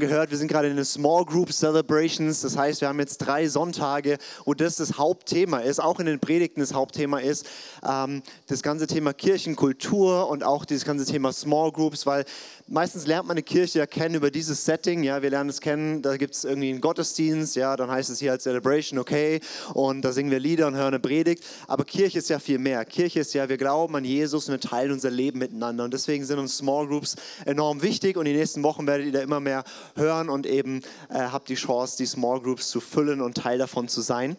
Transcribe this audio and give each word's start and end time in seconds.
gehört, 0.00 0.30
wir 0.30 0.38
sind 0.38 0.48
gerade 0.48 0.68
in 0.68 0.76
den 0.76 0.84
Small 0.84 1.24
Group 1.24 1.52
Celebrations. 1.52 2.40
Das 2.40 2.56
heißt, 2.56 2.80
wir 2.80 2.88
haben 2.88 2.98
jetzt 2.98 3.18
drei 3.18 3.48
Sonntage, 3.48 4.18
wo 4.44 4.54
das 4.54 4.76
das 4.76 4.98
Hauptthema 4.98 5.58
ist, 5.58 5.80
auch 5.80 6.00
in 6.00 6.06
den 6.06 6.20
Predigten 6.20 6.60
das 6.60 6.74
Hauptthema 6.74 7.18
ist, 7.18 7.46
ähm, 7.88 8.22
das 8.46 8.62
ganze 8.62 8.86
Thema 8.86 9.12
Kirchenkultur 9.12 10.28
und 10.28 10.44
auch 10.44 10.64
dieses 10.64 10.84
ganze 10.84 11.04
Thema 11.04 11.32
Small 11.32 11.72
Groups, 11.72 12.06
weil 12.06 12.24
meistens 12.68 13.06
lernt 13.06 13.26
man 13.26 13.36
eine 13.36 13.42
Kirche 13.42 13.80
ja 13.80 13.86
kennen 13.86 14.14
über 14.14 14.30
dieses 14.30 14.64
Setting. 14.64 15.02
Ja, 15.02 15.22
wir 15.22 15.30
lernen 15.30 15.50
es 15.50 15.60
kennen, 15.60 16.02
da 16.02 16.16
gibt 16.16 16.34
es 16.34 16.44
irgendwie 16.44 16.70
einen 16.70 16.80
Gottesdienst, 16.80 17.56
ja, 17.56 17.76
dann 17.76 17.90
heißt 17.90 18.10
es 18.10 18.18
hier 18.18 18.32
als 18.32 18.42
Celebration, 18.42 18.98
okay, 18.98 19.40
und 19.74 20.02
da 20.02 20.12
singen 20.12 20.30
wir 20.30 20.38
Lieder 20.38 20.66
und 20.66 20.76
hören 20.76 20.88
eine 20.88 21.00
Predigt. 21.00 21.44
Aber 21.66 21.84
Kirche 21.84 22.18
ist 22.18 22.28
ja 22.28 22.38
viel 22.38 22.58
mehr. 22.58 22.84
Kirche 22.84 23.20
ist 23.20 23.34
ja, 23.34 23.48
wir 23.48 23.56
glauben 23.56 23.96
an 23.96 24.04
Jesus 24.04 24.48
und 24.48 24.52
wir 24.52 24.60
teilen 24.60 24.92
unser 24.92 25.10
Leben 25.10 25.38
miteinander. 25.38 25.84
Und 25.84 25.94
deswegen 25.94 26.24
sind 26.24 26.38
uns 26.38 26.56
Small 26.56 26.86
Groups 26.86 27.16
enorm 27.44 27.82
wichtig 27.82 28.16
und 28.16 28.26
die 28.26 28.34
nächsten 28.34 28.62
Wochen 28.62 28.86
werdet 28.86 29.06
ihr 29.06 29.12
da 29.12 29.20
immer 29.20 29.40
mehr 29.40 29.64
hören 29.96 30.28
und 30.28 30.46
eben 30.46 30.82
äh, 31.08 31.18
habt 31.18 31.48
die 31.48 31.54
Chance, 31.54 31.96
die 31.98 32.06
Small 32.06 32.40
Groups 32.40 32.68
zu 32.68 32.80
füllen 32.80 33.20
und 33.20 33.36
Teil 33.36 33.58
davon 33.58 33.88
zu 33.88 34.00
sein. 34.00 34.36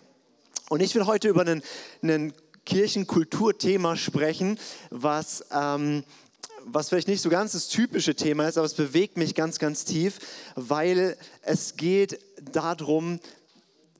Und 0.69 0.81
ich 0.81 0.93
will 0.93 1.05
heute 1.05 1.27
über 1.27 1.41
einen, 1.41 1.63
einen 2.03 2.33
Kirchenkulturthema 2.65 3.95
sprechen, 3.95 4.59
was 4.91 5.43
ähm, 5.51 6.03
was 6.65 6.89
vielleicht 6.89 7.07
nicht 7.07 7.21
so 7.21 7.29
ganz 7.29 7.53
das 7.53 7.67
typische 7.67 8.15
Thema 8.15 8.47
ist, 8.47 8.57
aber 8.57 8.65
es 8.65 8.73
bewegt 8.73 9.17
mich 9.17 9.35
ganz, 9.35 9.59
ganz 9.59 9.85
tief, 9.85 10.19
weil 10.55 11.17
es 11.41 11.75
geht 11.75 12.19
darum, 12.51 13.19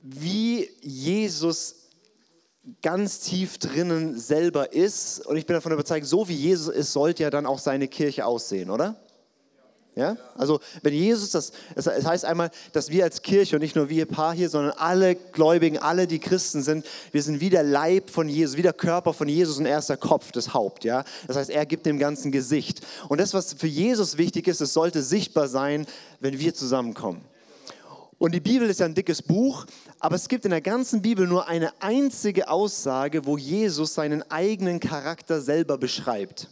wie 0.02 0.70
Jesus 0.80 1.76
ganz 2.82 3.20
tief 3.20 3.58
drinnen 3.58 4.18
selber 4.18 4.72
ist. 4.72 5.26
Und 5.26 5.36
ich 5.36 5.46
bin 5.46 5.54
davon 5.54 5.72
überzeugt, 5.72 6.06
so 6.06 6.28
wie 6.28 6.34
Jesus 6.34 6.74
ist, 6.74 6.92
sollte 6.92 7.22
ja 7.22 7.30
dann 7.30 7.46
auch 7.46 7.58
seine 7.58 7.88
Kirche 7.88 8.26
aussehen, 8.26 8.70
oder? 8.70 9.00
Ja? 9.96 10.16
Also 10.36 10.60
wenn 10.82 10.94
Jesus 10.94 11.30
das, 11.30 11.52
es 11.74 11.86
heißt 11.86 12.24
einmal, 12.24 12.50
dass 12.72 12.90
wir 12.90 13.04
als 13.04 13.22
Kirche 13.22 13.56
und 13.56 13.62
nicht 13.62 13.76
nur 13.76 13.88
wir 13.88 14.06
Paar 14.06 14.34
hier, 14.34 14.48
sondern 14.48 14.72
alle 14.76 15.14
Gläubigen, 15.14 15.78
alle, 15.78 16.06
die 16.06 16.20
Christen 16.20 16.62
sind, 16.62 16.86
wir 17.12 17.22
sind 17.22 17.40
wie 17.40 17.50
der 17.50 17.62
Leib 17.62 18.10
von 18.10 18.28
Jesus, 18.28 18.56
wie 18.56 18.62
der 18.62 18.72
Körper 18.72 19.12
von 19.12 19.28
Jesus 19.28 19.58
und 19.58 19.66
er 19.66 19.78
ist 19.78 19.88
der 19.88 19.96
Kopf, 19.96 20.32
das 20.32 20.54
Haupt. 20.54 20.84
Ja? 20.84 21.04
Das 21.26 21.36
heißt, 21.36 21.50
er 21.50 21.66
gibt 21.66 21.86
dem 21.86 21.98
Ganzen 21.98 22.30
Gesicht. 22.32 22.80
Und 23.08 23.20
das, 23.20 23.34
was 23.34 23.54
für 23.54 23.66
Jesus 23.66 24.16
wichtig 24.16 24.46
ist, 24.46 24.60
es 24.60 24.72
sollte 24.72 25.02
sichtbar 25.02 25.48
sein, 25.48 25.86
wenn 26.20 26.38
wir 26.38 26.54
zusammenkommen. 26.54 27.22
Und 28.18 28.32
die 28.32 28.40
Bibel 28.40 28.68
ist 28.68 28.80
ja 28.80 28.86
ein 28.86 28.94
dickes 28.94 29.22
Buch, 29.22 29.64
aber 29.98 30.14
es 30.14 30.28
gibt 30.28 30.44
in 30.44 30.50
der 30.50 30.60
ganzen 30.60 31.00
Bibel 31.00 31.26
nur 31.26 31.48
eine 31.48 31.72
einzige 31.80 32.50
Aussage, 32.50 33.24
wo 33.24 33.38
Jesus 33.38 33.94
seinen 33.94 34.22
eigenen 34.30 34.78
Charakter 34.78 35.40
selber 35.40 35.78
beschreibt. 35.78 36.48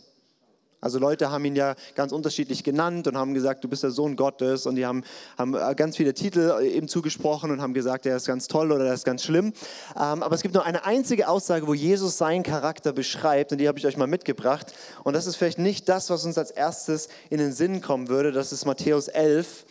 Also 0.81 0.99
Leute 0.99 1.31
haben 1.31 1.45
ihn 1.45 1.57
ja 1.57 1.75
ganz 1.97 2.13
unterschiedlich 2.13 2.63
genannt 2.63 3.09
und 3.09 3.17
haben 3.17 3.35
gesagt, 3.35 3.65
du 3.65 3.69
bist 3.69 3.83
der 3.83 3.91
Sohn 3.91 4.15
Gottes 4.15 4.65
und 4.67 4.77
die 4.77 4.87
haben, 4.87 5.03
haben 5.37 5.55
äh, 5.55 5.75
ganz 5.75 5.97
viele 5.97 6.15
Titel 6.15 6.55
äh, 6.61 6.69
eben 6.69 6.87
zugesprochen 6.87 7.51
und 7.51 7.61
haben 7.61 7.75
gesagt, 7.75 8.07
er 8.07 8.17
ist 8.17 8.27
ganz 8.27 8.47
toll 8.47 8.71
oder 8.71 8.87
er 8.87 8.95
ist 8.95 9.05
ganz 9.05 9.25
schlimm. 9.25 9.53
Ähm, 9.97 10.23
aber 10.23 10.35
es 10.35 10.43
gibt 10.43 10.55
nur 10.55 10.65
eine 10.65 10.85
einzige 10.85 11.29
Aussage, 11.29 11.67
wo 11.67 11.75
Jesus 11.75 12.17
seinen 12.17 12.45
Charakter 12.45 12.93
beschreibt 12.93 13.51
und 13.51 13.59
die 13.59 13.67
habe 13.67 13.79
ich 13.79 13.87
euch 13.87 13.97
mal 13.97 14.07
mitgebracht. 14.07 14.73
Und 15.03 15.15
das 15.15 15.27
ist 15.27 15.35
vielleicht 15.35 15.59
nicht 15.59 15.89
das, 15.89 16.11
was 16.11 16.25
uns 16.25 16.39
als 16.39 16.53
erstes 16.53 17.09
in 17.29 17.39
den 17.39 17.53
Sinn 17.53 17.81
kommen 17.81 18.09
würde. 18.09 18.31
Das 18.31 18.53
ist 18.53 18.65
Matthäus 18.65 19.09
11, 19.09 19.67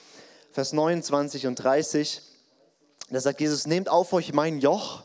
Vers 0.52 0.74
29 0.74 1.48
und 1.48 1.56
30. 1.56 2.22
Da 3.10 3.22
sagt 3.22 3.40
Jesus, 3.40 3.66
nehmt 3.66 3.88
auf 3.88 4.12
euch 4.12 4.34
mein 4.34 4.60
Joch. 4.60 5.04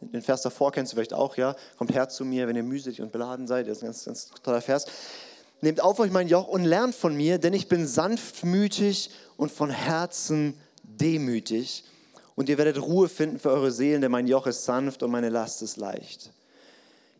Den 0.00 0.22
Vers 0.22 0.42
davor 0.42 0.70
kennst 0.70 0.92
du 0.92 0.96
vielleicht 0.96 1.14
auch, 1.14 1.36
ja. 1.36 1.56
Kommt 1.76 1.92
her 1.94 2.08
zu 2.08 2.24
mir, 2.24 2.46
wenn 2.46 2.54
ihr 2.54 2.62
mühselig 2.62 3.00
und 3.00 3.10
beladen 3.10 3.46
seid. 3.46 3.66
Das 3.66 3.78
ist 3.78 3.82
ein 3.82 3.86
ganz, 3.86 4.04
ganz 4.04 4.30
toller 4.42 4.60
Vers. 4.60 4.86
Nehmt 5.60 5.80
auf 5.80 5.98
euch 5.98 6.10
mein 6.10 6.28
Joch 6.28 6.46
und 6.46 6.64
lernt 6.64 6.94
von 6.94 7.16
mir, 7.16 7.38
denn 7.38 7.52
ich 7.52 7.68
bin 7.68 7.86
sanftmütig 7.86 9.10
und 9.36 9.50
von 9.50 9.70
Herzen 9.70 10.54
demütig. 10.82 11.84
Und 12.36 12.48
ihr 12.48 12.58
werdet 12.58 12.80
Ruhe 12.80 13.08
finden 13.08 13.40
für 13.40 13.50
eure 13.50 13.72
Seelen, 13.72 14.00
denn 14.00 14.12
mein 14.12 14.28
Joch 14.28 14.46
ist 14.46 14.64
sanft 14.64 15.02
und 15.02 15.10
meine 15.10 15.28
Last 15.28 15.62
ist 15.62 15.76
leicht. 15.76 16.32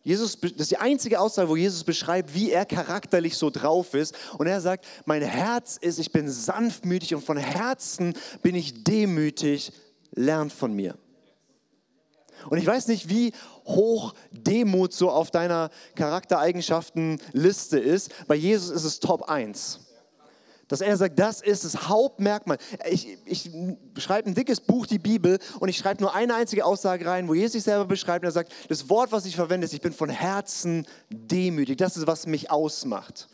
Jesus, 0.03 0.39
das 0.39 0.51
ist 0.53 0.71
die 0.71 0.77
einzige 0.77 1.19
Aussage, 1.19 1.49
wo 1.49 1.57
Jesus 1.57 1.83
beschreibt, 1.83 2.33
wie 2.33 2.51
er 2.51 2.65
charakterlich 2.65 3.35
so 3.35 3.49
drauf 3.49 3.93
ist. 3.93 4.15
Und 4.37 4.47
er 4.47 4.61
sagt, 4.61 4.85
mein 5.05 5.21
Herz 5.21 5.75
ist, 5.75 5.99
ich 5.99 6.13
bin 6.13 6.29
sanftmütig 6.29 7.15
und 7.15 7.23
von 7.23 7.37
Herzen 7.37 8.13
bin 8.41 8.55
ich 8.55 8.85
demütig, 8.85 9.73
lernt 10.11 10.53
von 10.53 10.73
mir. 10.73 10.95
Und 12.49 12.57
ich 12.57 12.65
weiß 12.65 12.87
nicht, 12.87 13.09
wie 13.09 13.33
hoch 13.69 14.13
Demut 14.31 14.93
so 14.93 15.09
auf 15.09 15.31
deiner 15.31 15.69
Charaktereigenschaftenliste 15.95 17.79
ist. 17.79 18.11
Bei 18.27 18.35
Jesus 18.35 18.69
ist 18.69 18.83
es 18.83 18.99
Top 18.99 19.23
1. 19.29 19.79
Dass 20.67 20.81
er 20.81 20.95
sagt, 20.97 21.17
das 21.17 21.41
ist 21.41 21.65
das 21.65 21.89
Hauptmerkmal. 21.89 22.59
Ich, 22.89 23.17
ich 23.25 23.49
schreibe 23.97 24.29
ein 24.29 24.35
dickes 24.35 24.61
Buch, 24.61 24.85
die 24.85 24.99
Bibel, 24.99 25.39
und 25.59 25.67
ich 25.67 25.77
schreibe 25.77 26.01
nur 26.01 26.13
eine 26.13 26.35
einzige 26.35 26.63
Aussage 26.63 27.07
rein, 27.07 27.27
wo 27.27 27.33
Jesus 27.33 27.53
sich 27.53 27.63
selber 27.63 27.85
beschreibt. 27.85 28.23
Und 28.23 28.29
er 28.29 28.33
sagt, 28.33 28.51
das 28.69 28.87
Wort, 28.87 29.11
was 29.11 29.25
ich 29.25 29.35
verwende, 29.35 29.65
ist, 29.65 29.73
ich 29.73 29.81
bin 29.81 29.93
von 29.93 30.09
Herzen 30.09 30.85
demütig. 31.09 31.77
Das 31.77 31.97
ist, 31.97 32.05
was 32.05 32.27
mich 32.27 32.51
ausmacht. 32.51 33.27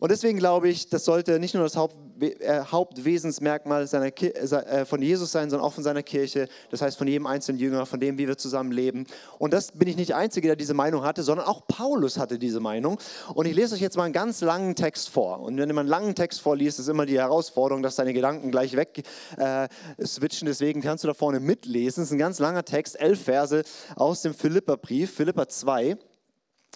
Und 0.00 0.10
deswegen 0.10 0.38
glaube 0.38 0.68
ich, 0.70 0.88
das 0.88 1.04
sollte 1.04 1.38
nicht 1.38 1.54
nur 1.54 1.62
das 1.62 1.76
Haupt, 1.76 1.94
äh, 2.22 2.62
Hauptwesensmerkmal 2.64 3.86
seiner, 3.86 4.06
äh, 4.06 4.86
von 4.86 5.02
Jesus 5.02 5.30
sein, 5.30 5.50
sondern 5.50 5.66
auch 5.66 5.74
von 5.74 5.84
seiner 5.84 6.02
Kirche. 6.02 6.48
Das 6.70 6.80
heißt 6.80 6.96
von 6.96 7.06
jedem 7.06 7.26
einzelnen 7.26 7.58
Jünger, 7.58 7.84
von 7.84 8.00
dem, 8.00 8.16
wie 8.16 8.26
wir 8.26 8.38
zusammen 8.38 8.72
leben. 8.72 9.06
Und 9.38 9.52
das 9.52 9.72
bin 9.72 9.88
ich 9.88 9.96
nicht 9.96 10.08
der 10.08 10.16
Einzige, 10.16 10.48
der 10.48 10.56
diese 10.56 10.72
Meinung 10.72 11.04
hatte, 11.04 11.22
sondern 11.22 11.46
auch 11.46 11.66
Paulus 11.68 12.18
hatte 12.18 12.38
diese 12.38 12.60
Meinung. 12.60 12.98
Und 13.34 13.46
ich 13.46 13.54
lese 13.54 13.74
euch 13.74 13.82
jetzt 13.82 13.98
mal 13.98 14.04
einen 14.04 14.14
ganz 14.14 14.40
langen 14.40 14.74
Text 14.74 15.10
vor. 15.10 15.40
Und 15.40 15.58
wenn 15.58 15.68
man 15.68 15.80
einen 15.80 15.88
langen 15.88 16.14
Text 16.14 16.40
vorliest, 16.40 16.80
ist 16.80 16.88
immer 16.88 17.04
die 17.04 17.18
Herausforderung, 17.18 17.82
dass 17.82 17.96
deine 17.96 18.14
Gedanken 18.14 18.50
gleich 18.50 18.74
weg 18.76 19.02
äh, 19.36 19.68
switchen. 20.02 20.46
Deswegen 20.46 20.80
kannst 20.80 21.04
du 21.04 21.08
da 21.08 21.14
vorne 21.14 21.40
mitlesen. 21.40 22.02
Es 22.02 22.08
ist 22.08 22.12
ein 22.12 22.18
ganz 22.18 22.38
langer 22.38 22.64
Text, 22.64 22.98
elf 22.98 23.24
Verse 23.24 23.64
aus 23.96 24.22
dem 24.22 24.32
Philipperbrief, 24.32 25.14
Philipper 25.14 25.46
2. 25.46 25.98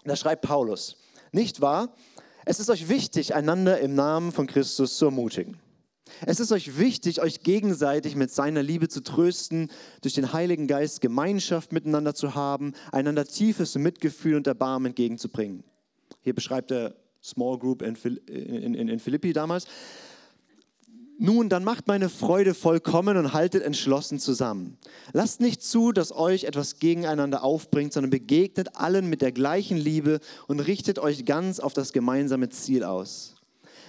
Da 0.05 0.15
schreibt 0.15 0.43
Paulus, 0.43 0.99
nicht 1.33 1.63
wahr? 1.63 1.89
Es 2.47 2.61
ist 2.61 2.69
euch 2.69 2.89
wichtig, 2.89 3.35
einander 3.35 3.81
im 3.81 3.95
Namen 3.95 4.31
von 4.31 4.47
Christus 4.47 4.99
zu 4.99 5.07
ermutigen. 5.07 5.57
Es 6.27 6.41
ist 6.41 6.53
euch 6.53 6.79
wichtig, 6.79 7.23
euch 7.23 7.41
gegenseitig 7.41 8.15
mit 8.17 8.31
seiner 8.31 8.63
Liebe 8.63 8.89
zu 8.89 9.03
trösten, 9.03 9.71
durch 10.03 10.15
den 10.15 10.35
Heiligen 10.35 10.67
Geist 10.67 11.01
Gemeinschaft 11.01 11.73
miteinander 11.73 12.15
zu 12.15 12.35
haben, 12.35 12.75
einander 12.93 13.25
tiefes 13.25 13.75
Mitgefühl 13.77 14.37
und 14.37 14.47
Erbarmen 14.47 14.91
entgegenzubringen. 14.91 15.65
Hier 16.21 16.35
beschreibt 16.35 16.71
er 16.71 16.95
Small 17.23 17.59
Group 17.59 17.81
in, 17.81 17.97
Philippi 17.97 19.33
damals. 19.33 19.67
Nun, 21.19 21.49
dann 21.49 21.63
macht 21.63 21.87
meine 21.87 22.09
Freude 22.09 22.55
vollkommen 22.55 23.17
und 23.17 23.33
haltet 23.33 23.63
entschlossen 23.63 24.19
zusammen. 24.19 24.79
Lasst 25.13 25.41
nicht 25.41 25.63
zu, 25.63 25.93
dass 25.93 26.11
euch 26.11 26.45
etwas 26.45 26.81
gegeneinander 26.81 27.45
aufbringt, 27.45 27.93
sondern 27.93 28.11
begegnet 28.11 28.77
allen 28.77 29.09
mit 29.09 29.23
der 29.23 29.31
gleichen 29.31 29.77
Liebe 29.77 30.19
und 30.49 30.59
richtet 30.61 30.99
euch 30.99 31.25
ganz 31.25 31.61
auf 31.61 31.73
das 31.73 31.93
gemeinsame 31.93 32.49
Ziel 32.49 32.83
aus. 32.83 33.37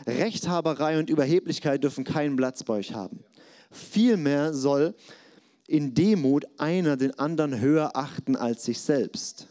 Rechthaberei 0.06 1.00
und 1.00 1.09
Überheblichkeit 1.09 1.84
dürfen 1.84 2.03
keinen 2.03 2.35
Platz 2.35 2.64
bei 2.64 2.75
euch 2.75 2.94
haben. 2.94 3.24
Vielmehr 3.72 4.53
soll 4.53 4.94
in 5.68 5.96
Demut 5.96 6.46
einer 6.58 6.96
den 6.96 7.18
anderen 7.18 7.59
höher 7.59 7.96
achten 7.96 8.35
als 8.35 8.66
sich 8.66 8.80
selbst. 8.80 9.47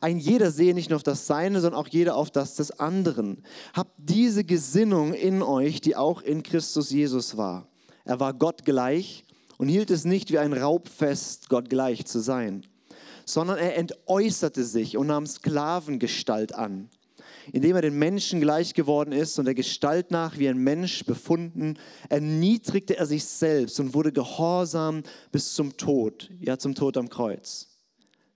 Ein 0.00 0.18
jeder 0.18 0.50
sehe 0.50 0.74
nicht 0.74 0.90
nur 0.90 0.96
auf 0.96 1.02
das 1.02 1.26
Seine, 1.26 1.60
sondern 1.60 1.80
auch 1.80 1.88
jeder 1.88 2.16
auf 2.16 2.30
das 2.30 2.56
des 2.56 2.70
anderen. 2.78 3.42
Habt 3.72 3.92
diese 3.98 4.44
Gesinnung 4.44 5.14
in 5.14 5.42
euch, 5.42 5.80
die 5.80 5.96
auch 5.96 6.22
in 6.22 6.42
Christus 6.42 6.90
Jesus 6.90 7.36
war. 7.36 7.68
Er 8.04 8.20
war 8.20 8.32
Gott 8.32 8.64
gleich 8.64 9.24
und 9.58 9.68
hielt 9.68 9.90
es 9.90 10.04
nicht 10.04 10.32
wie 10.32 10.38
ein 10.38 10.54
Raub 10.54 10.88
fest, 10.88 11.48
Gott 11.48 11.68
gleich 11.68 12.06
zu 12.06 12.20
sein, 12.20 12.64
sondern 13.26 13.58
er 13.58 13.76
entäußerte 13.76 14.64
sich 14.64 14.96
und 14.96 15.08
nahm 15.08 15.26
Sklavengestalt 15.26 16.54
an. 16.54 16.88
Indem 17.52 17.76
er 17.76 17.82
den 17.82 17.98
Menschen 17.98 18.40
gleich 18.40 18.74
geworden 18.74 19.12
ist 19.12 19.38
und 19.38 19.46
der 19.46 19.54
Gestalt 19.54 20.10
nach 20.10 20.38
wie 20.38 20.48
ein 20.48 20.58
Mensch 20.58 21.04
befunden, 21.04 21.78
erniedrigte 22.08 22.96
er 22.96 23.06
sich 23.06 23.24
selbst 23.24 23.80
und 23.80 23.94
wurde 23.94 24.12
gehorsam 24.12 25.02
bis 25.32 25.54
zum 25.54 25.76
Tod, 25.76 26.30
ja 26.40 26.58
zum 26.58 26.74
Tod 26.74 26.96
am 26.96 27.08
Kreuz. 27.08 27.67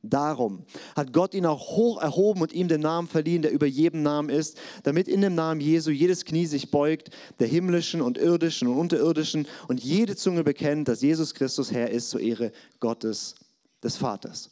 Darum 0.05 0.65
hat 0.97 1.13
Gott 1.13 1.33
ihn 1.33 1.47
auch 1.47 1.77
hoch 1.77 2.03
erhoben 2.03 2.43
und 2.43 2.53
ihm 2.53 2.67
den 2.67 2.81
Namen 2.81 3.07
verliehen, 3.07 3.43
der 3.43 3.53
über 3.53 3.67
jedem 3.67 4.03
Namen 4.03 4.31
ist, 4.31 4.59
damit 4.83 5.07
in 5.07 5.21
dem 5.21 5.37
Namen 5.37 5.61
Jesu 5.61 5.91
jedes 5.91 6.25
Knie 6.25 6.47
sich 6.47 6.73
beugt, 6.73 7.11
der 7.39 7.47
himmlischen 7.47 8.03
und 8.03 8.19
irdischen 8.19 8.67
und 8.67 8.79
unterirdischen, 8.79 9.47
und 9.69 9.83
jede 9.83 10.17
Zunge 10.17 10.43
bekennt, 10.43 10.89
dass 10.89 11.03
Jesus 11.03 11.35
Christus 11.35 11.71
Herr 11.71 11.91
ist, 11.91 12.11
zur 12.11 12.21
Ehre 12.21 12.51
Gottes 12.81 13.37
des 13.83 13.97
Vaters. 13.97 14.51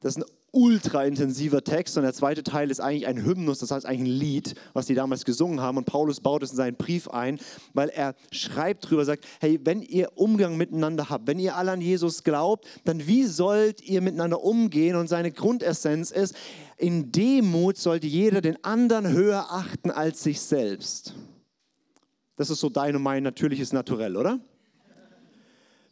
Das 0.00 0.16
ist 0.16 0.22
ein 0.22 0.35
ultra 0.56 1.04
intensiver 1.04 1.62
Text 1.62 1.98
und 1.98 2.02
der 2.04 2.14
zweite 2.14 2.42
Teil 2.42 2.70
ist 2.70 2.80
eigentlich 2.80 3.06
ein 3.06 3.22
Hymnus, 3.22 3.58
das 3.58 3.70
heißt 3.70 3.84
eigentlich 3.84 4.14
ein 4.14 4.18
Lied, 4.18 4.54
was 4.72 4.86
die 4.86 4.94
damals 4.94 5.26
gesungen 5.26 5.60
haben 5.60 5.76
und 5.76 5.84
Paulus 5.84 6.20
baut 6.20 6.42
es 6.42 6.50
in 6.50 6.56
seinen 6.56 6.76
Brief 6.76 7.08
ein, 7.08 7.38
weil 7.74 7.90
er 7.90 8.14
schreibt 8.30 8.88
drüber, 8.88 9.04
sagt, 9.04 9.26
hey, 9.40 9.60
wenn 9.64 9.82
ihr 9.82 10.12
Umgang 10.14 10.56
miteinander 10.56 11.10
habt, 11.10 11.26
wenn 11.26 11.38
ihr 11.38 11.56
alle 11.56 11.72
an 11.72 11.82
Jesus 11.82 12.24
glaubt, 12.24 12.66
dann 12.84 13.06
wie 13.06 13.24
sollt 13.24 13.82
ihr 13.82 14.00
miteinander 14.00 14.42
umgehen 14.42 14.96
und 14.96 15.08
seine 15.08 15.30
Grundessenz 15.30 16.10
ist, 16.10 16.34
in 16.78 17.12
Demut 17.12 17.76
sollte 17.76 18.06
jeder 18.06 18.40
den 18.40 18.64
anderen 18.64 19.12
höher 19.12 19.48
achten 19.50 19.90
als 19.90 20.22
sich 20.22 20.40
selbst. 20.40 21.14
Das 22.36 22.48
ist 22.48 22.60
so 22.60 22.70
dein 22.70 22.96
und 22.96 23.02
mein 23.02 23.22
natürliches 23.22 23.74
Naturell, 23.74 24.16
oder? 24.16 24.40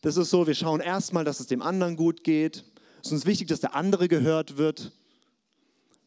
Das 0.01 0.17
ist 0.17 0.31
so, 0.31 0.47
wir 0.47 0.55
schauen 0.55 0.81
erstmal, 0.81 1.25
dass 1.25 1.41
es 1.41 1.49
dem 1.49 1.61
anderen 1.61 1.97
gut 1.97 2.25
geht. 2.25 2.65
Es 3.05 3.09
ist 3.09 3.13
uns 3.13 3.27
wichtig, 3.27 3.49
dass 3.49 3.61
der 3.61 3.75
andere 3.75 4.09
gehört 4.09 4.57
wird. 4.57 4.91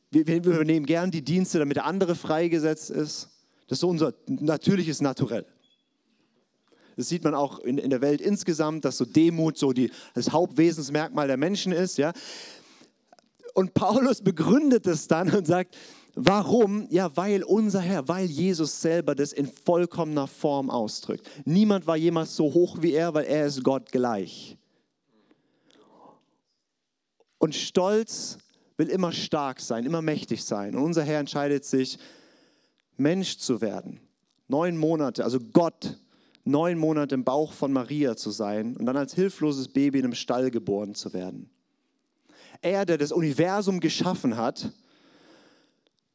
Wir, 0.10 0.26
wir 0.26 0.38
übernehmen 0.38 0.88
gern 0.88 1.12
die 1.12 1.22
Dienste, 1.22 1.60
damit 1.60 1.78
der 1.78 1.86
andere 1.86 2.16
freigesetzt 2.16 2.90
ist. 2.90 3.30
Das 3.68 3.76
ist 3.76 3.82
so 3.82 3.90
unser 3.90 4.16
natürliches 4.26 5.00
Naturell. 5.00 5.46
Das 6.96 7.08
sieht 7.08 7.24
man 7.24 7.36
auch 7.36 7.60
in, 7.60 7.78
in 7.78 7.92
der 7.92 8.02
Welt 8.02 8.20
insgesamt, 8.20 8.84
dass 8.84 8.98
so 8.98 9.06
Demut 9.06 9.60
so 9.60 9.74
die, 9.74 9.92
das 10.16 10.32
Hauptwesensmerkmal 10.32 11.28
der 11.28 11.38
Menschen 11.38 11.72
ist. 11.72 12.00
Ja? 12.00 12.14
Und 13.54 13.76
Paulus 13.76 14.24
begründet 14.24 14.88
es 14.88 15.08
dann 15.08 15.30
und 15.30 15.46
sagt, 15.46 15.78
warum? 16.16 16.88
Ja, 16.90 17.16
weil 17.16 17.44
unser 17.44 17.82
Herr, 17.82 18.08
weil 18.08 18.26
Jesus 18.26 18.82
selber 18.82 19.14
das 19.14 19.34
in 19.34 19.48
vollkommener 19.48 20.26
Form 20.26 20.72
ausdrückt. 20.72 21.30
Niemand 21.46 21.86
war 21.86 21.96
jemals 21.96 22.36
so 22.36 22.46
hoch 22.46 22.78
wie 22.82 22.94
er, 22.94 23.14
weil 23.14 23.26
er 23.26 23.46
ist 23.46 23.64
Gott 23.64 23.92
gleich. 23.92 24.58
Und 27.38 27.56
Stolz 27.56 28.38
will 28.78 28.90
immer 28.90 29.12
stark 29.12 29.60
sein, 29.60 29.86
immer 29.86 30.02
mächtig 30.02 30.44
sein. 30.44 30.76
Und 30.76 30.84
unser 30.84 31.04
Herr 31.04 31.20
entscheidet 31.20 31.66
sich, 31.66 31.98
Mensch 32.98 33.38
zu 33.38 33.62
werden. 33.62 34.00
Neun 34.48 34.78
Monate, 34.78 35.24
also 35.24 35.40
Gott 35.40 35.98
neun 36.48 36.78
Monate 36.78 37.14
im 37.14 37.24
Bauch 37.24 37.52
von 37.52 37.72
Maria 37.72 38.16
zu 38.16 38.32
sein 38.32 38.76
und 38.78 38.86
dann 38.86 38.98
als 38.98 39.14
hilfloses 39.14 39.68
Baby 39.68 40.00
in 40.00 40.06
einem 40.06 40.16
Stall 40.16 40.50
geboren 40.50 40.96
zu 40.96 41.14
werden. 41.14 41.50
Er, 42.62 42.86
der 42.86 42.98
das 42.98 43.12
Universum 43.12 43.80
geschaffen 43.80 44.38
hat, 44.38 44.72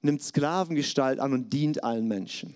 nimmt 0.01 0.23
Sklavengestalt 0.23 1.21
an 1.21 1.33
und 1.33 1.53
dient 1.53 1.85
allen 1.85 2.09
Menschen. 2.09 2.55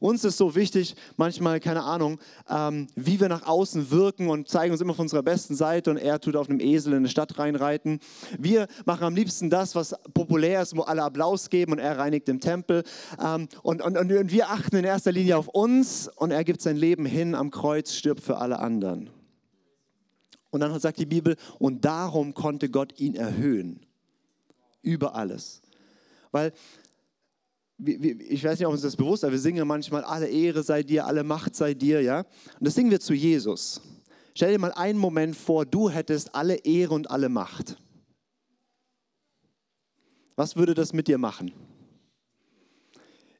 Uns 0.00 0.24
ist 0.24 0.36
so 0.36 0.54
wichtig, 0.54 0.94
manchmal, 1.16 1.60
keine 1.60 1.82
Ahnung, 1.82 2.18
ähm, 2.48 2.86
wie 2.94 3.20
wir 3.20 3.28
nach 3.28 3.46
außen 3.46 3.90
wirken 3.90 4.28
und 4.28 4.48
zeigen 4.48 4.72
uns 4.72 4.80
immer 4.80 4.94
von 4.94 5.04
unserer 5.04 5.22
besten 5.22 5.54
Seite 5.54 5.90
und 5.90 5.96
er 5.96 6.20
tut 6.20 6.36
auf 6.36 6.48
einem 6.48 6.60
Esel 6.60 6.92
in 6.92 6.98
eine 7.00 7.08
Stadt 7.08 7.38
reinreiten. 7.38 8.00
Wir 8.38 8.68
machen 8.84 9.04
am 9.04 9.14
liebsten 9.14 9.50
das, 9.50 9.74
was 9.74 9.94
populär 10.14 10.62
ist, 10.62 10.76
wo 10.76 10.82
alle 10.82 11.02
Applaus 11.02 11.50
geben 11.50 11.72
und 11.72 11.78
er 11.78 11.98
reinigt 11.98 12.28
den 12.28 12.40
Tempel. 12.40 12.84
Ähm, 13.24 13.48
und, 13.62 13.82
und, 13.82 13.96
und 13.96 14.30
wir 14.30 14.50
achten 14.50 14.76
in 14.76 14.84
erster 14.84 15.12
Linie 15.12 15.36
auf 15.36 15.48
uns 15.48 16.08
und 16.16 16.30
er 16.30 16.44
gibt 16.44 16.60
sein 16.62 16.76
Leben 16.76 17.06
hin 17.06 17.34
am 17.34 17.50
Kreuz, 17.50 17.92
stirbt 17.94 18.22
für 18.22 18.38
alle 18.38 18.58
anderen. 18.58 19.10
Und 20.50 20.60
dann 20.60 20.78
sagt 20.80 20.98
die 20.98 21.06
Bibel, 21.06 21.36
und 21.58 21.84
darum 21.84 22.34
konnte 22.34 22.70
Gott 22.70 22.98
ihn 22.98 23.14
erhöhen. 23.14 23.80
Über 24.80 25.14
alles. 25.14 25.60
Weil 26.30 26.52
ich 27.78 28.42
weiß 28.42 28.58
nicht, 28.58 28.66
ob 28.66 28.72
uns 28.72 28.82
das 28.82 28.96
bewusst 28.96 29.22
ist, 29.22 29.24
aber 29.24 29.32
wir 29.32 29.38
singen 29.38 29.66
manchmal, 29.66 30.02
alle 30.02 30.28
Ehre 30.28 30.62
sei 30.62 30.82
dir, 30.82 31.06
alle 31.06 31.22
Macht 31.22 31.54
sei 31.54 31.74
dir, 31.74 32.02
ja. 32.02 32.20
Und 32.58 32.66
das 32.66 32.74
singen 32.74 32.90
wir 32.90 33.00
zu 33.00 33.14
Jesus. 33.14 33.80
Stell 34.34 34.52
dir 34.52 34.58
mal 34.58 34.72
einen 34.72 34.98
Moment 34.98 35.36
vor, 35.36 35.64
du 35.64 35.88
hättest 35.88 36.34
alle 36.34 36.56
Ehre 36.56 36.94
und 36.94 37.10
alle 37.10 37.28
Macht. 37.28 37.76
Was 40.34 40.56
würde 40.56 40.74
das 40.74 40.92
mit 40.92 41.08
dir 41.08 41.18
machen? 41.18 41.52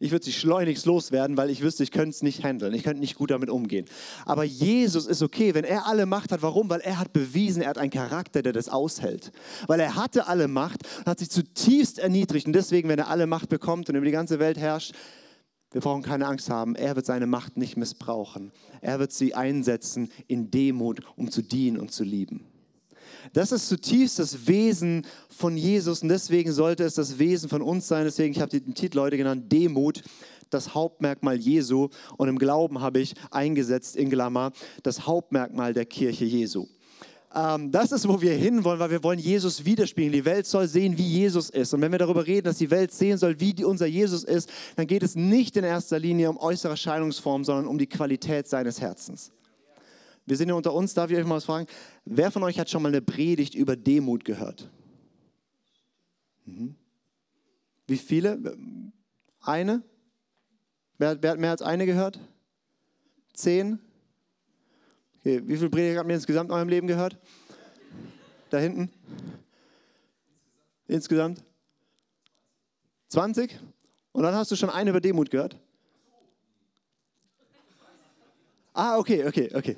Ich 0.00 0.12
würde 0.12 0.24
sie 0.24 0.32
schleunigst 0.32 0.86
loswerden, 0.86 1.36
weil 1.36 1.50
ich 1.50 1.60
wüsste, 1.60 1.82
ich 1.82 1.90
könnte 1.90 2.10
es 2.10 2.22
nicht 2.22 2.44
handeln. 2.44 2.72
Ich 2.72 2.84
könnte 2.84 3.00
nicht 3.00 3.16
gut 3.16 3.32
damit 3.32 3.50
umgehen. 3.50 3.86
Aber 4.26 4.44
Jesus 4.44 5.06
ist 5.06 5.22
okay, 5.22 5.54
wenn 5.54 5.64
er 5.64 5.86
alle 5.86 6.06
Macht 6.06 6.30
hat. 6.30 6.40
Warum? 6.42 6.70
Weil 6.70 6.80
er 6.80 7.00
hat 7.00 7.12
bewiesen, 7.12 7.62
er 7.62 7.70
hat 7.70 7.78
einen 7.78 7.90
Charakter, 7.90 8.42
der 8.42 8.52
das 8.52 8.68
aushält. 8.68 9.32
Weil 9.66 9.80
er 9.80 9.96
hatte 9.96 10.28
alle 10.28 10.46
Macht 10.46 10.82
und 10.98 11.06
hat 11.06 11.18
sich 11.18 11.30
zutiefst 11.30 11.98
erniedrigt. 11.98 12.46
Und 12.46 12.52
deswegen, 12.52 12.88
wenn 12.88 13.00
er 13.00 13.08
alle 13.08 13.26
Macht 13.26 13.48
bekommt 13.48 13.88
und 13.88 13.96
über 13.96 14.06
die 14.06 14.12
ganze 14.12 14.38
Welt 14.38 14.56
herrscht, 14.56 14.94
wir 15.72 15.80
brauchen 15.80 16.02
keine 16.02 16.26
Angst 16.26 16.48
haben. 16.48 16.76
Er 16.76 16.94
wird 16.94 17.04
seine 17.04 17.26
Macht 17.26 17.56
nicht 17.56 17.76
missbrauchen. 17.76 18.52
Er 18.80 19.00
wird 19.00 19.12
sie 19.12 19.34
einsetzen 19.34 20.10
in 20.28 20.50
Demut, 20.50 21.00
um 21.16 21.30
zu 21.30 21.42
dienen 21.42 21.76
und 21.76 21.92
zu 21.92 22.04
lieben. 22.04 22.46
Das 23.32 23.52
ist 23.52 23.68
zutiefst 23.68 24.18
das 24.18 24.46
Wesen 24.46 25.06
von 25.28 25.56
Jesus 25.56 26.02
und 26.02 26.08
deswegen 26.08 26.52
sollte 26.52 26.84
es 26.84 26.94
das 26.94 27.18
Wesen 27.18 27.48
von 27.48 27.62
uns 27.62 27.88
sein. 27.88 28.04
Deswegen, 28.04 28.32
ich 28.32 28.40
habe 28.40 28.60
den 28.60 28.74
Titel 28.74 29.00
heute 29.00 29.16
genannt, 29.16 29.50
Demut, 29.52 30.02
das 30.50 30.74
Hauptmerkmal 30.74 31.36
Jesu. 31.36 31.88
Und 32.16 32.28
im 32.28 32.38
Glauben 32.38 32.80
habe 32.80 33.00
ich 33.00 33.14
eingesetzt 33.30 33.96
in 33.96 34.10
Klammer 34.10 34.52
das 34.82 35.06
Hauptmerkmal 35.06 35.72
der 35.74 35.86
Kirche 35.86 36.24
Jesu. 36.24 36.66
Ähm, 37.34 37.70
das 37.70 37.92
ist, 37.92 38.08
wo 38.08 38.20
wir 38.20 38.32
hinwollen, 38.32 38.80
weil 38.80 38.90
wir 38.90 39.02
wollen 39.02 39.18
Jesus 39.18 39.64
widerspiegeln. 39.64 40.12
Die 40.12 40.24
Welt 40.24 40.46
soll 40.46 40.66
sehen, 40.66 40.96
wie 40.96 41.06
Jesus 41.06 41.50
ist. 41.50 41.74
Und 41.74 41.82
wenn 41.82 41.92
wir 41.92 41.98
darüber 41.98 42.26
reden, 42.26 42.46
dass 42.46 42.58
die 42.58 42.70
Welt 42.70 42.92
sehen 42.92 43.18
soll, 43.18 43.38
wie 43.40 43.64
unser 43.64 43.86
Jesus 43.86 44.24
ist, 44.24 44.50
dann 44.76 44.86
geht 44.86 45.02
es 45.02 45.14
nicht 45.14 45.56
in 45.56 45.64
erster 45.64 45.98
Linie 45.98 46.30
um 46.30 46.38
äußere 46.38 46.72
Erscheinungsform, 46.72 47.44
sondern 47.44 47.66
um 47.66 47.78
die 47.78 47.86
Qualität 47.86 48.48
seines 48.48 48.80
Herzens. 48.80 49.30
Wir 50.28 50.36
sind 50.36 50.50
ja 50.50 50.54
unter 50.54 50.75
uns, 50.75 50.92
darf 50.92 51.10
ich 51.10 51.16
euch 51.16 51.25
mal 51.25 51.36
was 51.36 51.46
fragen? 51.46 51.66
Wer 52.04 52.30
von 52.30 52.42
euch 52.42 52.58
hat 52.58 52.69
schon 52.69 52.82
mal 52.82 52.90
eine 52.90 53.00
Predigt 53.00 53.54
über 53.54 53.76
Demut 53.76 54.26
gehört? 54.26 54.70
Mhm. 56.44 56.75
Wie 57.86 57.96
viele? 57.96 58.38
Eine? 59.40 59.82
Wer, 60.98 61.22
wer, 61.22 61.30
hat 61.30 61.38
mehr 61.38 61.52
als 61.52 61.62
eine 61.62 61.86
gehört? 61.86 62.20
Zehn? 63.32 63.78
Okay, 65.19 65.40
wie 65.46 65.56
viele 65.56 65.70
Predigten 65.70 65.98
habt 65.98 66.10
ihr 66.10 66.16
insgesamt 66.16 66.50
in 66.50 66.56
eurem 66.56 66.69
Leben 66.69 66.86
gehört? 66.86 67.16
Da 68.50 68.58
hinten? 68.58 68.90
Insgesamt? 70.88 71.42
20? 73.08 73.58
Und 74.12 74.25
dann 74.25 74.34
hast 74.34 74.50
du 74.50 74.56
schon 74.56 74.69
eine 74.69 74.90
über 74.90 75.00
Demut 75.00 75.30
gehört? 75.30 75.56
Ah, 78.75 78.98
okay, 78.98 79.26
okay, 79.26 79.50
okay. 79.54 79.76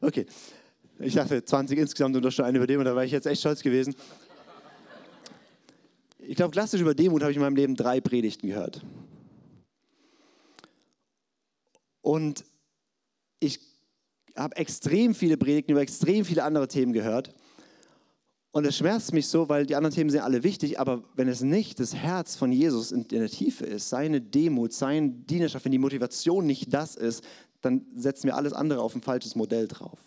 Okay. 0.00 0.26
Ich 0.98 1.14
dachte 1.14 1.44
20 1.44 1.78
insgesamt 1.78 2.16
und 2.16 2.22
doch 2.22 2.30
schon 2.30 2.44
eine 2.44 2.58
über 2.58 2.66
Demut, 2.66 2.86
da 2.86 2.96
war 2.96 3.04
ich 3.04 3.12
jetzt 3.12 3.26
echt 3.26 3.40
stolz 3.40 3.62
gewesen. 3.62 3.94
Ich 6.18 6.36
glaube, 6.36 6.52
klassisch 6.52 6.80
über 6.80 6.94
Demut 6.94 7.22
habe 7.22 7.30
ich 7.30 7.36
in 7.36 7.42
meinem 7.42 7.56
Leben 7.56 7.76
drei 7.76 8.00
Predigten 8.00 8.48
gehört. 8.48 8.84
Und 12.00 12.44
ich 13.40 13.60
habe 14.36 14.56
extrem 14.56 15.14
viele 15.14 15.36
Predigten 15.36 15.72
über 15.72 15.82
extrem 15.82 16.24
viele 16.24 16.44
andere 16.44 16.68
Themen 16.68 16.92
gehört. 16.92 17.34
Und 18.56 18.64
es 18.64 18.78
schmerzt 18.78 19.12
mich 19.12 19.28
so, 19.28 19.50
weil 19.50 19.66
die 19.66 19.76
anderen 19.76 19.94
Themen 19.94 20.08
sind 20.08 20.20
alle 20.20 20.42
wichtig, 20.42 20.80
aber 20.80 21.04
wenn 21.14 21.28
es 21.28 21.42
nicht 21.42 21.78
das 21.78 21.94
Herz 21.94 22.36
von 22.36 22.52
Jesus 22.52 22.90
in, 22.90 23.06
der 23.06 23.28
Tiefe 23.28 23.66
ist, 23.66 23.90
seine 23.90 24.20
Demut, 24.22 24.72
seine 24.72 25.10
Dienerschaft, 25.10 25.66
wenn 25.66 25.72
die 25.72 25.78
Motivation 25.78 26.46
nicht 26.46 26.72
das 26.72 26.96
ist, 26.96 27.22
dann 27.66 27.86
setzen 27.96 28.28
wir 28.28 28.36
alles 28.36 28.52
andere 28.52 28.80
auf 28.80 28.94
ein 28.94 29.02
falsches 29.02 29.36
Modell 29.36 29.68
drauf. 29.68 29.98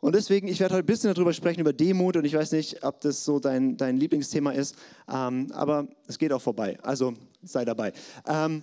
Und 0.00 0.14
deswegen, 0.14 0.46
ich 0.46 0.60
werde 0.60 0.74
heute 0.74 0.84
ein 0.84 0.86
bisschen 0.86 1.12
darüber 1.12 1.32
sprechen, 1.32 1.60
über 1.60 1.72
Demut 1.72 2.16
und 2.16 2.24
ich 2.24 2.34
weiß 2.34 2.52
nicht, 2.52 2.84
ob 2.84 3.00
das 3.00 3.24
so 3.24 3.40
dein, 3.40 3.76
dein 3.76 3.96
Lieblingsthema 3.96 4.52
ist, 4.52 4.76
ähm, 5.12 5.48
aber 5.52 5.88
es 6.06 6.18
geht 6.18 6.32
auch 6.32 6.40
vorbei, 6.40 6.78
also 6.82 7.14
sei 7.42 7.64
dabei. 7.64 7.92
Ähm, 8.26 8.62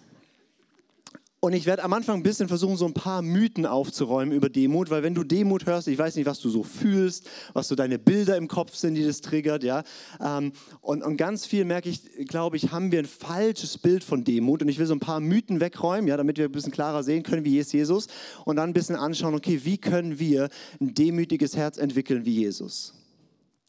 und 1.40 1.54
ich 1.54 1.68
werde 1.68 1.84
am 1.84 1.94
Anfang 1.94 2.18
ein 2.18 2.24
bisschen 2.24 2.48
versuchen, 2.48 2.76
so 2.76 2.86
ein 2.86 2.94
paar 2.94 3.22
Mythen 3.22 3.68
aufzuräumen 3.68 4.34
über 4.34 4.50
Demut, 4.50 4.90
weil 4.90 5.04
wenn 5.04 5.14
du 5.14 5.24
Demut 5.24 5.68
hörst, 5.68 5.88
ich 5.88 5.98
weiß 5.98 6.16
nicht, 6.16 6.26
was 6.26 6.40
du 6.40 6.50
so 6.50 6.64
fühlst, 6.64 7.30
was 7.54 7.68
so 7.68 7.76
deine 7.76 8.00
Bilder 8.00 8.36
im 8.36 8.48
Kopf 8.48 8.76
sind, 8.76 8.96
die 8.96 9.06
das 9.06 9.22
triggert, 9.22 9.64
ja. 9.64 9.84
Ähm, 10.20 10.54
und, 10.82 11.04
und 11.04 11.18
ganz 11.18 11.46
viel 11.46 11.64
merke 11.66 11.90
ich, 11.90 12.02
glaube 12.28 12.58
ich, 12.58 12.72
haben 12.72 12.92
wir 12.92 13.00
ein 13.00 13.06
falsches 13.06 13.78
Bild 13.78 14.04
von 14.04 14.24
Demut. 14.24 14.64
Und 14.64 14.70
ich 14.70 14.80
will 14.80 14.88
so 14.88 14.96
ein 14.96 15.00
paar 15.00 15.20
Mythen 15.20 15.60
wegräumen, 15.60 16.08
ja, 16.08 16.18
damit 16.18 16.38
wir 16.40 16.46
ein 16.46 16.52
bisschen 16.52 16.72
klarer 16.72 17.04
sehen 17.04 17.22
können, 17.22 17.46
wie 17.46 17.60
ist 17.60 17.74
Jesus. 17.74 18.08
Und 18.46 18.56
dann 18.56 18.72
ein 18.72 18.74
bisschen 18.74 18.96
anschauen, 18.96 19.36
okay, 19.36 19.62
wie 19.64 19.78
können 19.78 20.18
wir 20.18 20.50
ein 20.82 20.96
demütiges 20.96 21.56
Herz 21.56 21.78
entwickeln 21.78 22.26
wie 22.26 22.34
Jesus. 22.34 22.94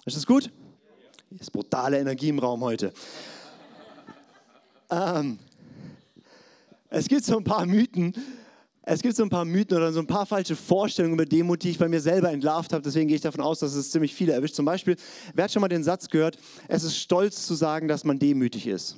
Ist 0.07 0.17
das 0.17 0.25
gut? 0.25 0.51
Ist 1.39 1.53
brutale 1.53 1.99
Energie 1.99 2.29
im 2.29 2.39
Raum 2.39 2.63
heute. 2.63 2.93
Ähm, 4.89 5.39
es 6.91 7.09
gibt 7.09 7.25
so 7.25 7.37
ein 7.37 7.45
paar 7.45 7.67
Mythen, 7.67 8.15
es 8.89 9.03
gibt 9.03 9.17
so 9.17 9.25
ein 9.25 9.29
paar 9.29 9.45
Mythen 9.45 9.77
oder 9.77 9.93
so 9.93 9.99
ein 9.99 10.07
paar 10.07 10.27
falsche 10.27 10.55
Vorstellungen 10.55 11.15
über 11.15 11.27
Demut, 11.27 11.65
die 11.65 11.71
ich 11.71 11.79
bei 11.79 11.89
mir 11.89 12.01
selber 12.01 12.31
entlarvt 12.31 12.73
habe. 12.73 12.83
Deswegen 12.83 13.09
gehe 13.09 13.17
ich 13.17 13.23
davon 13.23 13.41
aus, 13.41 13.59
dass 13.59 13.75
es 13.75 13.91
ziemlich 13.91 14.15
viele 14.15 14.33
erwischt. 14.33 14.55
Zum 14.55 14.65
Beispiel, 14.65 14.97
wer 15.35 15.45
hat 15.45 15.53
schon 15.53 15.61
mal 15.61 15.69
den 15.69 15.83
Satz 15.83 16.09
gehört, 16.09 16.39
es 16.69 16.85
ist 16.85 16.97
stolz 16.97 17.47
zu 17.47 17.55
sagen, 17.55 17.89
dass 17.89 18.05
man 18.05 18.21
demütig 18.21 18.69
ist? 18.69 18.97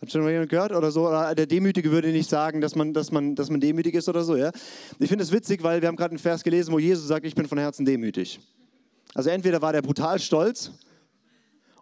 Hat 0.00 0.10
schon 0.10 0.22
mal 0.22 0.30
jemand 0.30 0.48
gehört 0.48 0.72
oder 0.72 0.90
so? 0.90 1.06
Oder 1.06 1.34
der 1.34 1.46
Demütige 1.46 1.90
würde 1.90 2.08
nicht 2.12 2.30
sagen, 2.30 2.62
dass 2.62 2.76
man, 2.76 2.94
dass 2.94 3.10
man, 3.10 3.34
dass 3.34 3.50
man 3.50 3.60
demütig 3.60 3.94
ist 3.94 4.08
oder 4.08 4.24
so, 4.24 4.36
ja? 4.36 4.52
Ich 4.98 5.08
finde 5.08 5.24
es 5.24 5.32
witzig, 5.32 5.62
weil 5.62 5.82
wir 5.82 5.88
haben 5.88 5.96
gerade 5.96 6.12
einen 6.12 6.18
Vers 6.18 6.42
gelesen, 6.42 6.72
wo 6.72 6.78
Jesus 6.78 7.06
sagt, 7.08 7.26
ich 7.26 7.34
bin 7.34 7.46
von 7.46 7.58
Herzen 7.58 7.84
demütig. 7.84 8.40
Also 9.14 9.28
entweder 9.28 9.60
war 9.60 9.72
der 9.72 9.82
brutal 9.82 10.18
stolz 10.18 10.70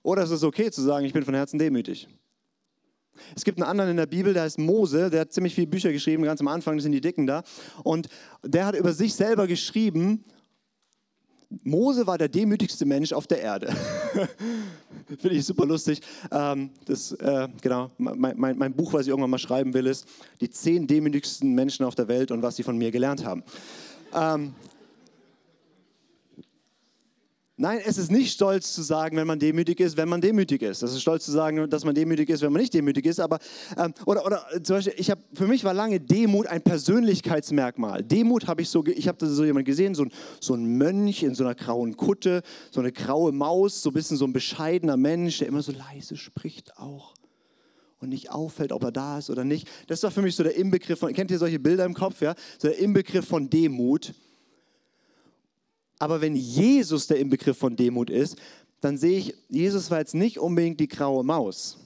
oder 0.02 0.22
es 0.22 0.30
ist 0.30 0.42
okay 0.42 0.72
zu 0.72 0.82
sagen, 0.82 1.04
ich 1.06 1.12
bin 1.12 1.24
von 1.24 1.34
Herzen 1.34 1.58
demütig. 1.58 2.08
Es 3.34 3.44
gibt 3.44 3.58
einen 3.58 3.68
anderen 3.68 3.90
in 3.90 3.96
der 3.96 4.06
Bibel, 4.06 4.32
der 4.32 4.42
heißt 4.42 4.58
Mose, 4.58 5.10
der 5.10 5.20
hat 5.22 5.32
ziemlich 5.32 5.54
viele 5.54 5.66
Bücher 5.66 5.92
geschrieben, 5.92 6.22
ganz 6.22 6.40
am 6.40 6.48
Anfang 6.48 6.80
sind 6.80 6.92
die 6.92 7.00
Dicken 7.00 7.26
da. 7.26 7.42
Und 7.82 8.08
der 8.42 8.66
hat 8.66 8.76
über 8.76 8.92
sich 8.92 9.14
selber 9.14 9.46
geschrieben, 9.46 10.24
Mose 11.62 12.06
war 12.06 12.18
der 12.18 12.28
demütigste 12.28 12.84
Mensch 12.84 13.12
auf 13.12 13.26
der 13.26 13.40
Erde. 13.40 13.72
Finde 15.06 15.36
ich 15.36 15.44
super 15.44 15.64
lustig. 15.64 16.00
Ähm, 16.30 16.70
das, 16.86 17.12
äh, 17.12 17.48
genau, 17.60 17.90
mein, 17.98 18.74
Buch, 18.74 18.92
was 18.92 19.02
ich 19.02 19.08
irgendwann 19.08 19.30
mal 19.30 19.38
schreiben 19.38 19.72
will, 19.72 19.86
ist 19.86 20.06
die 20.40 20.50
zehn 20.50 20.86
demütigsten 20.86 21.54
Menschen 21.54 21.84
auf 21.84 21.94
der 21.94 22.08
Welt 22.08 22.30
und 22.30 22.42
was 22.42 22.56
sie 22.56 22.62
von 22.62 22.76
mir 22.76 22.90
gelernt 22.90 23.24
haben. 23.24 23.44
Ähm, 24.12 24.54
Nein, 27.58 27.80
es 27.86 27.96
ist 27.96 28.10
nicht 28.10 28.34
stolz 28.34 28.74
zu 28.74 28.82
sagen, 28.82 29.16
wenn 29.16 29.26
man 29.26 29.38
demütig 29.38 29.80
ist, 29.80 29.96
wenn 29.96 30.10
man 30.10 30.20
demütig 30.20 30.60
ist. 30.60 30.82
Es 30.82 30.92
ist 30.92 31.00
stolz 31.00 31.24
zu 31.24 31.32
sagen, 31.32 31.70
dass 31.70 31.86
man 31.86 31.94
demütig 31.94 32.28
ist, 32.28 32.42
wenn 32.42 32.52
man 32.52 32.60
nicht 32.60 32.74
demütig 32.74 33.06
ist. 33.06 33.18
Aber 33.18 33.38
ähm, 33.78 33.94
oder, 34.04 34.26
oder 34.26 34.44
zum 34.62 34.76
Beispiel, 34.76 34.92
ich 34.98 35.10
habe 35.10 35.22
für 35.32 35.46
mich 35.46 35.64
war 35.64 35.72
lange 35.72 35.98
Demut 35.98 36.46
ein 36.48 36.60
Persönlichkeitsmerkmal. 36.60 38.02
Demut 38.02 38.46
habe 38.46 38.60
ich 38.60 38.68
so, 38.68 38.84
ich 38.84 39.08
habe 39.08 39.24
so 39.26 39.42
jemand 39.42 39.64
gesehen, 39.64 39.94
so 39.94 40.04
ein, 40.04 40.12
so 40.38 40.52
ein 40.52 40.66
Mönch 40.76 41.22
in 41.22 41.34
so 41.34 41.44
einer 41.44 41.54
grauen 41.54 41.96
Kutte, 41.96 42.42
so 42.70 42.80
eine 42.80 42.92
graue 42.92 43.32
Maus, 43.32 43.80
so 43.80 43.88
ein 43.88 43.94
bisschen 43.94 44.18
so 44.18 44.26
ein 44.26 44.34
bescheidener 44.34 44.98
Mensch, 44.98 45.38
der 45.38 45.48
immer 45.48 45.62
so 45.62 45.72
leise 45.72 46.18
spricht 46.18 46.76
auch 46.76 47.14
und 48.00 48.10
nicht 48.10 48.30
auffällt, 48.30 48.70
ob 48.70 48.84
er 48.84 48.92
da 48.92 49.16
ist 49.16 49.30
oder 49.30 49.44
nicht. 49.44 49.66
Das 49.86 50.02
war 50.02 50.10
für 50.10 50.20
mich 50.20 50.36
so 50.36 50.42
der 50.42 50.56
Inbegriff 50.56 50.98
von. 50.98 51.10
Kennt 51.14 51.30
ihr 51.30 51.38
solche 51.38 51.58
Bilder 51.58 51.86
im 51.86 51.94
Kopf? 51.94 52.20
Ja, 52.20 52.34
so 52.58 52.68
der 52.68 52.78
Inbegriff 52.78 53.26
von 53.26 53.48
Demut. 53.48 54.12
Aber 55.98 56.20
wenn 56.20 56.36
Jesus 56.36 57.06
der 57.06 57.18
Inbegriff 57.18 57.58
von 57.58 57.76
Demut 57.76 58.10
ist, 58.10 58.36
dann 58.80 58.98
sehe 58.98 59.18
ich, 59.18 59.34
Jesus 59.48 59.90
war 59.90 59.98
jetzt 59.98 60.14
nicht 60.14 60.38
unbedingt 60.38 60.78
die 60.80 60.88
graue 60.88 61.24
Maus. 61.24 61.78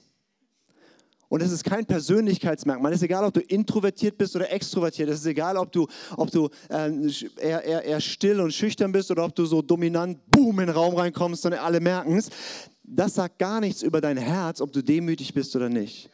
Und 1.29 1.41
es 1.41 1.53
ist 1.53 1.63
kein 1.63 1.85
Persönlichkeitsmerkmal. 1.85 2.91
Es 2.91 2.97
ist 2.97 3.03
egal, 3.03 3.23
ob 3.23 3.33
du 3.33 3.39
introvertiert 3.39 4.17
bist 4.17 4.35
oder 4.35 4.51
extrovertiert. 4.51 5.07
Es 5.07 5.21
ist 5.21 5.25
egal, 5.27 5.55
ob 5.55 5.71
du, 5.71 5.87
ob 6.17 6.29
du 6.29 6.49
äh, 6.69 6.91
eher, 7.39 7.63
eher, 7.63 7.83
eher 7.85 8.01
still 8.01 8.41
und 8.41 8.51
schüchtern 8.51 8.91
bist 8.91 9.09
oder 9.11 9.23
ob 9.23 9.33
du 9.33 9.45
so 9.45 9.61
dominant, 9.61 10.19
boom, 10.29 10.59
in 10.59 10.67
den 10.67 10.75
Raum 10.75 10.93
reinkommst 10.93 11.45
und 11.45 11.53
alle 11.53 11.79
merken 11.79 12.17
es. 12.17 12.29
Das 12.83 13.15
sagt 13.15 13.39
gar 13.39 13.61
nichts 13.61 13.81
über 13.81 14.01
dein 14.01 14.17
Herz, 14.17 14.59
ob 14.59 14.73
du 14.73 14.83
demütig 14.83 15.33
bist 15.33 15.55
oder 15.55 15.69
nicht. 15.69 16.09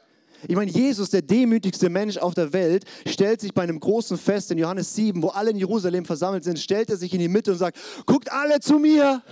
Ich 0.48 0.56
meine, 0.56 0.70
Jesus, 0.70 1.10
der 1.10 1.22
demütigste 1.22 1.89
Mensch 1.89 2.17
auf 2.17 2.34
der 2.34 2.53
Welt, 2.53 2.86
stellt 3.08 3.41
sich 3.41 3.53
bei 3.53 3.63
einem 3.63 3.79
großen 3.79 4.17
Fest 4.17 4.51
in 4.51 4.58
Johannes 4.60 4.94
7, 4.94 5.24
wo 5.24 5.29
alle 5.29 5.50
in 5.50 5.58
Jerusalem 5.58 6.06
versammelt 6.06 6.44
sind, 6.44 6.60
stellt 6.60 6.89
er 6.89 6.98
sich 6.98 7.13
in 7.13 7.20
die 7.20 7.27
Mitte 7.27 7.51
und 7.51 7.58
sagt, 7.58 7.77
guckt 8.06 8.32
alle 8.32 8.60
zu 8.60 8.77
mir. 8.77 9.24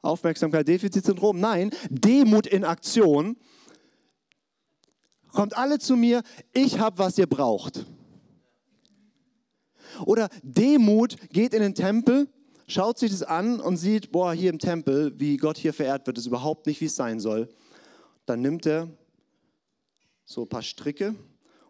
Aufmerksamkeit, 0.00 0.66
Defizitsyndrom. 0.66 1.38
Nein, 1.38 1.70
Demut 1.90 2.46
in 2.46 2.64
Aktion. 2.64 3.36
Kommt 5.30 5.56
alle 5.56 5.78
zu 5.78 5.96
mir, 5.96 6.22
ich 6.52 6.78
habe, 6.78 6.98
was 6.98 7.18
ihr 7.18 7.26
braucht. 7.26 7.86
Oder 10.04 10.28
Demut 10.42 11.16
geht 11.30 11.54
in 11.54 11.60
den 11.60 11.74
Tempel, 11.74 12.28
schaut 12.66 12.98
sich 12.98 13.10
das 13.10 13.22
an 13.22 13.60
und 13.60 13.76
sieht, 13.76 14.10
boah, 14.10 14.32
hier 14.32 14.50
im 14.50 14.58
Tempel, 14.58 15.12
wie 15.18 15.36
Gott 15.36 15.58
hier 15.58 15.72
verehrt 15.72 16.06
wird, 16.06 16.18
ist 16.18 16.26
überhaupt 16.26 16.66
nicht, 16.66 16.80
wie 16.80 16.86
es 16.86 16.96
sein 16.96 17.20
soll. 17.20 17.48
Dann 18.26 18.40
nimmt 18.40 18.66
er 18.66 18.88
so 20.24 20.42
ein 20.42 20.48
paar 20.48 20.62
Stricke 20.62 21.14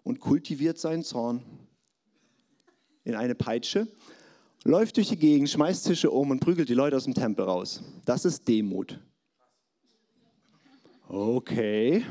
und 0.03 0.21
kultiviert 0.21 0.79
seinen 0.79 1.03
Zorn 1.03 1.43
in 3.05 3.15
eine 3.15 3.35
Peitsche, 3.35 3.89
läuft 4.65 4.97
durch 4.97 5.09
die 5.09 5.17
Gegend, 5.17 5.51
schmeißt 5.51 5.87
Tische 5.87 6.11
um 6.11 6.31
und 6.31 6.41
prügelt 6.41 6.69
die 6.69 6.75
Leute 6.75 6.97
aus 6.97 7.05
dem 7.05 7.15
Tempel 7.15 7.45
raus. 7.45 7.83
Das 8.05 8.25
ist 8.25 8.47
Demut. 8.47 8.99
Okay. 11.09 12.05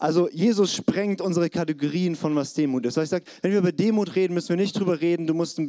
Also 0.00 0.28
Jesus 0.30 0.74
sprengt 0.74 1.20
unsere 1.20 1.50
Kategorien 1.50 2.14
von 2.14 2.36
was 2.36 2.54
Demut 2.54 2.86
ist. 2.86 2.96
Das 2.96 3.10
heißt, 3.10 3.26
wenn 3.42 3.50
wir 3.50 3.58
über 3.58 3.72
Demut 3.72 4.14
reden, 4.14 4.32
müssen 4.32 4.50
wir 4.50 4.56
nicht 4.56 4.78
drüber 4.78 5.00
reden, 5.00 5.26
du 5.26 5.34
musst 5.34 5.58
ein 5.58 5.68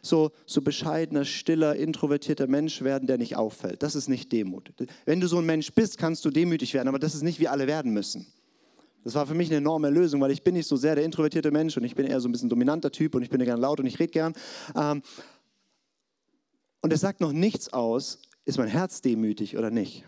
so, 0.00 0.30
so 0.46 0.62
bescheidener, 0.62 1.26
stiller, 1.26 1.76
introvertierter 1.76 2.46
Mensch 2.46 2.80
werden, 2.80 3.06
der 3.06 3.18
nicht 3.18 3.36
auffällt. 3.36 3.82
Das 3.82 3.94
ist 3.94 4.08
nicht 4.08 4.32
Demut. 4.32 4.72
Wenn 5.04 5.20
du 5.20 5.28
so 5.28 5.38
ein 5.38 5.44
Mensch 5.44 5.70
bist, 5.74 5.98
kannst 5.98 6.24
du 6.24 6.30
demütig 6.30 6.72
werden, 6.72 6.88
aber 6.88 6.98
das 6.98 7.14
ist 7.14 7.22
nicht, 7.22 7.40
wie 7.40 7.48
alle 7.48 7.66
werden 7.66 7.92
müssen. 7.92 8.26
Das 9.04 9.14
war 9.14 9.26
für 9.26 9.34
mich 9.34 9.48
eine 9.48 9.58
enorme 9.58 9.90
Lösung, 9.90 10.20
weil 10.22 10.30
ich 10.30 10.42
bin 10.42 10.54
nicht 10.54 10.66
so 10.66 10.76
sehr 10.76 10.94
der 10.94 11.04
introvertierte 11.04 11.50
Mensch 11.50 11.76
und 11.76 11.84
ich 11.84 11.94
bin 11.94 12.06
eher 12.06 12.20
so 12.20 12.28
ein 12.28 12.32
bisschen 12.32 12.48
dominanter 12.48 12.90
Typ 12.90 13.14
und 13.14 13.22
ich 13.22 13.28
bin 13.28 13.42
gern 13.44 13.60
laut 13.60 13.80
und 13.80 13.86
ich 13.86 13.98
rede 13.98 14.12
gern. 14.12 14.32
Ähm, 14.74 15.02
und 16.80 16.92
es 16.92 17.00
sagt 17.00 17.20
noch 17.20 17.32
nichts 17.32 17.72
aus, 17.72 18.18
ist 18.46 18.56
mein 18.56 18.68
Herz 18.68 19.02
demütig 19.02 19.58
oder 19.58 19.70
nicht. 19.70 20.04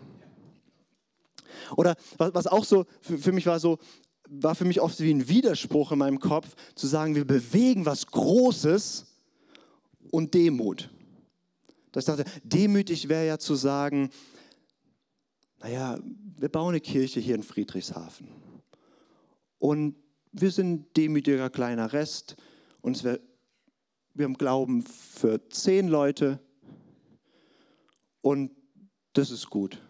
Oder 1.77 1.97
was 2.19 2.47
auch 2.47 2.65
so 2.65 2.87
für 3.01 3.33
mich 3.33 3.47
war 3.47 3.61
so, 3.61 3.79
war 4.31 4.55
für 4.55 4.65
mich 4.65 4.81
oft 4.81 5.01
wie 5.01 5.13
ein 5.13 5.29
Widerspruch 5.29 5.93
in 5.93 5.99
meinem 5.99 6.21
Kopf, 6.21 6.55
zu 6.75 6.87
sagen, 6.87 7.15
wir 7.15 7.27
bewegen 7.27 7.85
was 7.85 8.07
Großes 8.07 9.07
und 10.11 10.35
Demut. 10.35 10.89
Dass 11.93 12.09
ich 12.09 12.15
dachte, 12.15 12.31
demütig 12.45 13.09
wäre 13.09 13.27
ja 13.27 13.39
zu 13.39 13.57
sagen, 13.57 14.11
naja, 15.59 15.99
wir 16.39 16.49
bauen 16.49 16.71
eine 16.71 16.81
Kirche 16.81 17.21
hier 17.21 17.35
in 17.35 17.43
Friedrichshafen. 17.43 18.29
Und 19.59 19.97
wir 20.33 20.53
sind 20.53 20.73
ein 20.73 20.87
demütiger 20.97 21.51
kleiner 21.51 21.93
Rest 21.93 22.37
und 22.81 23.03
wär, 23.03 23.21
wir 24.15 24.25
haben 24.25 24.35
Glauben 24.35 24.83
für 24.83 25.49
zehn 25.49 25.89
Leute 25.89 26.41
und 28.23 28.53
das 29.13 29.31
ist 29.31 29.51
gut 29.51 29.83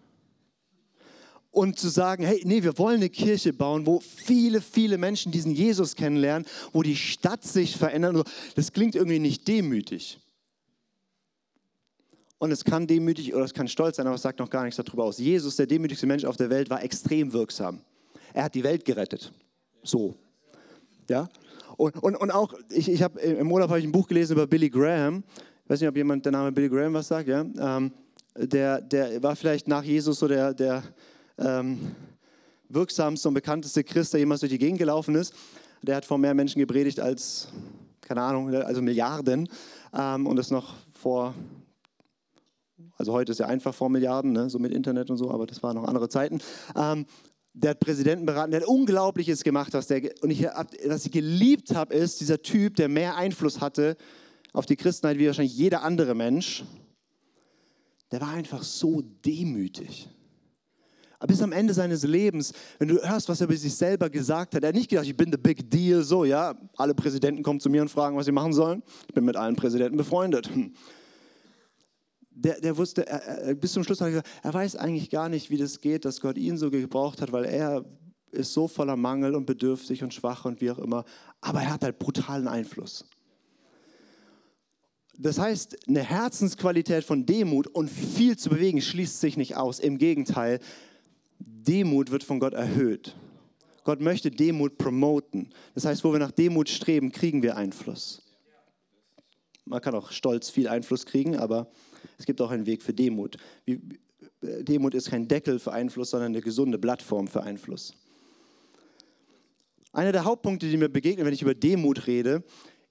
und 1.50 1.78
zu 1.78 1.88
sagen, 1.88 2.24
hey, 2.24 2.40
nee, 2.44 2.62
wir 2.62 2.78
wollen 2.78 2.96
eine 2.96 3.10
Kirche 3.10 3.52
bauen, 3.52 3.86
wo 3.86 4.00
viele, 4.00 4.60
viele 4.60 4.98
Menschen 4.98 5.32
diesen 5.32 5.52
Jesus 5.52 5.96
kennenlernen, 5.96 6.46
wo 6.72 6.82
die 6.82 6.96
Stadt 6.96 7.44
sich 7.44 7.76
verändert. 7.76 8.28
Das 8.54 8.72
klingt 8.72 8.94
irgendwie 8.94 9.18
nicht 9.18 9.46
demütig. 9.48 10.20
Und 12.38 12.52
es 12.52 12.64
kann 12.64 12.86
demütig 12.86 13.34
oder 13.34 13.44
es 13.44 13.52
kann 13.52 13.68
stolz 13.68 13.96
sein, 13.96 14.06
aber 14.06 14.16
es 14.16 14.22
sagt 14.22 14.38
noch 14.38 14.48
gar 14.48 14.64
nichts 14.64 14.76
darüber 14.82 15.04
aus. 15.04 15.18
Jesus, 15.18 15.56
der 15.56 15.66
demütigste 15.66 16.06
Mensch 16.06 16.24
auf 16.24 16.36
der 16.36 16.48
Welt, 16.48 16.70
war 16.70 16.82
extrem 16.82 17.32
wirksam. 17.32 17.80
Er 18.32 18.44
hat 18.44 18.54
die 18.54 18.64
Welt 18.64 18.84
gerettet. 18.84 19.32
So. 19.82 20.14
Ja? 21.08 21.28
Und, 21.76 21.96
und, 22.02 22.16
und 22.16 22.30
auch, 22.30 22.54
ich, 22.70 22.88
ich 22.88 23.02
habe 23.02 23.20
im 23.20 23.50
Urlaub 23.50 23.68
habe 23.70 23.80
ich 23.80 23.84
ein 23.84 23.92
Buch 23.92 24.08
gelesen 24.08 24.34
über 24.34 24.46
Billy 24.46 24.70
Graham. 24.70 25.24
Ich 25.64 25.70
weiß 25.70 25.80
nicht, 25.80 25.88
ob 25.88 25.96
jemand 25.96 26.24
der 26.24 26.32
Name 26.32 26.52
Billy 26.52 26.68
Graham 26.68 26.94
was 26.94 27.08
sagt. 27.08 27.28
Ja? 27.28 27.40
Ähm, 27.40 27.92
der, 28.36 28.80
der 28.80 29.22
war 29.22 29.36
vielleicht 29.36 29.68
nach 29.68 29.82
Jesus 29.82 30.20
so 30.20 30.28
der, 30.28 30.54
der 30.54 30.82
ähm, 31.40 31.94
wirksamste 32.68 33.28
und 33.28 33.34
bekannteste 33.34 33.84
Christ, 33.84 34.12
der 34.12 34.20
jemals 34.20 34.40
durch 34.40 34.52
die 34.52 34.58
Gegend 34.58 34.78
gelaufen 34.78 35.14
ist. 35.14 35.34
Der 35.82 35.96
hat 35.96 36.04
vor 36.04 36.18
mehr 36.18 36.34
Menschen 36.34 36.58
gepredigt 36.58 37.00
als, 37.00 37.48
keine 38.00 38.22
Ahnung, 38.22 38.54
also 38.54 38.82
Milliarden. 38.82 39.48
Ähm, 39.92 40.26
und 40.26 40.36
das 40.36 40.50
noch 40.50 40.74
vor, 40.92 41.34
also 42.96 43.12
heute 43.12 43.32
ist 43.32 43.38
ja 43.38 43.46
einfach 43.46 43.74
vor 43.74 43.88
Milliarden, 43.88 44.32
ne, 44.32 44.50
so 44.50 44.58
mit 44.58 44.72
Internet 44.72 45.10
und 45.10 45.16
so, 45.16 45.30
aber 45.30 45.46
das 45.46 45.62
waren 45.62 45.76
noch 45.76 45.84
andere 45.84 46.08
Zeiten. 46.08 46.40
Ähm, 46.76 47.06
der 47.52 47.70
hat 47.70 47.80
Präsidenten 47.80 48.26
beraten, 48.26 48.52
der 48.52 48.60
hat 48.60 48.68
Unglaubliches 48.68 49.42
gemacht. 49.42 49.72
Was 49.72 49.88
der, 49.88 50.10
und 50.22 50.30
ich, 50.30 50.44
was 50.44 51.06
ich 51.06 51.12
geliebt 51.12 51.74
habe, 51.74 51.94
ist 51.94 52.20
dieser 52.20 52.42
Typ, 52.42 52.76
der 52.76 52.88
mehr 52.88 53.16
Einfluss 53.16 53.60
hatte 53.60 53.96
auf 54.52 54.66
die 54.66 54.76
Christenheit 54.76 55.18
wie 55.18 55.26
wahrscheinlich 55.26 55.56
jeder 55.56 55.82
andere 55.82 56.14
Mensch. 56.14 56.64
Der 58.12 58.20
war 58.20 58.30
einfach 58.30 58.62
so 58.62 59.02
demütig. 59.24 60.08
Bis 61.26 61.42
am 61.42 61.52
Ende 61.52 61.74
seines 61.74 62.02
Lebens, 62.02 62.52
wenn 62.78 62.88
du 62.88 62.96
hörst, 62.96 63.28
was 63.28 63.40
er 63.40 63.46
über 63.46 63.56
sich 63.56 63.74
selber 63.74 64.08
gesagt 64.08 64.54
hat, 64.54 64.62
er 64.62 64.68
hat 64.68 64.74
nicht 64.74 64.88
gedacht, 64.88 65.06
ich 65.06 65.16
bin 65.16 65.30
the 65.30 65.36
big 65.38 65.70
deal, 65.70 66.02
so, 66.02 66.24
ja, 66.24 66.54
alle 66.76 66.94
Präsidenten 66.94 67.42
kommen 67.42 67.60
zu 67.60 67.68
mir 67.68 67.82
und 67.82 67.90
fragen, 67.90 68.16
was 68.16 68.24
sie 68.24 68.32
machen 68.32 68.54
sollen. 68.54 68.82
Ich 69.06 69.14
bin 69.14 69.26
mit 69.26 69.36
allen 69.36 69.54
Präsidenten 69.54 69.98
befreundet. 69.98 70.48
Hm. 70.48 70.72
Der, 72.30 72.58
der 72.60 72.78
wusste, 72.78 73.06
er, 73.06 73.54
bis 73.54 73.72
zum 73.72 73.84
Schluss 73.84 74.00
hat 74.00 74.08
er 74.08 74.10
gesagt, 74.12 74.28
er 74.42 74.54
weiß 74.54 74.76
eigentlich 74.76 75.10
gar 75.10 75.28
nicht, 75.28 75.50
wie 75.50 75.58
das 75.58 75.80
geht, 75.80 76.06
dass 76.06 76.22
Gott 76.22 76.38
ihn 76.38 76.56
so 76.56 76.70
gebraucht 76.70 77.20
hat, 77.20 77.32
weil 77.32 77.44
er 77.44 77.84
ist 78.32 78.54
so 78.54 78.66
voller 78.66 78.96
Mangel 78.96 79.34
und 79.34 79.44
bedürftig 79.44 80.02
und 80.02 80.14
schwach 80.14 80.46
und 80.46 80.62
wie 80.62 80.70
auch 80.70 80.78
immer. 80.78 81.04
Aber 81.42 81.60
er 81.60 81.74
hat 81.74 81.82
halt 81.82 81.98
brutalen 81.98 82.48
Einfluss. 82.48 83.04
Das 85.18 85.38
heißt, 85.38 85.86
eine 85.86 86.02
Herzensqualität 86.02 87.04
von 87.04 87.26
Demut 87.26 87.66
und 87.66 87.90
viel 87.90 88.38
zu 88.38 88.48
bewegen 88.48 88.80
schließt 88.80 89.20
sich 89.20 89.36
nicht 89.36 89.54
aus. 89.54 89.78
Im 89.78 89.98
Gegenteil, 89.98 90.60
Demut 91.62 92.10
wird 92.10 92.24
von 92.24 92.40
Gott 92.40 92.54
erhöht. 92.54 93.16
Gott 93.84 94.00
möchte 94.00 94.30
Demut 94.30 94.78
promoten. 94.78 95.50
Das 95.74 95.84
heißt, 95.84 96.04
wo 96.04 96.12
wir 96.12 96.18
nach 96.18 96.30
Demut 96.30 96.68
streben, 96.68 97.12
kriegen 97.12 97.42
wir 97.42 97.56
Einfluss. 97.56 98.22
Man 99.64 99.80
kann 99.80 99.94
auch 99.94 100.10
stolz 100.10 100.50
viel 100.50 100.68
Einfluss 100.68 101.06
kriegen, 101.06 101.36
aber 101.36 101.70
es 102.18 102.26
gibt 102.26 102.40
auch 102.40 102.50
einen 102.50 102.66
Weg 102.66 102.82
für 102.82 102.92
Demut. 102.92 103.36
Demut 104.42 104.94
ist 104.94 105.10
kein 105.10 105.28
Deckel 105.28 105.58
für 105.58 105.72
Einfluss, 105.72 106.10
sondern 106.10 106.32
eine 106.32 106.40
gesunde 106.40 106.78
Plattform 106.78 107.28
für 107.28 107.42
Einfluss. 107.42 107.94
Einer 109.92 110.12
der 110.12 110.24
Hauptpunkte, 110.24 110.68
die 110.68 110.76
mir 110.76 110.88
begegnen, 110.88 111.26
wenn 111.26 111.34
ich 111.34 111.42
über 111.42 111.54
Demut 111.54 112.06
rede, 112.06 112.44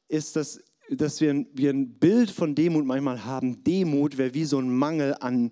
ist, 0.07 0.35
dass, 0.35 0.61
dass 0.89 1.21
wir, 1.21 1.45
wir 1.53 1.71
ein 1.71 1.93
Bild 1.93 2.29
von 2.29 2.55
Demut 2.55 2.85
manchmal 2.85 3.23
haben. 3.25 3.63
Demut 3.63 4.17
wäre 4.17 4.33
wie 4.33 4.45
so 4.45 4.59
ein 4.59 4.69
Mangel 4.69 5.15
an, 5.19 5.51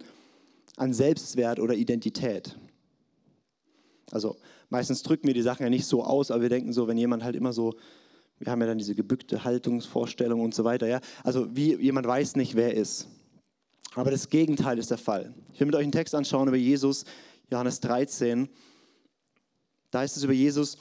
an 0.76 0.94
Selbstwert 0.94 1.60
oder 1.60 1.74
Identität. 1.76 2.58
Also 4.12 4.38
meistens 4.70 5.04
drücken 5.04 5.28
wir 5.28 5.34
die 5.34 5.42
Sachen 5.42 5.64
ja 5.64 5.70
nicht 5.70 5.86
so 5.86 6.04
aus, 6.04 6.32
aber 6.32 6.44
wir 6.44 6.50
denken 6.50 6.74
so, 6.74 6.88
wenn 6.88 6.98
jemand 6.98 7.24
halt 7.24 7.36
immer 7.36 7.54
so 7.54 7.74
Wir 8.40 8.52
haben 8.52 8.62
ja 8.62 8.68
dann 8.68 8.78
diese 8.78 8.96
gebückte 8.96 9.44
Haltungsvorstellung 9.44 10.42
und 10.42 10.54
so 10.54 10.64
weiter. 10.64 10.88
Ja? 10.88 11.00
Also 11.24 11.56
wie 11.56 11.76
jemand 11.76 12.08
weiß 12.08 12.36
nicht, 12.36 12.56
wer 12.56 12.74
er 12.74 12.82
ist. 12.82 13.08
Aber 13.96 14.12
das 14.12 14.30
Gegenteil 14.30 14.78
ist 14.78 14.92
der 14.92 15.00
Fall. 15.00 15.34
Ich 15.54 15.60
will 15.60 15.68
mit 15.68 15.76
euch 15.76 15.84
einen 15.84 15.92
Text 15.92 16.14
anschauen 16.14 16.48
über 16.48 16.58
Jesus, 16.58 17.06
Johannes 17.50 17.80
13. 17.80 18.48
Da 19.90 20.00
heißt 20.00 20.18
es 20.18 20.24
über 20.24 20.34
Jesus, 20.34 20.78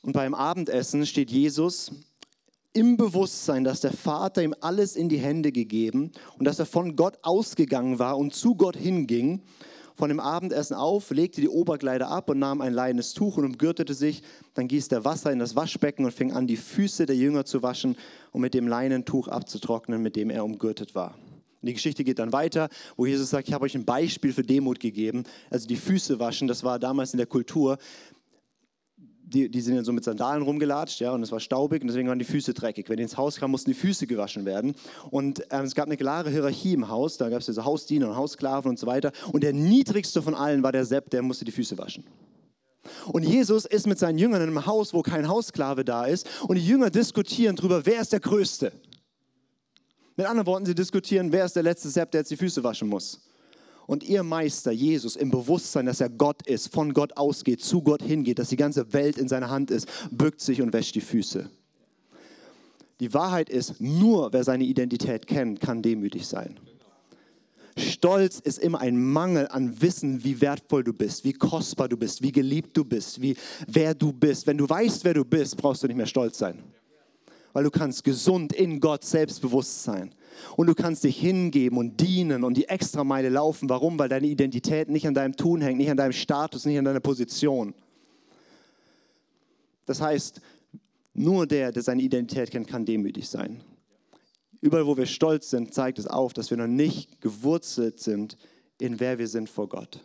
und 0.00 0.14
beim 0.14 0.34
Abendessen 0.34 1.04
steht 1.04 1.30
Jesus 1.30 1.92
im 2.72 2.96
Bewusstsein, 2.96 3.64
dass 3.64 3.82
der 3.82 3.92
Vater 3.92 4.42
ihm 4.42 4.54
alles 4.60 4.96
in 4.96 5.08
die 5.08 5.18
Hände 5.18 5.52
gegeben 5.52 6.10
und 6.38 6.46
dass 6.46 6.58
er 6.58 6.66
von 6.66 6.96
Gott 6.96 7.18
ausgegangen 7.22 7.98
war 7.98 8.16
und 8.16 8.34
zu 8.34 8.54
Gott 8.54 8.76
hinging 8.76 9.42
von 9.94 10.08
dem 10.08 10.20
Abendessen 10.20 10.74
auf, 10.74 11.10
legte 11.10 11.40
die 11.40 11.48
Oberkleider 11.48 12.08
ab 12.08 12.30
und 12.30 12.38
nahm 12.38 12.60
ein 12.60 12.72
leinenes 12.72 13.14
Tuch 13.14 13.36
und 13.36 13.44
umgürtete 13.44 13.94
sich. 13.94 14.22
Dann 14.54 14.68
gießt 14.68 14.92
er 14.92 15.04
Wasser 15.04 15.32
in 15.32 15.38
das 15.38 15.56
Waschbecken 15.56 16.04
und 16.04 16.12
fing 16.12 16.32
an, 16.32 16.46
die 16.46 16.56
Füße 16.56 17.06
der 17.06 17.16
Jünger 17.16 17.44
zu 17.44 17.62
waschen 17.62 17.96
und 18.32 18.40
mit 18.40 18.54
dem 18.54 18.68
Leinentuch 18.68 19.28
abzutrocknen, 19.28 20.02
mit 20.02 20.16
dem 20.16 20.30
er 20.30 20.44
umgürtet 20.44 20.94
war. 20.94 21.14
Und 21.62 21.68
die 21.68 21.74
Geschichte 21.74 22.02
geht 22.02 22.18
dann 22.18 22.32
weiter, 22.32 22.68
wo 22.96 23.06
Jesus 23.06 23.30
sagt, 23.30 23.46
ich 23.46 23.54
habe 23.54 23.64
euch 23.64 23.76
ein 23.76 23.84
Beispiel 23.84 24.32
für 24.32 24.42
Demut 24.42 24.80
gegeben. 24.80 25.22
Also 25.48 25.68
die 25.68 25.76
Füße 25.76 26.18
waschen, 26.18 26.48
das 26.48 26.64
war 26.64 26.80
damals 26.80 27.12
in 27.12 27.18
der 27.18 27.26
Kultur 27.26 27.78
die, 29.32 29.48
die 29.48 29.60
sind 29.60 29.74
ja 29.74 29.84
so 29.84 29.92
mit 29.92 30.04
Sandalen 30.04 30.42
rumgelatscht, 30.42 31.00
ja, 31.00 31.12
und 31.12 31.22
es 31.22 31.32
war 31.32 31.40
staubig 31.40 31.82
und 31.82 31.88
deswegen 31.88 32.08
waren 32.08 32.18
die 32.18 32.24
Füße 32.24 32.54
dreckig. 32.54 32.88
Wenn 32.88 32.96
die 32.96 33.02
ins 33.02 33.16
Haus 33.16 33.36
kamen, 33.36 33.50
mussten 33.50 33.70
die 33.70 33.74
Füße 33.74 34.06
gewaschen 34.06 34.44
werden. 34.44 34.74
Und 35.10 35.42
ähm, 35.50 35.64
es 35.64 35.74
gab 35.74 35.86
eine 35.86 35.96
klare 35.96 36.30
Hierarchie 36.30 36.74
im 36.74 36.88
Haus, 36.88 37.16
da 37.16 37.28
gab 37.28 37.40
es 37.40 37.46
diese 37.46 37.64
Hausdiener 37.64 38.10
und 38.10 38.16
Haussklaven 38.16 38.70
und 38.70 38.78
so 38.78 38.86
weiter. 38.86 39.12
Und 39.32 39.42
der 39.42 39.52
niedrigste 39.52 40.22
von 40.22 40.34
allen 40.34 40.62
war 40.62 40.72
der 40.72 40.84
Sepp, 40.84 41.10
der 41.10 41.22
musste 41.22 41.44
die 41.44 41.52
Füße 41.52 41.78
waschen. 41.78 42.04
Und 43.12 43.22
Jesus 43.22 43.64
ist 43.64 43.86
mit 43.86 43.98
seinen 43.98 44.18
Jüngern 44.18 44.42
in 44.42 44.48
einem 44.48 44.66
Haus, 44.66 44.92
wo 44.92 45.02
kein 45.02 45.28
Haussklave 45.28 45.84
da 45.84 46.04
ist. 46.06 46.28
Und 46.48 46.56
die 46.56 46.66
Jünger 46.66 46.90
diskutieren 46.90 47.56
darüber, 47.56 47.86
wer 47.86 48.00
ist 48.00 48.12
der 48.12 48.20
Größte. 48.20 48.72
Mit 50.16 50.26
anderen 50.26 50.46
Worten, 50.46 50.66
sie 50.66 50.74
diskutieren, 50.74 51.32
wer 51.32 51.44
ist 51.44 51.56
der 51.56 51.62
letzte 51.62 51.88
Sepp, 51.88 52.10
der 52.10 52.20
jetzt 52.20 52.30
die 52.30 52.36
Füße 52.36 52.62
waschen 52.62 52.88
muss 52.88 53.31
und 53.86 54.02
ihr 54.04 54.22
Meister 54.22 54.72
Jesus 54.72 55.16
im 55.16 55.30
Bewusstsein, 55.30 55.86
dass 55.86 56.00
er 56.00 56.08
Gott 56.08 56.46
ist, 56.46 56.72
von 56.72 56.94
Gott 56.94 57.16
ausgeht, 57.16 57.62
zu 57.62 57.82
Gott 57.82 58.02
hingeht, 58.02 58.38
dass 58.38 58.48
die 58.48 58.56
ganze 58.56 58.92
Welt 58.92 59.18
in 59.18 59.28
seiner 59.28 59.50
Hand 59.50 59.70
ist, 59.70 59.88
bückt 60.10 60.40
sich 60.40 60.62
und 60.62 60.72
wäscht 60.72 60.94
die 60.94 61.00
Füße. 61.00 61.50
Die 63.00 63.14
Wahrheit 63.14 63.48
ist, 63.50 63.80
nur 63.80 64.32
wer 64.32 64.44
seine 64.44 64.64
Identität 64.64 65.26
kennt, 65.26 65.60
kann 65.60 65.82
demütig 65.82 66.26
sein. 66.26 66.58
Stolz 67.76 68.38
ist 68.38 68.58
immer 68.58 68.80
ein 68.80 69.02
Mangel 69.02 69.48
an 69.48 69.80
Wissen, 69.80 70.22
wie 70.24 70.40
wertvoll 70.40 70.84
du 70.84 70.92
bist, 70.92 71.24
wie 71.24 71.32
kostbar 71.32 71.88
du 71.88 71.96
bist, 71.96 72.22
wie 72.22 72.32
geliebt 72.32 72.76
du 72.76 72.84
bist, 72.84 73.22
wie 73.22 73.34
wer 73.66 73.94
du 73.94 74.12
bist. 74.12 74.46
Wenn 74.46 74.58
du 74.58 74.68
weißt, 74.68 75.04
wer 75.04 75.14
du 75.14 75.24
bist, 75.24 75.56
brauchst 75.56 75.82
du 75.82 75.86
nicht 75.86 75.96
mehr 75.96 76.06
stolz 76.06 76.38
sein. 76.38 76.62
Weil 77.54 77.64
du 77.64 77.70
kannst 77.70 78.04
gesund 78.04 78.52
in 78.52 78.78
Gott 78.78 79.04
selbstbewusst 79.04 79.84
sein. 79.84 80.14
Und 80.56 80.66
du 80.66 80.74
kannst 80.74 81.04
dich 81.04 81.18
hingeben 81.18 81.78
und 81.78 82.00
dienen 82.00 82.44
und 82.44 82.56
die 82.56 82.68
Extrameile 82.68 83.28
laufen. 83.28 83.68
Warum? 83.68 83.98
Weil 83.98 84.08
deine 84.08 84.26
Identität 84.26 84.88
nicht 84.88 85.06
an 85.06 85.14
deinem 85.14 85.36
Tun 85.36 85.60
hängt, 85.60 85.78
nicht 85.78 85.90
an 85.90 85.96
deinem 85.96 86.12
Status, 86.12 86.64
nicht 86.64 86.78
an 86.78 86.84
deiner 86.84 87.00
Position. 87.00 87.74
Das 89.86 90.00
heißt, 90.00 90.40
nur 91.14 91.46
der, 91.46 91.72
der 91.72 91.82
seine 91.82 92.02
Identität 92.02 92.50
kennt, 92.50 92.68
kann 92.68 92.84
demütig 92.84 93.28
sein. 93.28 93.62
Überall, 94.60 94.86
wo 94.86 94.96
wir 94.96 95.06
stolz 95.06 95.50
sind, 95.50 95.74
zeigt 95.74 95.98
es 95.98 96.06
auf, 96.06 96.32
dass 96.32 96.50
wir 96.50 96.56
noch 96.56 96.68
nicht 96.68 97.20
gewurzelt 97.20 98.00
sind 98.00 98.36
in 98.80 99.00
wer 99.00 99.18
wir 99.18 99.28
sind 99.28 99.48
vor 99.48 99.68
Gott. 99.68 100.00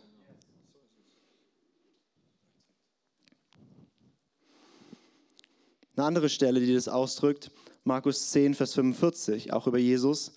Eine 5.96 6.06
andere 6.06 6.28
Stelle, 6.28 6.60
die 6.60 6.74
das 6.74 6.86
ausdrückt, 6.86 7.50
Markus 7.88 8.32
10, 8.32 8.52
Vers 8.52 8.74
45, 8.74 9.54
auch 9.54 9.66
über 9.66 9.78
Jesus. 9.78 10.32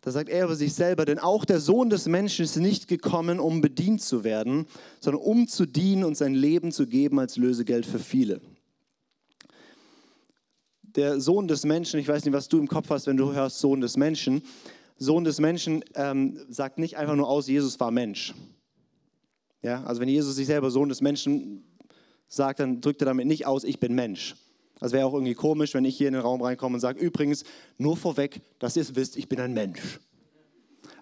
Da 0.00 0.12
sagt 0.12 0.28
er 0.28 0.44
über 0.44 0.54
sich 0.54 0.72
selber, 0.72 1.04
denn 1.04 1.18
auch 1.18 1.44
der 1.44 1.58
Sohn 1.58 1.90
des 1.90 2.06
Menschen 2.06 2.44
ist 2.44 2.54
nicht 2.54 2.86
gekommen, 2.86 3.40
um 3.40 3.60
bedient 3.60 4.00
zu 4.00 4.22
werden, 4.22 4.66
sondern 5.00 5.20
um 5.20 5.48
zu 5.48 5.66
dienen 5.66 6.04
und 6.04 6.16
sein 6.16 6.34
Leben 6.34 6.70
zu 6.70 6.86
geben 6.86 7.18
als 7.18 7.36
Lösegeld 7.36 7.84
für 7.84 7.98
viele. 7.98 8.40
Der 10.82 11.20
Sohn 11.20 11.48
des 11.48 11.64
Menschen, 11.64 11.98
ich 11.98 12.06
weiß 12.06 12.24
nicht, 12.24 12.32
was 12.32 12.46
du 12.46 12.58
im 12.58 12.68
Kopf 12.68 12.90
hast, 12.90 13.08
wenn 13.08 13.16
du 13.16 13.32
hörst 13.32 13.58
Sohn 13.58 13.80
des 13.80 13.96
Menschen. 13.96 14.42
Sohn 14.98 15.24
des 15.24 15.40
Menschen 15.40 15.84
ähm, 15.96 16.38
sagt 16.48 16.78
nicht 16.78 16.96
einfach 16.96 17.16
nur 17.16 17.28
aus, 17.28 17.48
Jesus 17.48 17.80
war 17.80 17.90
Mensch. 17.90 18.34
Ja, 19.62 19.82
also 19.82 20.00
wenn 20.00 20.08
Jesus 20.08 20.36
sich 20.36 20.46
selber 20.46 20.70
Sohn 20.70 20.90
des 20.90 21.00
Menschen 21.00 21.64
sagt, 22.28 22.60
dann 22.60 22.80
drückt 22.80 23.02
er 23.02 23.06
damit 23.06 23.26
nicht 23.26 23.46
aus, 23.46 23.64
ich 23.64 23.80
bin 23.80 23.96
Mensch. 23.96 24.36
Das 24.80 24.92
wäre 24.92 25.06
auch 25.06 25.14
irgendwie 25.14 25.34
komisch, 25.34 25.74
wenn 25.74 25.84
ich 25.84 25.96
hier 25.96 26.08
in 26.08 26.14
den 26.14 26.22
Raum 26.22 26.40
reinkomme 26.40 26.74
und 26.74 26.80
sage, 26.80 27.00
übrigens, 27.00 27.44
nur 27.78 27.96
vorweg, 27.96 28.40
dass 28.58 28.76
ihr 28.76 28.82
es 28.82 28.94
wisst, 28.94 29.16
ich 29.16 29.28
bin 29.28 29.40
ein 29.40 29.52
Mensch. 29.52 29.98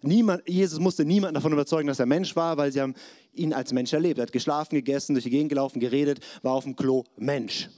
Niemand, 0.02 0.48
Jesus 0.48 0.78
musste 0.78 1.04
niemanden 1.04 1.34
davon 1.34 1.52
überzeugen, 1.52 1.88
dass 1.88 1.98
er 1.98 2.06
Mensch 2.06 2.36
war, 2.36 2.56
weil 2.56 2.72
sie 2.72 2.80
haben 2.80 2.94
ihn 3.32 3.52
als 3.52 3.72
Mensch 3.72 3.92
erlebt. 3.92 4.18
Er 4.18 4.22
hat 4.22 4.32
geschlafen, 4.32 4.74
gegessen, 4.76 5.14
durch 5.14 5.24
die 5.24 5.30
Gegend 5.30 5.48
gelaufen, 5.48 5.80
geredet, 5.80 6.20
war 6.42 6.52
auf 6.52 6.64
dem 6.64 6.76
Klo 6.76 7.04
Mensch. 7.16 7.68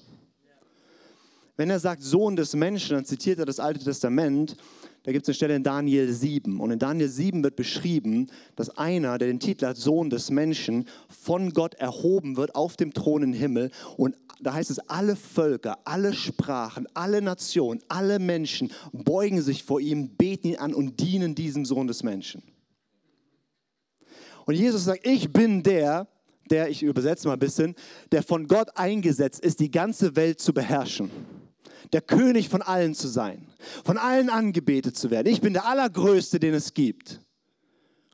Wenn 1.57 1.71
er 1.71 1.81
sagt 1.81 2.03
Sohn 2.03 2.37
des 2.37 2.55
Menschen, 2.55 2.95
dann 2.95 3.05
zitiert 3.05 3.41
er 3.41 3.47
das 3.47 3.59
Alte 3.59 3.83
Testament 3.83 4.57
da 5.09 5.13
gibt 5.13 5.25
es 5.25 5.31
eine 5.31 5.37
Stelle 5.37 5.57
in 5.57 5.63
Daniel 5.63 6.13
7. 6.13 6.61
Und 6.61 6.71
in 6.71 6.79
Daniel 6.79 7.09
7 7.09 7.43
wird 7.43 7.57
beschrieben, 7.57 8.29
dass 8.57 8.69
einer, 8.77 9.17
der 9.17 9.29
den 9.29 9.41
Titel 9.41 9.65
hat, 9.65 9.79
Sohn 9.79 10.11
des 10.11 10.31
Menschen, 10.31 10.87
von 11.09 11.55
Gott 11.55 11.73
erhoben 11.77 12.37
wird 12.37 12.55
auf 12.55 12.77
dem 12.77 12.93
Thron 12.93 13.23
im 13.23 13.33
Himmel. 13.33 13.71
Und 13.97 14.17
da 14.43 14.53
heißt 14.53 14.71
es, 14.71 14.81
alle 14.81 15.17
Völker, 15.17 15.79
alle 15.85 16.13
Sprachen, 16.13 16.87
alle 16.93 17.23
Nationen, 17.23 17.81
alle 17.89 18.19
Menschen 18.19 18.71
beugen 18.93 19.41
sich 19.41 19.65
vor 19.65 19.81
ihm, 19.81 20.11
beten 20.11 20.49
ihn 20.49 20.57
an 20.57 20.75
und 20.75 21.01
dienen 21.01 21.35
diesem 21.35 21.65
Sohn 21.65 21.87
des 21.87 22.03
Menschen. 22.03 22.43
Und 24.45 24.57
Jesus 24.57 24.85
sagt, 24.85 25.07
ich 25.07 25.33
bin 25.33 25.63
der, 25.63 26.07
der, 26.51 26.69
ich 26.69 26.83
übersetze 26.83 27.29
mal 27.29 27.33
ein 27.33 27.39
bisschen, 27.39 27.77
der 28.13 28.23
von 28.23 28.47
Gott 28.47 28.69
eingesetzt 28.75 29.41
ist, 29.41 29.61
die 29.61 29.71
ganze 29.71 30.17
Welt 30.17 30.39
zu 30.39 30.53
beherrschen 30.53 31.11
der 31.93 32.01
König 32.01 32.49
von 32.49 32.63
allen 32.63 32.95
zu 32.95 33.09
sein, 33.09 33.47
von 33.85 33.99
allen 33.99 34.31
angebetet 34.31 34.97
zu 34.97 35.11
werden. 35.11 35.33
Ich 35.33 35.41
bin 35.41 35.53
der 35.53 35.67
Allergrößte, 35.67 36.41
den 36.41 36.55
es 36.55 36.75
gibt. 36.75 37.21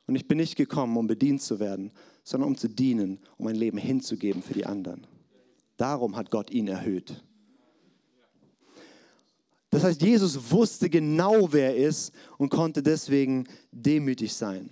Und 0.07 0.15
ich 0.15 0.27
bin 0.27 0.37
nicht 0.37 0.55
gekommen, 0.55 0.95
um 0.97 1.07
bedient 1.07 1.41
zu 1.41 1.59
werden, 1.59 1.91
sondern 2.23 2.49
um 2.49 2.57
zu 2.57 2.67
dienen, 2.67 3.19
um 3.37 3.45
mein 3.45 3.55
Leben 3.55 3.77
hinzugeben 3.77 4.43
für 4.43 4.53
die 4.53 4.65
anderen. 4.65 5.07
Darum 5.77 6.15
hat 6.15 6.31
Gott 6.31 6.51
ihn 6.51 6.67
erhöht. 6.67 7.23
Das 9.69 9.83
heißt, 9.83 10.01
Jesus 10.01 10.51
wusste 10.51 10.89
genau, 10.89 11.51
wer 11.51 11.75
er 11.75 11.87
ist 11.87 12.13
und 12.37 12.49
konnte 12.49 12.81
deswegen 12.81 13.45
demütig 13.71 14.33
sein. 14.33 14.69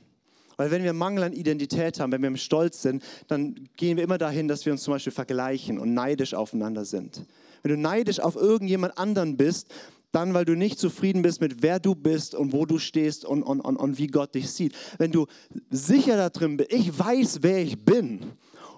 Weil 0.58 0.72
wenn 0.72 0.84
wir 0.84 0.94
Mangel 0.94 1.24
an 1.24 1.34
Identität 1.34 2.00
haben, 2.00 2.12
wenn 2.12 2.22
wir 2.22 2.28
im 2.28 2.38
Stolz 2.38 2.82
sind, 2.82 3.04
dann 3.28 3.56
gehen 3.76 3.98
wir 3.98 4.04
immer 4.04 4.18
dahin, 4.18 4.48
dass 4.48 4.66
wir 4.66 4.74
uns 4.74 4.84
zum 4.84 4.94
Beispiel 4.94 5.14
vergleichen 5.14 5.80
und 5.80 5.94
neidisch 5.94 6.34
aufeinander 6.34 6.86
sind 6.86 7.26
wenn 7.64 7.72
du 7.72 7.78
neidisch 7.78 8.20
auf 8.20 8.36
irgendjemand 8.36 8.98
anderen 8.98 9.38
bist, 9.38 9.68
dann, 10.12 10.36
weil 10.36 10.46
du 10.46 10.56
nicht 10.56 10.78
zufrieden 10.78 11.24
bist 11.24 11.42
mit 11.42 11.64
wer 11.64 11.80
du 11.80 11.96
bist 11.96 12.36
und 12.36 12.54
wo 12.54 12.68
du 12.68 12.78
stehst 12.78 13.26
und, 13.26 13.42
und, 13.42 13.62
und, 13.62 13.78
und 13.78 13.98
wie 13.98 14.08
Gott 14.08 14.36
dich 14.36 14.52
sieht. 14.52 14.76
Wenn 15.00 15.12
du 15.12 15.26
sicher 15.72 16.18
da 16.18 16.30
drin 16.30 16.58
bist, 16.58 16.72
ich 16.72 16.98
weiß, 16.98 17.40
wer 17.42 17.64
ich 17.64 17.84
bin. 17.84 18.20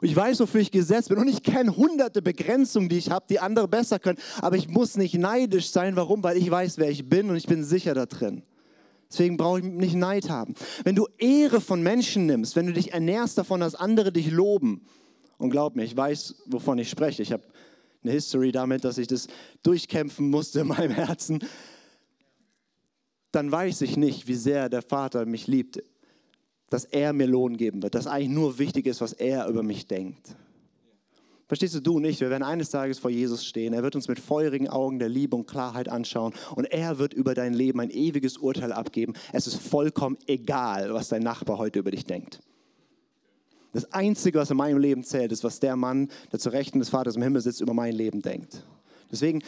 Und 0.01 0.07
ich 0.07 0.15
weiß, 0.15 0.39
wofür 0.39 0.61
ich 0.61 0.71
gesetzt 0.71 1.09
bin. 1.09 1.17
Und 1.17 1.27
ich 1.27 1.43
kenne 1.43 1.75
hunderte 1.75 2.21
Begrenzungen, 2.21 2.88
die 2.88 2.97
ich 2.97 3.09
habe, 3.09 3.25
die 3.29 3.39
andere 3.39 3.67
besser 3.67 3.99
können. 3.99 4.19
Aber 4.39 4.55
ich 4.55 4.69
muss 4.69 4.95
nicht 4.95 5.15
neidisch 5.15 5.71
sein. 5.71 5.95
Warum? 5.95 6.23
Weil 6.23 6.38
ich 6.38 6.49
weiß, 6.49 6.77
wer 6.77 6.89
ich 6.89 7.09
bin 7.09 7.29
und 7.29 7.35
ich 7.35 7.47
bin 7.47 7.63
sicher 7.63 7.93
da 7.93 8.05
drin. 8.05 8.43
Deswegen 9.09 9.37
brauche 9.37 9.59
ich 9.59 9.65
nicht 9.65 9.95
Neid 9.95 10.29
haben. 10.29 10.55
Wenn 10.83 10.95
du 10.95 11.07
Ehre 11.17 11.61
von 11.61 11.81
Menschen 11.81 12.25
nimmst, 12.25 12.55
wenn 12.55 12.67
du 12.67 12.73
dich 12.73 12.93
ernährst 12.93 13.37
davon, 13.37 13.59
dass 13.59 13.75
andere 13.75 14.11
dich 14.11 14.31
loben, 14.31 14.85
und 15.37 15.49
glaub 15.49 15.75
mir, 15.75 15.83
ich 15.83 15.95
weiß, 15.95 16.43
wovon 16.45 16.77
ich 16.77 16.89
spreche. 16.89 17.21
Ich 17.21 17.31
habe 17.31 17.43
eine 18.03 18.13
History 18.13 18.51
damit, 18.51 18.83
dass 18.83 18.97
ich 18.97 19.07
das 19.07 19.27
durchkämpfen 19.63 20.29
musste 20.29 20.61
in 20.61 20.67
meinem 20.67 20.91
Herzen, 20.91 21.39
dann 23.31 23.51
weiß 23.51 23.81
ich 23.81 23.97
nicht, 23.97 24.27
wie 24.27 24.35
sehr 24.35 24.69
der 24.69 24.81
Vater 24.81 25.25
mich 25.25 25.47
liebt, 25.47 25.83
dass 26.69 26.85
er 26.85 27.11
mir 27.11 27.27
Lohn 27.27 27.57
geben 27.57 27.83
wird, 27.83 27.95
dass 27.95 28.07
eigentlich 28.07 28.29
nur 28.29 28.59
wichtig 28.59 28.85
ist, 28.85 29.01
was 29.01 29.13
er 29.13 29.47
über 29.47 29.61
mich 29.61 29.87
denkt. 29.87 30.35
Verstehst 31.47 31.75
du, 31.75 31.79
du 31.79 31.97
und 31.97 32.05
ich, 32.05 32.19
wir 32.21 32.31
werden 32.31 32.43
eines 32.43 32.71
Tages 32.71 32.97
vor 32.97 33.12
Jesus 33.12 33.45
stehen. 33.45 33.73
Er 33.73 33.84
wird 33.84 33.95
uns 33.95 34.08
mit 34.08 34.19
feurigen 34.19 34.67
Augen 34.67 34.97
der 34.97 35.10
Liebe 35.10 35.36
und 35.36 35.45
Klarheit 35.45 35.89
anschauen 35.89 36.34
und 36.55 36.65
er 36.65 36.97
wird 36.97 37.13
über 37.13 37.36
dein 37.36 37.53
Leben 37.53 37.79
ein 37.79 37.91
ewiges 37.91 38.38
Urteil 38.38 38.71
abgeben. 38.71 39.13
Es 39.31 39.45
ist 39.45 39.58
vollkommen 39.58 40.17
egal, 40.25 40.93
was 40.93 41.10
dein 41.10 41.21
Nachbar 41.21 41.60
heute 41.60 41.79
über 41.79 41.91
dich 41.91 42.05
denkt. 42.05 42.41
Das 43.73 43.91
Einzige, 43.91 44.39
was 44.39 44.49
in 44.49 44.58
meinem 44.58 44.79
Leben 44.79 45.03
zählt, 45.03 45.31
ist, 45.31 45.43
was 45.43 45.60
der 45.60 45.75
Mann, 45.75 46.10
der 46.31 46.39
zur 46.39 46.53
Rechten 46.53 46.79
des 46.79 46.89
Vaters 46.89 47.15
im 47.15 47.21
Himmel 47.21 47.41
sitzt, 47.41 47.62
über 47.62 47.73
mein 47.73 47.93
Leben 47.93 48.21
denkt. 48.21 48.63
Deswegen, 49.12 49.43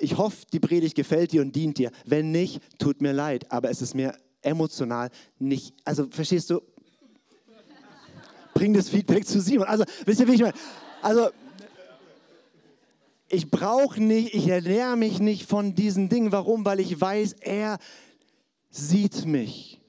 ich 0.00 0.18
hoffe, 0.18 0.44
die 0.52 0.60
Predigt 0.60 0.96
gefällt 0.96 1.32
dir 1.32 1.40
und 1.40 1.54
dient 1.54 1.78
dir. 1.78 1.90
Wenn 2.04 2.32
nicht, 2.32 2.60
tut 2.78 3.00
mir 3.00 3.12
leid, 3.12 3.50
aber 3.50 3.70
es 3.70 3.80
ist 3.80 3.94
mir 3.94 4.14
emotional 4.42 5.08
nicht, 5.38 5.74
also 5.84 6.06
verstehst 6.10 6.50
du, 6.50 6.60
bring 8.52 8.74
das 8.74 8.88
Feedback 8.88 9.26
zu 9.26 9.40
Simon. 9.40 9.66
Also, 9.66 9.84
wisst 10.04 10.20
ihr, 10.20 10.28
wie 10.28 10.34
ich 10.34 10.42
meine? 10.42 10.54
Also, 11.04 11.28
Ich 13.28 13.50
brauche 13.50 14.02
nicht, 14.02 14.34
ich 14.34 14.48
ernähre 14.48 14.96
mich 14.96 15.18
nicht 15.18 15.48
von 15.48 15.74
diesen 15.74 16.08
Dingen. 16.08 16.30
Warum? 16.30 16.64
Weil 16.64 16.78
ich 16.78 17.00
weiß, 17.00 17.34
er 17.40 17.78
sieht 18.70 19.26
mich. 19.26 19.80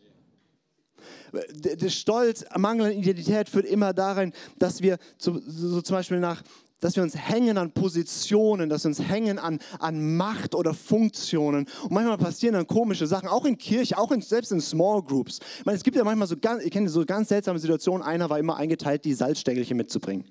Der 1.53 1.89
Stolz, 1.89 2.45
Mangel 2.57 2.87
an 2.87 2.91
Identität 2.93 3.49
führt 3.49 3.65
immer 3.65 3.93
darin, 3.93 4.33
dass 4.57 4.81
wir 4.81 4.97
so, 5.17 5.39
so 5.45 5.81
zum 5.81 5.95
Beispiel 5.95 6.19
nach 6.19 6.43
dass 6.81 6.95
wir 6.95 7.03
uns 7.03 7.15
hängen 7.15 7.57
an 7.57 7.71
Positionen, 7.71 8.69
dass 8.69 8.83
wir 8.83 8.89
uns 8.89 8.99
hängen 8.99 9.39
an, 9.39 9.59
an 9.79 10.17
Macht 10.17 10.53
oder 10.53 10.73
Funktionen. 10.73 11.67
Und 11.83 11.91
manchmal 11.91 12.17
passieren 12.17 12.53
dann 12.53 12.67
komische 12.67 13.07
Sachen, 13.07 13.27
auch 13.27 13.45
in 13.45 13.57
Kirche, 13.57 13.97
auch 13.97 14.11
in, 14.11 14.21
selbst 14.21 14.51
in 14.51 14.61
Small 14.61 15.01
Groups. 15.01 15.39
Ich 15.59 15.65
meine, 15.65 15.77
es 15.77 15.83
gibt 15.83 15.97
ja 15.97 16.03
manchmal 16.03 16.27
so 16.27 16.35
ganz, 16.37 16.63
ich 16.63 16.71
kenne 16.71 16.89
so 16.89 17.03
ganz 17.05 17.29
seltsame 17.29 17.57
Situationen. 17.57 18.03
Einer 18.03 18.29
war 18.29 18.37
immer 18.37 18.57
eingeteilt, 18.57 19.05
die 19.05 19.13
Salzstängelchen 19.13 19.77
mitzubringen. 19.77 20.25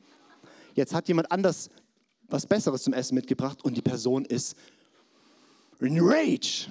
Jetzt 0.75 0.95
hat 0.95 1.09
jemand 1.09 1.31
anders 1.31 1.71
was 2.29 2.47
Besseres 2.47 2.83
zum 2.83 2.93
Essen 2.93 3.15
mitgebracht 3.15 3.65
und 3.65 3.77
die 3.77 3.83
Person 3.83 4.25
ist 4.25 4.57
in 5.81 5.99
Rage. 6.01 6.69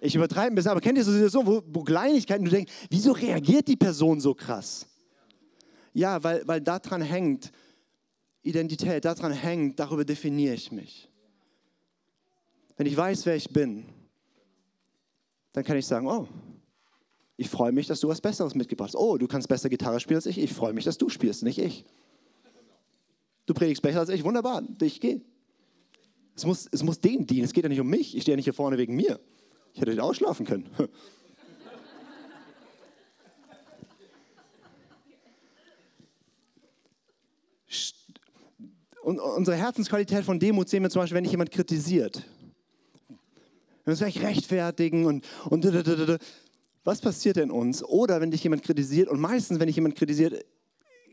Ich 0.00 0.14
übertreibe 0.14 0.52
ein 0.52 0.54
bisschen, 0.54 0.70
aber 0.70 0.80
kennt 0.80 0.98
ihr 0.98 1.04
so 1.04 1.12
Situationen, 1.12 1.48
wo, 1.48 1.62
wo 1.66 1.82
Kleinigkeiten, 1.82 2.44
du 2.44 2.50
denkst, 2.50 2.72
wieso 2.90 3.12
reagiert 3.12 3.66
die 3.66 3.76
Person 3.76 4.20
so 4.20 4.34
krass? 4.34 4.86
Ja, 5.94 6.22
weil, 6.22 6.46
weil 6.46 6.60
daran 6.60 7.00
hängt, 7.00 7.50
Identität 8.42 9.04
daran 9.04 9.32
hängt, 9.32 9.80
darüber 9.80 10.04
definiere 10.04 10.54
ich 10.54 10.70
mich. 10.70 11.08
Wenn 12.76 12.86
ich 12.86 12.96
weiß, 12.96 13.24
wer 13.26 13.36
ich 13.36 13.48
bin, 13.48 13.86
dann 15.52 15.64
kann 15.64 15.78
ich 15.78 15.86
sagen, 15.86 16.06
oh, 16.06 16.28
ich 17.36 17.50
freue 17.50 17.72
mich, 17.72 17.86
dass 17.86 18.00
du 18.00 18.08
was 18.08 18.20
Besseres 18.20 18.54
mitgebracht 18.54 18.88
hast. 18.88 18.96
Oh, 18.96 19.18
du 19.18 19.26
kannst 19.26 19.48
besser 19.48 19.68
Gitarre 19.68 20.00
spielen 20.00 20.16
als 20.16 20.26
ich. 20.26 20.38
Ich 20.38 20.52
freue 20.52 20.72
mich, 20.72 20.84
dass 20.84 20.96
du 20.96 21.08
spielst, 21.08 21.42
nicht 21.42 21.58
ich. 21.58 21.84
Du 23.44 23.54
predigst 23.54 23.82
besser 23.82 24.00
als 24.00 24.08
ich. 24.08 24.24
Wunderbar, 24.24 24.62
ich 24.80 25.00
gehe. 25.00 25.20
Es 26.34 26.44
muss, 26.46 26.68
es 26.70 26.82
muss 26.82 27.00
denen 27.00 27.26
dienen. 27.26 27.44
Es 27.44 27.52
geht 27.52 27.64
ja 27.64 27.68
nicht 27.68 27.80
um 27.80 27.88
mich. 27.88 28.16
Ich 28.16 28.22
stehe 28.22 28.34
ja 28.34 28.36
nicht 28.36 28.44
hier 28.44 28.54
vorne 28.54 28.78
wegen 28.78 28.96
mir. 28.96 29.20
Ich 29.74 29.80
hätte 29.80 29.90
nicht 29.90 30.00
ausschlafen 30.00 30.46
können. 30.46 30.68
Und 39.02 39.20
unsere 39.20 39.56
Herzensqualität 39.56 40.24
von 40.24 40.40
Demut 40.40 40.68
sehen 40.68 40.82
wir 40.82 40.90
zum 40.90 41.00
Beispiel, 41.00 41.14
wenn 41.14 41.22
dich 41.22 41.30
jemand 41.30 41.52
kritisiert. 41.52 42.24
Wir 43.84 43.92
uns 43.92 44.00
vielleicht 44.00 44.20
rechtfertigen 44.20 45.04
und, 45.06 45.24
und 45.48 45.64
was 46.86 47.00
passiert 47.00 47.36
in 47.36 47.50
uns? 47.50 47.82
Oder 47.82 48.20
wenn 48.20 48.30
dich 48.30 48.44
jemand 48.44 48.62
kritisiert, 48.62 49.08
und 49.08 49.20
meistens, 49.20 49.58
wenn 49.58 49.66
dich 49.66 49.74
jemand 49.74 49.96
kritisiert, 49.96 50.46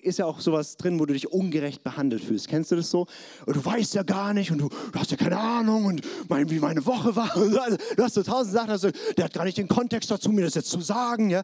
ist 0.03 0.19
ja 0.19 0.25
auch 0.25 0.39
sowas 0.39 0.77
drin, 0.77 0.99
wo 0.99 1.05
du 1.05 1.13
dich 1.13 1.31
ungerecht 1.31 1.83
behandelt 1.83 2.23
fühlst. 2.23 2.47
Kennst 2.47 2.71
du 2.71 2.75
das 2.75 2.91
so? 2.91 3.07
Und 3.45 3.55
du 3.55 3.65
weißt 3.65 3.95
ja 3.95 4.03
gar 4.03 4.33
nicht 4.33 4.51
und 4.51 4.59
du, 4.59 4.69
du 4.69 4.99
hast 4.99 5.09
ja 5.09 5.17
keine 5.17 5.37
Ahnung 5.37 5.85
und 5.85 6.01
mein, 6.29 6.49
wie 6.49 6.59
meine 6.59 6.85
Woche 6.85 7.15
war. 7.15 7.35
Also, 7.63 7.77
du 7.95 8.03
hast 8.03 8.13
so 8.13 8.21
tausend 8.21 8.53
Sachen, 8.53 8.69
also, 8.69 8.89
der 9.17 9.25
hat 9.25 9.33
gar 9.33 9.45
nicht 9.45 9.57
den 9.57 9.67
Kontext 9.67 10.11
dazu, 10.11 10.31
mir 10.31 10.45
das 10.45 10.53
jetzt 10.53 10.69
zu 10.69 10.81
sagen. 10.81 11.29
Ja? 11.29 11.41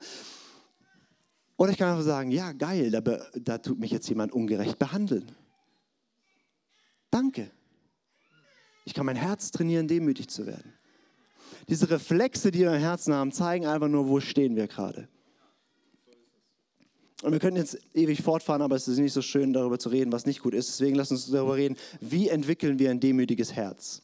Oder 1.57 1.71
ich 1.71 1.77
kann 1.77 1.89
einfach 1.89 2.03
sagen, 2.03 2.29
ja 2.29 2.51
geil, 2.51 2.91
da, 2.91 3.01
da 3.01 3.57
tut 3.57 3.79
mich 3.79 3.89
jetzt 3.89 4.07
jemand 4.09 4.31
ungerecht 4.31 4.77
behandeln. 4.77 5.31
Danke. 7.09 7.49
Ich 8.85 8.93
kann 8.93 9.05
mein 9.05 9.15
Herz 9.15 9.49
trainieren, 9.51 9.87
demütig 9.87 10.29
zu 10.29 10.45
werden. 10.45 10.73
Diese 11.67 11.89
Reflexe, 11.89 12.51
die 12.51 12.59
wir 12.59 12.73
im 12.73 12.79
Herzen 12.79 13.13
haben, 13.13 13.31
zeigen 13.31 13.65
einfach 13.65 13.87
nur, 13.87 14.07
wo 14.07 14.19
stehen 14.19 14.55
wir 14.55 14.67
gerade. 14.67 15.07
Und 17.21 17.33
wir 17.33 17.39
können 17.39 17.57
jetzt 17.57 17.77
ewig 17.93 18.21
fortfahren, 18.21 18.61
aber 18.61 18.77
es 18.77 18.87
ist 18.87 18.97
nicht 18.97 19.11
so 19.11 19.21
schön, 19.21 19.51
darüber 19.51 19.77
zu 19.77 19.89
reden, 19.89 20.11
was 20.11 20.25
nicht 20.25 20.41
gut 20.41 20.53
ist. 20.53 20.69
Deswegen 20.69 20.95
lass 20.95 21.11
uns 21.11 21.29
darüber 21.29 21.57
reden, 21.57 21.75
wie 21.99 22.29
entwickeln 22.29 22.79
wir 22.79 22.91
ein 22.91 23.01
demütiges 23.01 23.53
Herz. 23.53 24.01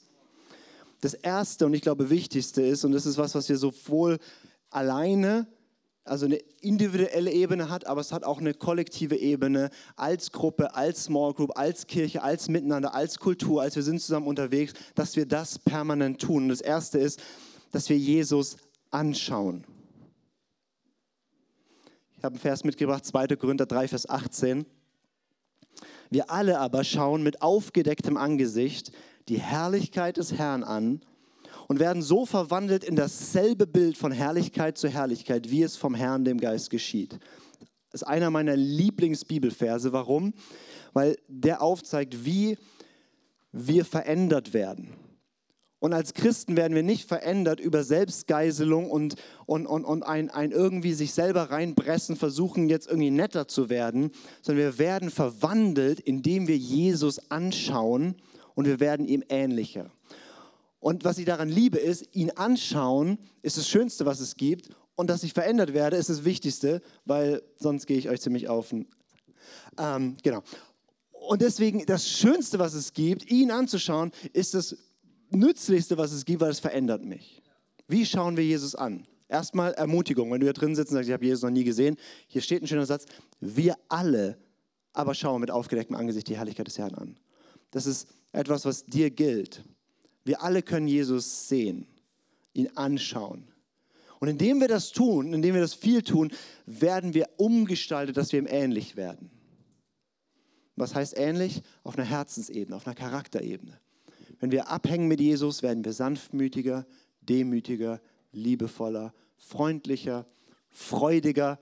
Das 1.00 1.14
Erste 1.14 1.66
und 1.66 1.74
ich 1.74 1.82
glaube 1.82 2.10
Wichtigste 2.10 2.62
ist, 2.62 2.84
und 2.84 2.92
das 2.92 3.06
ist 3.06 3.18
was, 3.18 3.36
was 3.36 3.48
wir 3.48 3.58
sowohl 3.58 4.18
alleine 4.70 5.48
also 6.06 6.28
eine 6.28 6.38
individuelle 6.62 7.32
Ebene 7.32 7.70
hat, 7.70 7.88
aber 7.88 8.00
es 8.00 8.12
hat 8.12 8.24
auch 8.24 8.40
eine 8.40 8.54
kollektive 8.54 9.18
Ebene 9.18 9.72
als 9.96 10.32
Gruppe, 10.32 10.76
als 10.76 11.06
Small 11.06 11.34
Group, 11.34 11.58
als 11.58 11.88
Kirche, 11.88 12.22
als 12.22 12.48
Miteinander, 12.48 12.94
als 12.94 13.18
Kultur, 13.18 13.64
als 13.64 13.76
wir 13.76 13.82
sind 13.82 14.00
zusammen 14.00 14.28
unterwegs, 14.28 14.74
dass 14.94 15.16
wir 15.16 15.26
das 15.26 15.58
permanent 15.58 16.22
tun. 16.22 16.44
Und 16.44 16.50
das 16.50 16.62
Erste 16.62 17.00
ist, 17.00 17.20
dass 17.72 17.90
wir 17.90 17.98
Jesus 17.98 18.58
anschauen. 18.92 19.66
Ich 22.18 22.24
habe 22.24 22.34
einen 22.34 22.40
Vers 22.40 22.64
mitgebracht, 22.64 23.04
2. 23.04 23.28
Korinther 23.36 23.66
3, 23.66 23.88
Vers 23.88 24.08
18. 24.08 24.66
Wir 26.12 26.30
alle 26.30 26.60
aber 26.60 26.84
schauen 26.84 27.24
mit 27.24 27.42
aufgedecktem 27.42 28.16
Angesicht 28.16 28.92
die 29.28 29.40
Herrlichkeit 29.40 30.18
des 30.18 30.34
Herrn 30.34 30.64
an 30.64 31.02
und 31.68 31.80
werden 31.80 32.02
so 32.02 32.26
verwandelt 32.26 32.84
in 32.84 32.96
dasselbe 32.96 33.68
Bild 33.68 33.98
von 33.98 34.12
Herrlichkeit 34.12 34.78
zu 34.78 34.88
Herrlichkeit, 34.88 35.50
wie 35.50 35.64
es 35.64 35.78
vom 35.78 35.96
Herrn, 35.96 36.26
dem 36.26 36.40
Geist, 36.40 36.70
geschieht. 36.70 37.20
Das 37.92 38.02
ist 38.02 38.08
einer 38.08 38.30
meiner 38.30 38.56
Lieblingsbibelverse. 38.56 39.94
Warum? 39.94 40.34
Weil 40.94 41.18
der 41.28 41.62
aufzeigt, 41.62 42.26
wie 42.26 42.58
wir 43.52 43.86
verändert 43.86 44.54
werden. 44.54 44.94
Und 45.80 45.94
als 45.94 46.14
Christen 46.14 46.58
werden 46.58 46.74
wir 46.74 46.84
nicht 46.84 47.08
verändert 47.08 47.60
über 47.60 47.84
Selbstgeiselung 47.84 48.90
und, 48.90 49.16
und, 49.46 49.68
und, 49.68 49.86
und 49.86 50.04
ein, 50.04 50.30
ein 50.30 50.52
irgendwie 50.52 50.94
sich 50.94 51.14
selber 51.14 51.52
reinpressen, 51.52 52.16
versuchen 52.16 52.70
jetzt 52.70 52.88
irgendwie 52.88 53.12
netter 53.12 53.48
zu 53.48 53.70
werden, 53.70 54.12
sondern 54.42 54.66
wir 54.66 54.80
werden 54.80 55.12
verwandelt, 55.12 56.00
indem 56.00 56.48
wir 56.48 56.58
Jesus 56.58 57.30
anschauen 57.30 58.16
und 58.56 58.66
wir 58.66 58.80
werden 58.80 59.06
ihm 59.06 59.24
ähnlicher. 59.30 59.92
Und 60.86 61.04
was 61.04 61.18
ich 61.18 61.26
daran 61.26 61.50
liebe, 61.50 61.80
ist, 61.80 62.16
ihn 62.16 62.30
anschauen, 62.30 63.18
ist 63.42 63.58
das 63.58 63.68
Schönste, 63.68 64.06
was 64.06 64.20
es 64.20 64.36
gibt. 64.36 64.70
Und 64.94 65.10
dass 65.10 65.24
ich 65.24 65.34
verändert 65.34 65.74
werde, 65.74 65.98
ist 65.98 66.12
das 66.12 66.26
Wichtigste, 66.26 66.80
weil 67.06 67.42
sonst 67.58 67.88
gehe 67.88 67.98
ich 67.98 68.08
euch 68.08 68.22
ziemlich 68.22 68.50
auf. 68.50 68.72
Ähm, 69.80 70.16
genau. 70.22 70.44
Und 71.10 71.42
deswegen, 71.42 71.88
das 71.88 72.08
Schönste, 72.08 72.60
was 72.60 72.76
es 72.76 72.94
gibt, 72.94 73.32
ihn 73.32 73.50
anzuschauen, 73.50 74.12
ist 74.32 74.54
das 74.54 74.78
Nützlichste, 75.32 75.98
was 75.98 76.12
es 76.12 76.24
gibt, 76.24 76.42
weil 76.42 76.52
es 76.52 76.60
verändert 76.60 77.04
mich. 77.04 77.42
Wie 77.88 78.06
schauen 78.06 78.38
wir 78.38 78.46
Jesus 78.46 78.76
an? 78.76 79.08
Erstmal 79.28 79.74
Ermutigung. 79.74 80.32
Wenn 80.32 80.40
du 80.40 80.46
hier 80.46 80.54
drin 80.54 80.76
sitzt 80.76 80.92
und 80.92 80.98
sagst, 80.98 81.10
ich 81.10 81.14
habe 81.14 81.26
Jesus 81.26 81.42
noch 81.42 81.50
nie 81.50 81.64
gesehen, 81.64 81.98
hier 82.28 82.44
steht 82.44 82.62
ein 82.62 82.68
schöner 82.68 82.86
Satz. 82.86 83.06
Wir 83.40 83.76
alle 83.90 84.38
aber 84.94 85.16
schauen 85.16 85.42
mit 85.42 85.50
aufgedecktem 85.50 85.96
Angesicht 85.96 86.28
die 86.28 86.38
Herrlichkeit 86.38 86.68
des 86.68 86.78
Herrn 86.78 86.94
an. 86.94 87.20
Das 87.72 87.88
ist 87.88 88.08
etwas, 88.34 88.66
was 88.66 88.86
dir 88.86 89.10
gilt. 89.10 89.64
Wir 90.26 90.42
alle 90.44 90.62
können 90.62 90.88
Jesus 90.88 91.48
sehen, 91.48 91.88
ihn 92.54 92.70
anschauen. 92.76 93.48
Und 94.20 94.28
indem 94.28 94.60
wir 94.60 94.68
das 94.68 94.92
tun, 94.92 95.34
indem 95.34 95.54
wir 95.54 95.62
das 95.62 95.74
viel 95.76 96.02
tun, 96.02 96.32
werden 96.66 97.14
wir 97.14 97.30
umgestaltet, 97.38 98.18
dass 98.18 98.32
wir 98.32 98.40
ihm 98.40 98.48
ähnlich 98.50 98.96
werden. 98.96 99.30
Was 100.76 100.96
heißt 100.96 101.18
ähnlich? 101.18 101.62
Auf 101.84 101.98
einer 101.98 102.08
Herzensebene, 102.08 102.76
auf 102.76 102.88
einer 102.88 102.96
Charakterebene. 102.96 103.80
Wenn 104.40 104.52
wir 104.52 104.70
abhängen 104.70 105.08
mit 105.08 105.22
Jesus, 105.22 105.64
werden 105.64 105.86
wir 105.86 105.94
sanftmütiger, 105.94 106.86
demütiger, 107.22 108.02
liebevoller, 108.32 109.14
freundlicher, 109.38 110.26
freudiger, 110.70 111.60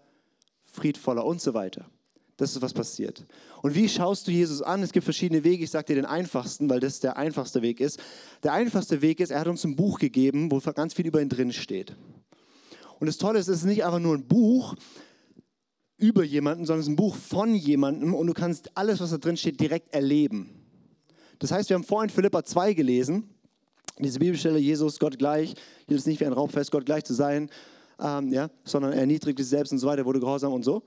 friedvoller 0.64 1.26
und 1.26 1.42
so 1.42 1.54
weiter. 1.54 1.90
Das 2.38 2.56
ist, 2.56 2.62
was 2.62 2.74
passiert. 2.74 3.26
Und 3.62 3.76
wie 3.76 3.88
schaust 3.88 4.28
du 4.28 4.32
Jesus 4.32 4.62
an? 4.62 4.82
Es 4.82 4.92
gibt 4.92 5.04
verschiedene 5.04 5.44
Wege. 5.44 5.64
Ich 5.64 5.70
sage 5.70 5.86
dir 5.88 5.96
den 5.96 6.06
einfachsten, 6.06 6.70
weil 6.70 6.80
das 6.80 7.00
der 7.00 7.18
einfachste 7.18 7.62
Weg 7.62 7.80
ist. 7.80 8.00
Der 8.42 8.54
einfachste 8.54 9.02
Weg 9.02 9.20
ist, 9.20 9.30
er 9.30 9.40
hat 9.40 9.48
uns 9.48 9.64
ein 9.64 9.76
Buch 9.76 10.00
gegeben, 10.00 10.52
wo 10.52 10.60
ganz 10.60 10.96
viel 10.96 11.06
über 11.06 11.22
ihn 11.22 11.30
drin 11.30 11.54
steht. 11.54 11.96
Und 13.00 13.08
das 13.08 13.18
Tolle 13.18 13.38
ist, 13.38 13.50
es 13.50 13.60
ist 13.60 13.66
nicht 13.66 13.86
einfach 13.86 14.00
nur 14.00 14.16
ein 14.16 14.28
Buch 14.28 14.76
über 15.98 16.24
jemanden, 16.24 16.66
sondern 16.66 16.80
es 16.80 16.88
ist 16.88 16.94
ein 16.94 16.96
Buch 16.96 17.16
von 17.16 17.54
jemandem 17.54 18.16
und 18.16 18.26
du 18.28 18.34
kannst 18.34 18.76
alles, 18.76 19.00
was 19.00 19.12
da 19.12 19.18
drin 19.18 19.38
steht, 19.38 19.60
direkt 19.60 19.94
erleben. 19.94 20.50
Das 21.38 21.52
heißt, 21.52 21.70
wir 21.70 21.76
haben 21.76 21.84
vorhin 21.84 22.10
Philippa 22.10 22.44
2 22.44 22.74
gelesen, 22.74 23.30
diese 24.00 24.20
Bibelstelle, 24.20 24.58
Jesus, 24.58 25.00
Gott 25.00 25.20
gleich, 25.20 25.54
ist 25.88 26.08
nicht 26.08 26.20
wie 26.20 26.26
ein 26.26 26.34
Raubfest, 26.34 26.72
Gott 26.72 26.86
gleich 26.86 27.04
zu 27.04 27.14
sein, 27.14 27.50
ähm, 28.00 28.34
ja, 28.34 28.50
sondern 28.64 28.94
er 28.94 29.00
erniedrigt 29.02 29.38
sich 29.38 29.48
selbst 29.48 29.72
und 29.72 29.78
so 29.78 29.88
weiter, 29.88 30.04
wurde 30.06 30.20
gehorsam 30.20 30.52
und 30.52 30.64
so 30.64 30.84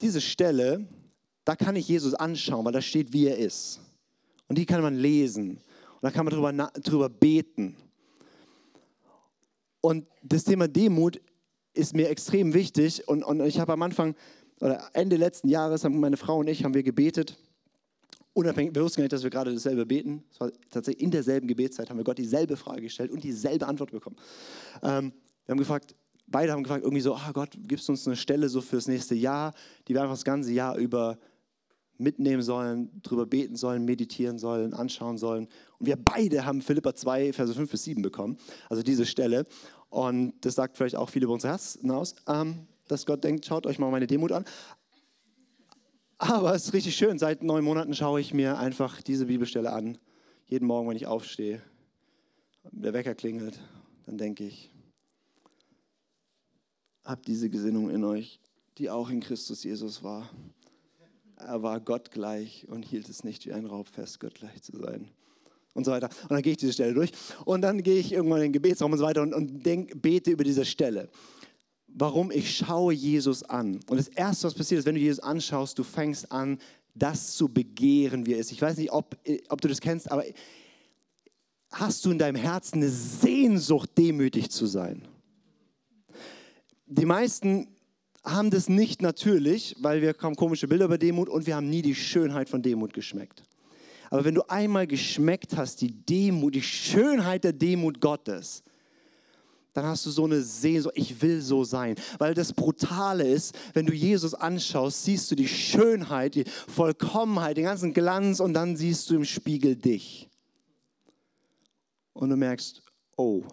diese 0.00 0.20
Stelle, 0.20 0.86
da 1.44 1.56
kann 1.56 1.76
ich 1.76 1.88
Jesus 1.88 2.14
anschauen, 2.14 2.64
weil 2.64 2.72
da 2.72 2.82
steht, 2.82 3.12
wie 3.12 3.26
er 3.26 3.38
ist. 3.38 3.80
Und 4.48 4.58
die 4.58 4.66
kann 4.66 4.82
man 4.82 4.96
lesen. 4.96 5.56
Und 5.56 6.02
da 6.02 6.10
kann 6.10 6.24
man 6.24 6.34
drüber, 6.34 6.70
drüber 6.82 7.08
beten. 7.08 7.76
Und 9.80 10.06
das 10.22 10.44
Thema 10.44 10.68
Demut 10.68 11.20
ist 11.72 11.94
mir 11.94 12.08
extrem 12.08 12.54
wichtig. 12.54 13.06
Und, 13.08 13.22
und 13.22 13.40
ich 13.40 13.58
habe 13.58 13.72
am 13.72 13.82
Anfang, 13.82 14.14
oder 14.60 14.90
Ende 14.92 15.16
letzten 15.16 15.48
Jahres, 15.48 15.84
haben 15.84 16.00
meine 16.00 16.16
Frau 16.16 16.38
und 16.38 16.48
ich, 16.48 16.64
haben 16.64 16.74
wir 16.74 16.82
gebetet. 16.82 17.36
Unabhängig, 18.32 18.74
wir 18.74 18.82
wussten 18.82 19.00
nicht, 19.00 19.12
dass 19.12 19.22
wir 19.22 19.30
gerade 19.30 19.52
dasselbe 19.52 19.84
beten. 19.86 20.24
Es 20.30 20.40
war 20.40 20.52
tatsächlich 20.70 21.02
in 21.02 21.10
derselben 21.10 21.48
Gebetszeit, 21.48 21.90
haben 21.90 21.96
wir 21.96 22.04
Gott 22.04 22.18
dieselbe 22.18 22.56
Frage 22.56 22.82
gestellt 22.82 23.10
und 23.10 23.24
dieselbe 23.24 23.66
Antwort 23.66 23.90
bekommen. 23.90 24.16
Ähm, 24.82 25.12
wir 25.44 25.52
haben 25.52 25.58
gefragt, 25.58 25.94
beide 26.30 26.52
haben 26.52 26.62
gefragt, 26.62 26.84
irgendwie 26.84 27.00
so, 27.00 27.14
oh 27.14 27.32
Gott, 27.32 27.50
gibst 27.66 27.88
du 27.88 27.92
uns 27.92 28.06
eine 28.06 28.16
Stelle 28.16 28.48
so 28.48 28.60
fürs 28.60 28.88
nächste 28.88 29.14
Jahr, 29.14 29.54
die 29.86 29.94
wir 29.94 30.02
einfach 30.02 30.14
das 30.14 30.24
ganze 30.24 30.52
Jahr 30.52 30.76
über 30.76 31.18
mitnehmen 31.98 32.42
sollen, 32.42 32.90
drüber 33.02 33.26
beten 33.26 33.56
sollen, 33.56 33.84
meditieren 33.84 34.38
sollen, 34.38 34.72
anschauen 34.72 35.18
sollen. 35.18 35.48
Und 35.78 35.86
wir 35.86 35.96
beide 35.96 36.44
haben 36.44 36.62
Philippa 36.62 36.94
2, 36.94 37.32
Verse 37.32 37.52
5 37.52 37.70
bis 37.70 37.84
7 37.84 38.02
bekommen, 38.02 38.38
also 38.68 38.82
diese 38.82 39.04
Stelle. 39.04 39.44
Und 39.90 40.34
das 40.42 40.54
sagt 40.54 40.76
vielleicht 40.76 40.96
auch 40.96 41.10
viel 41.10 41.24
über 41.24 41.32
unser 41.32 41.48
Herz 41.48 41.78
hinaus, 41.80 42.14
ähm, 42.28 42.66
dass 42.86 43.04
Gott 43.04 43.24
denkt, 43.24 43.44
schaut 43.46 43.66
euch 43.66 43.78
mal 43.78 43.90
meine 43.90 44.06
Demut 44.06 44.32
an. 44.32 44.44
Aber 46.18 46.54
es 46.54 46.66
ist 46.66 46.72
richtig 46.72 46.96
schön, 46.96 47.18
seit 47.18 47.42
neun 47.42 47.64
Monaten 47.64 47.94
schaue 47.94 48.20
ich 48.20 48.34
mir 48.34 48.58
einfach 48.58 49.02
diese 49.02 49.26
Bibelstelle 49.26 49.72
an. 49.72 49.98
Jeden 50.46 50.66
Morgen, 50.66 50.88
wenn 50.88 50.96
ich 50.96 51.06
aufstehe, 51.06 51.62
der 52.72 52.92
Wecker 52.92 53.14
klingelt, 53.14 53.60
dann 54.06 54.18
denke 54.18 54.44
ich, 54.44 54.70
habt 57.08 57.26
diese 57.26 57.48
Gesinnung 57.48 57.88
in 57.88 58.04
euch, 58.04 58.38
die 58.76 58.90
auch 58.90 59.08
in 59.08 59.20
Christus 59.20 59.64
Jesus 59.64 60.02
war. 60.02 60.28
Er 61.36 61.62
war 61.62 61.80
Gott 61.80 62.10
gleich 62.10 62.66
und 62.68 62.84
hielt 62.84 63.08
es 63.08 63.24
nicht 63.24 63.46
wie 63.46 63.52
ein 63.52 63.64
Raub 63.64 63.88
fest, 63.88 64.20
Gott 64.20 64.34
gleich 64.34 64.62
zu 64.62 64.76
sein. 64.76 65.08
Und 65.72 65.84
so 65.84 65.90
weiter. 65.90 66.10
Und 66.24 66.32
dann 66.32 66.42
gehe 66.42 66.52
ich 66.52 66.58
diese 66.58 66.72
Stelle 66.72 66.92
durch. 66.92 67.12
Und 67.44 67.62
dann 67.62 67.82
gehe 67.82 67.98
ich 67.98 68.12
irgendwann 68.12 68.38
in 68.38 68.46
den 68.46 68.52
Gebetsraum 68.52 68.92
und 68.92 68.98
so 68.98 69.04
weiter 69.04 69.22
und, 69.22 69.32
und 69.32 69.64
denk, 69.64 70.02
bete 70.02 70.30
über 70.30 70.44
diese 70.44 70.66
Stelle. 70.66 71.08
Warum? 71.86 72.30
Ich 72.30 72.54
schaue 72.54 72.92
Jesus 72.92 73.42
an. 73.42 73.80
Und 73.88 73.96
das 73.96 74.08
Erste, 74.08 74.46
was 74.46 74.54
passiert 74.54 74.80
ist, 74.80 74.86
wenn 74.86 74.96
du 74.96 75.00
Jesus 75.00 75.20
anschaust, 75.20 75.78
du 75.78 75.84
fängst 75.84 76.30
an, 76.30 76.58
das 76.94 77.36
zu 77.36 77.48
begehren, 77.48 78.26
wie 78.26 78.34
er 78.34 78.40
ist. 78.40 78.52
Ich 78.52 78.60
weiß 78.60 78.76
nicht, 78.76 78.92
ob, 78.92 79.16
ob 79.48 79.60
du 79.60 79.68
das 79.68 79.80
kennst, 79.80 80.10
aber 80.10 80.24
hast 81.70 82.04
du 82.04 82.10
in 82.10 82.18
deinem 82.18 82.36
Herzen 82.36 82.78
eine 82.78 82.90
Sehnsucht, 82.90 83.96
demütig 83.96 84.50
zu 84.50 84.66
sein? 84.66 85.08
Die 86.88 87.04
meisten 87.04 87.68
haben 88.24 88.50
das 88.50 88.68
nicht 88.68 89.02
natürlich, 89.02 89.76
weil 89.80 90.02
wir 90.02 90.14
haben 90.20 90.36
komische 90.36 90.68
Bilder 90.68 90.86
über 90.86 90.98
Demut 90.98 91.28
und 91.28 91.46
wir 91.46 91.56
haben 91.56 91.68
nie 91.68 91.82
die 91.82 91.94
Schönheit 91.94 92.48
von 92.48 92.62
Demut 92.62 92.92
geschmeckt. 92.92 93.42
Aber 94.10 94.24
wenn 94.24 94.34
du 94.34 94.42
einmal 94.48 94.86
geschmeckt 94.86 95.56
hast, 95.56 95.80
die 95.82 95.92
Demut, 95.92 96.54
die 96.54 96.62
Schönheit 96.62 97.44
der 97.44 97.52
Demut 97.52 98.00
Gottes, 98.00 98.62
dann 99.74 99.84
hast 99.84 100.06
du 100.06 100.10
so 100.10 100.24
eine 100.24 100.40
Sehnsucht, 100.40 100.94
ich 100.96 101.20
will 101.22 101.40
so 101.40 101.62
sein. 101.62 101.94
Weil 102.18 102.34
das 102.34 102.52
Brutale 102.52 103.28
ist, 103.28 103.56
wenn 103.74 103.86
du 103.86 103.92
Jesus 103.92 104.34
anschaust, 104.34 105.04
siehst 105.04 105.30
du 105.30 105.34
die 105.34 105.46
Schönheit, 105.46 106.34
die 106.34 106.44
Vollkommenheit, 106.44 107.58
den 107.58 107.64
ganzen 107.64 107.92
Glanz 107.92 108.40
und 108.40 108.54
dann 108.54 108.76
siehst 108.76 109.08
du 109.10 109.14
im 109.14 109.24
Spiegel 109.24 109.76
dich. 109.76 110.28
Und 112.12 112.30
du 112.30 112.36
merkst, 112.36 112.82
oh, 113.16 113.44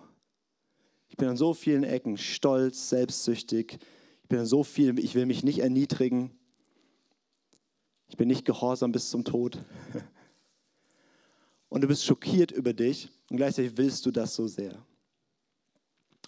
ich 1.15 1.17
bin 1.17 1.30
an 1.30 1.38
so 1.38 1.54
vielen 1.54 1.86
Ecken 1.86 2.17
stolz, 2.17 2.89
selbstsüchtig, 2.89 3.80
ich 4.23 4.28
bin 4.28 4.45
so 4.45 4.65
viel, 4.65 4.99
ich 4.99 5.15
will 5.15 5.25
mich 5.25 5.45
nicht 5.45 5.60
erniedrigen. 5.60 6.32
Ich 8.10 8.17
bin 8.17 8.28
nicht 8.28 8.43
gehorsam 8.43 8.91
bis 8.91 9.12
zum 9.12 9.23
Tod. 9.23 9.58
Und 11.69 11.86
du 11.86 11.88
bist 11.88 12.04
schockiert 12.04 12.51
über 12.51 12.73
dich 12.73 13.10
und 13.30 13.38
gleichzeitig 13.38 13.78
willst 13.78 14.06
du 14.06 14.12
das 14.12 14.36
so 14.36 14.47
sehr. 14.47 14.86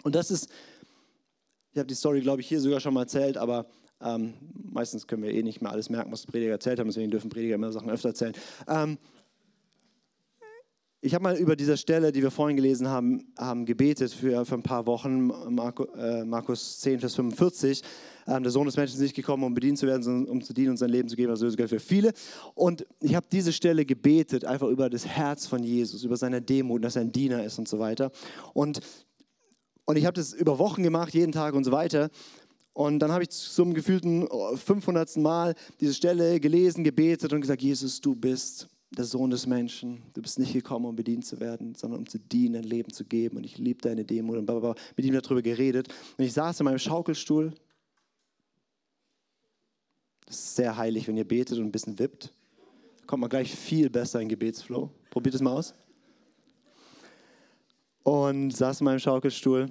Und 0.04 0.16
das 0.16 0.32
ist, 0.32 0.48
ich 1.74 1.80
habe 1.80 1.88
die 1.88 1.96
Story, 1.96 2.22
glaube 2.22 2.40
ich, 2.40 2.48
hier 2.48 2.62
sogar 2.62 2.80
schon 2.80 2.94
mal 2.94 3.02
erzählt, 3.02 3.36
aber 3.36 3.68
ähm, 4.00 4.36
meistens 4.54 5.06
können 5.06 5.24
wir 5.24 5.34
eh 5.34 5.44
nicht 5.44 5.62
mehr 5.62 5.72
alles 5.72 5.90
merken, 5.90 6.14
was 6.14 6.26
Prediger 6.26 6.52
erzählt 6.52 6.80
haben, 6.80 6.88
deswegen 6.88 7.12
dürfen 7.12 7.30
Prediger 7.30 7.56
immer 7.56 7.74
Sachen 7.74 7.90
öfter 7.90 8.10
erzählen. 8.10 8.34
Ähm, 8.70 8.98
ich 11.00 11.14
habe 11.14 11.24
mal 11.24 11.38
über 11.38 11.56
diese 11.56 11.78
Stelle, 11.78 12.12
die 12.12 12.24
wir 12.24 12.32
vorhin 12.32 12.58
gelesen 12.58 12.88
haben, 12.88 13.32
haben 13.38 13.66
gebetet 13.66 14.12
für, 14.12 14.46
für 14.46 14.56
ein 14.56 14.64
paar 14.64 14.88
Wochen, 14.88 15.28
Marco, 15.28 15.84
äh, 15.96 16.26
Markus 16.26 16.80
10, 16.80 17.00
Vers 17.00 17.14
45. 17.16 17.84
Ähm, 18.26 18.42
der 18.42 18.52
Sohn 18.52 18.66
des 18.66 18.76
Menschen 18.76 18.96
ist 18.96 19.02
nicht 19.02 19.16
gekommen, 19.16 19.44
um 19.44 19.54
bedient 19.54 19.78
zu 19.78 19.86
werden, 19.86 20.02
sondern 20.02 20.28
um 20.28 20.42
zu 20.42 20.54
dienen 20.54 20.72
und 20.72 20.78
sein 20.78 20.90
Leben 20.90 21.08
zu 21.08 21.16
geben, 21.16 21.30
also 21.30 21.48
sogar 21.48 21.68
für 21.68 21.80
viele. 21.80 22.14
Und 22.56 22.88
ich 23.00 23.14
habe 23.14 23.28
diese 23.32 23.54
Stelle 23.54 23.86
gebetet, 23.86 24.44
einfach 24.44 24.68
über 24.70 24.90
das 24.90 25.06
Herz 25.06 25.46
von 25.46 25.64
Jesus, 25.64 26.04
über 26.04 26.18
seine 26.18 26.42
Demut, 26.42 26.84
dass 26.84 26.96
er 26.96 27.04
ein 27.04 27.12
Diener 27.12 27.44
ist 27.44 27.60
und 27.60 27.68
so 27.68 27.78
weiter. 27.78 28.12
Und, 28.54 28.80
und 29.86 29.98
ich 29.98 30.06
habe 30.06 30.16
das 30.16 30.34
über 30.34 30.58
Wochen 30.58 30.82
gemacht, 30.82 31.14
jeden 31.14 31.32
Tag 31.32 31.54
und 31.54 31.64
so 31.64 31.72
weiter. 31.72 32.10
Und 32.74 33.00
dann 33.00 33.12
habe 33.12 33.24
ich 33.24 33.30
zum 33.30 33.76
gefühlten 33.76 34.28
500. 34.56 35.18
Mal 35.18 35.54
diese 35.80 35.94
Stelle 35.94 36.40
gelesen, 36.40 36.84
gebetet 36.84 37.34
und 37.34 37.42
gesagt, 37.42 37.62
Jesus, 37.62 38.02
du 38.02 38.16
bist 38.16 38.68
der 38.92 39.06
Sohn 39.06 39.30
des 39.30 39.46
Menschen. 39.46 40.02
Du 40.14 40.22
bist 40.22 40.40
nicht 40.40 40.54
gekommen, 40.54 40.86
um 40.86 40.96
bedient 40.96 41.26
zu 41.26 41.40
werden, 41.40 41.76
sondern 41.76 42.00
um 42.02 42.08
zu 42.08 42.20
dienen, 42.20 42.58
ein 42.58 42.64
Leben 42.64 42.92
zu 42.92 43.04
geben. 43.04 43.38
Und 43.38 43.44
ich 43.44 43.58
liebe 43.58 43.82
deine 43.82 44.06
Demut. 44.06 44.38
Und 44.38 44.46
bla, 44.46 44.76
mit 44.96 45.06
ihm 45.06 45.14
darüber 45.14 45.42
geredet. 45.42 45.94
Und 46.18 46.24
ich 46.24 46.34
saß 46.34 46.60
in 46.60 46.66
meinem 46.66 46.80
Schaukelstuhl. 46.80 47.54
Das 50.26 50.36
ist 50.36 50.56
sehr 50.56 50.76
heilig, 50.76 51.08
wenn 51.08 51.18
ihr 51.18 51.28
betet 51.28 51.58
und 51.58 51.66
ein 51.66 51.72
bisschen 51.72 52.00
wippt. 52.00 52.34
Da 53.00 53.06
kommt 53.06 53.22
man 53.22 53.30
gleich 53.30 53.54
viel 53.54 53.90
besser 53.90 54.22
in 54.22 54.30
Gebetsflow. 54.30 54.90
Probiert 55.10 55.36
es 55.36 55.42
mal 55.42 55.52
aus. 55.52 55.74
Und 58.04 58.52
saß 58.52 58.82
in 58.82 58.86
meinem 58.86 59.00
Schaukelstuhl. 59.00 59.70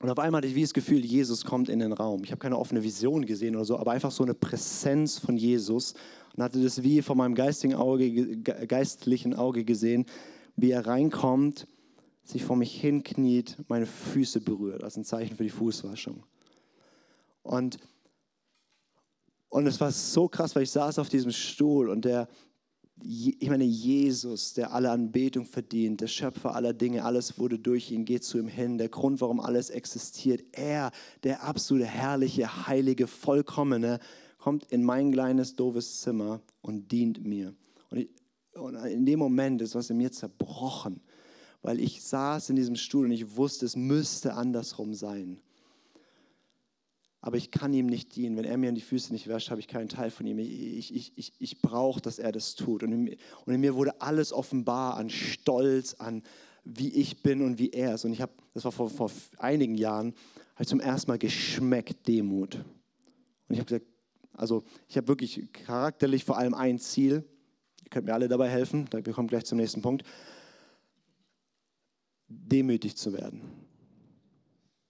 Und 0.00 0.10
auf 0.10 0.18
einmal 0.18 0.38
hatte 0.38 0.48
ich 0.48 0.54
wie 0.54 0.62
das 0.62 0.74
Gefühl, 0.74 1.04
Jesus 1.04 1.44
kommt 1.44 1.68
in 1.68 1.80
den 1.80 1.92
Raum. 1.92 2.22
Ich 2.22 2.30
habe 2.30 2.38
keine 2.38 2.58
offene 2.58 2.84
Vision 2.84 3.26
gesehen 3.26 3.56
oder 3.56 3.64
so, 3.64 3.78
aber 3.78 3.92
einfach 3.92 4.12
so 4.12 4.22
eine 4.22 4.34
Präsenz 4.34 5.18
von 5.18 5.36
Jesus 5.36 5.94
und 6.36 6.42
hatte 6.44 6.62
das 6.62 6.82
wie 6.84 7.02
von 7.02 7.16
meinem 7.16 7.34
geistigen 7.34 7.74
Auge, 7.74 8.36
geistlichen 8.38 9.34
Auge 9.34 9.64
gesehen, 9.64 10.06
wie 10.54 10.70
er 10.70 10.86
reinkommt, 10.86 11.66
sich 12.22 12.44
vor 12.44 12.56
mich 12.56 12.80
hinkniet, 12.80 13.56
meine 13.68 13.86
Füße 13.86 14.40
berührt, 14.40 14.84
als 14.84 14.96
ein 14.96 15.04
Zeichen 15.04 15.36
für 15.36 15.42
die 15.42 15.50
Fußwaschung. 15.50 16.22
Und, 17.42 17.78
und 19.48 19.66
es 19.66 19.80
war 19.80 19.90
so 19.90 20.28
krass, 20.28 20.54
weil 20.54 20.62
ich 20.62 20.70
saß 20.70 20.98
auf 21.00 21.08
diesem 21.08 21.32
Stuhl 21.32 21.88
und 21.88 22.04
der, 22.04 22.28
ich 23.02 23.48
meine, 23.48 23.64
Jesus, 23.64 24.54
der 24.54 24.72
alle 24.72 24.90
Anbetung 24.90 25.44
verdient, 25.46 26.00
der 26.00 26.06
Schöpfer 26.08 26.54
aller 26.54 26.72
Dinge, 26.72 27.04
alles 27.04 27.38
wurde 27.38 27.58
durch 27.58 27.90
ihn, 27.90 28.04
geht 28.04 28.24
zu 28.24 28.38
ihm 28.38 28.48
hin, 28.48 28.78
der 28.78 28.88
Grund, 28.88 29.20
warum 29.20 29.40
alles 29.40 29.70
existiert. 29.70 30.44
Er, 30.52 30.90
der 31.22 31.44
absolute, 31.44 31.86
herrliche, 31.86 32.66
heilige, 32.66 33.06
vollkommene, 33.06 34.00
kommt 34.38 34.64
in 34.70 34.84
mein 34.84 35.12
kleines, 35.12 35.56
doofes 35.56 36.00
Zimmer 36.00 36.40
und 36.62 36.90
dient 36.90 37.24
mir. 37.24 37.54
Und, 37.90 37.98
ich, 37.98 38.08
und 38.54 38.74
in 38.74 39.06
dem 39.06 39.18
Moment 39.18 39.62
ist 39.62 39.74
was 39.74 39.90
in 39.90 39.96
mir 39.96 40.12
zerbrochen, 40.12 41.00
weil 41.62 41.80
ich 41.80 42.02
saß 42.02 42.50
in 42.50 42.56
diesem 42.56 42.76
Stuhl 42.76 43.06
und 43.06 43.12
ich 43.12 43.36
wusste, 43.36 43.66
es 43.66 43.76
müsste 43.76 44.34
andersrum 44.34 44.94
sein. 44.94 45.40
Aber 47.20 47.36
ich 47.36 47.50
kann 47.50 47.72
ihm 47.72 47.86
nicht 47.86 48.14
dienen. 48.14 48.36
Wenn 48.36 48.44
er 48.44 48.56
mir 48.56 48.70
die 48.72 48.80
Füße 48.80 49.12
nicht 49.12 49.26
wäscht, 49.26 49.50
habe 49.50 49.60
ich 49.60 49.66
keinen 49.66 49.88
Teil 49.88 50.10
von 50.10 50.26
ihm. 50.26 50.38
Ich, 50.38 50.94
ich, 50.94 51.12
ich, 51.16 51.32
ich 51.38 51.60
brauche, 51.60 52.00
dass 52.00 52.18
er 52.18 52.30
das 52.30 52.54
tut. 52.54 52.82
Und 52.82 52.92
in, 52.92 53.04
mir, 53.04 53.16
und 53.44 53.54
in 53.54 53.60
mir 53.60 53.74
wurde 53.74 54.00
alles 54.00 54.32
offenbar 54.32 54.96
an 54.96 55.10
Stolz, 55.10 55.94
an 55.94 56.22
wie 56.64 56.90
ich 56.90 57.22
bin 57.22 57.42
und 57.42 57.58
wie 57.58 57.70
er 57.70 57.94
ist. 57.94 58.04
Und 58.04 58.12
ich 58.12 58.20
habe, 58.20 58.32
das 58.54 58.64
war 58.64 58.72
vor, 58.72 58.88
vor 58.88 59.10
einigen 59.38 59.74
Jahren, 59.74 60.14
habe 60.54 60.62
ich 60.62 60.68
zum 60.68 60.80
ersten 60.80 61.10
Mal 61.10 61.18
geschmeckt 61.18 62.06
Demut. 62.06 62.54
Und 62.56 62.64
ich 63.48 63.58
habe 63.58 63.66
gesagt, 63.66 63.86
also 64.34 64.62
ich 64.88 64.96
habe 64.96 65.08
wirklich 65.08 65.52
charakterlich 65.52 66.24
vor 66.24 66.38
allem 66.38 66.54
ein 66.54 66.78
Ziel. 66.78 67.24
Ihr 67.82 67.90
könnt 67.90 68.06
mir 68.06 68.14
alle 68.14 68.28
dabei 68.28 68.48
helfen, 68.48 68.88
wir 68.92 69.12
kommen 69.12 69.28
gleich 69.28 69.44
zum 69.44 69.58
nächsten 69.58 69.82
Punkt. 69.82 70.04
Demütig 72.28 72.96
zu 72.96 73.12
werden. 73.12 73.57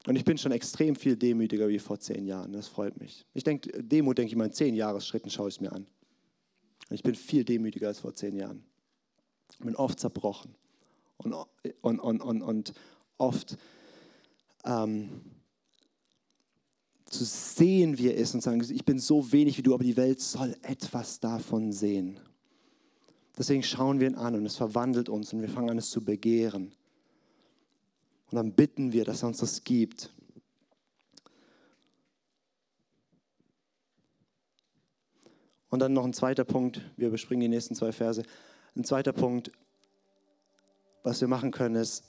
Und 0.08 0.16
ich 0.16 0.24
bin 0.24 0.38
schon 0.38 0.52
extrem 0.52 0.96
viel 0.96 1.16
demütiger 1.16 1.68
wie 1.68 1.78
vor 1.78 2.00
zehn 2.00 2.24
Jahren. 2.24 2.50
Das 2.54 2.66
freut 2.66 2.98
mich. 2.98 3.26
Ich 3.34 3.44
denke, 3.44 3.70
Demut 3.82 4.16
denke 4.16 4.30
ich 4.30 4.36
mal 4.36 4.46
in 4.46 4.52
zehn 4.52 4.74
Jahresschritten 4.74 5.30
schaue 5.30 5.50
ich 5.50 5.56
es 5.56 5.60
mir 5.60 5.70
an. 5.70 5.86
Und 6.88 6.94
ich 6.94 7.02
bin 7.02 7.14
viel 7.14 7.44
demütiger 7.44 7.88
als 7.88 8.00
vor 8.00 8.14
zehn 8.14 8.34
Jahren. 8.34 8.64
Ich 9.50 9.58
bin 9.58 9.76
oft 9.76 10.00
zerbrochen 10.00 10.54
und, 11.18 11.34
und, 11.82 12.00
und, 12.00 12.22
und, 12.22 12.40
und 12.40 12.72
oft 13.18 13.58
ähm, 14.64 15.10
zu 17.04 17.24
sehen, 17.26 17.98
wie 17.98 18.06
er 18.06 18.14
ist 18.14 18.32
und 18.32 18.40
sagen, 18.40 18.64
ich 18.66 18.84
bin 18.86 18.98
so 18.98 19.30
wenig 19.30 19.58
wie 19.58 19.62
du, 19.62 19.74
aber 19.74 19.84
die 19.84 19.98
Welt 19.98 20.22
soll 20.22 20.56
etwas 20.62 21.20
davon 21.20 21.70
sehen. 21.70 22.18
Deswegen 23.36 23.62
schauen 23.62 24.00
wir 24.00 24.08
ihn 24.08 24.14
an 24.14 24.36
und 24.36 24.46
es 24.46 24.56
verwandelt 24.56 25.10
uns 25.10 25.34
und 25.34 25.42
wir 25.42 25.50
fangen 25.50 25.68
an, 25.68 25.76
es 25.76 25.90
zu 25.90 26.02
begehren. 26.02 26.72
Und 28.30 28.36
dann 28.36 28.52
bitten 28.52 28.92
wir, 28.92 29.04
dass 29.04 29.22
er 29.22 29.28
uns 29.28 29.38
das 29.38 29.64
gibt. 29.64 30.12
Und 35.70 35.80
dann 35.80 35.92
noch 35.92 36.04
ein 36.04 36.12
zweiter 36.12 36.44
Punkt, 36.44 36.80
wir 36.96 37.08
überspringen 37.08 37.40
die 37.40 37.48
nächsten 37.48 37.74
zwei 37.74 37.92
Verse. 37.92 38.22
Ein 38.76 38.84
zweiter 38.84 39.12
Punkt, 39.12 39.50
was 41.02 41.20
wir 41.20 41.28
machen 41.28 41.50
können, 41.50 41.76
ist 41.76 42.04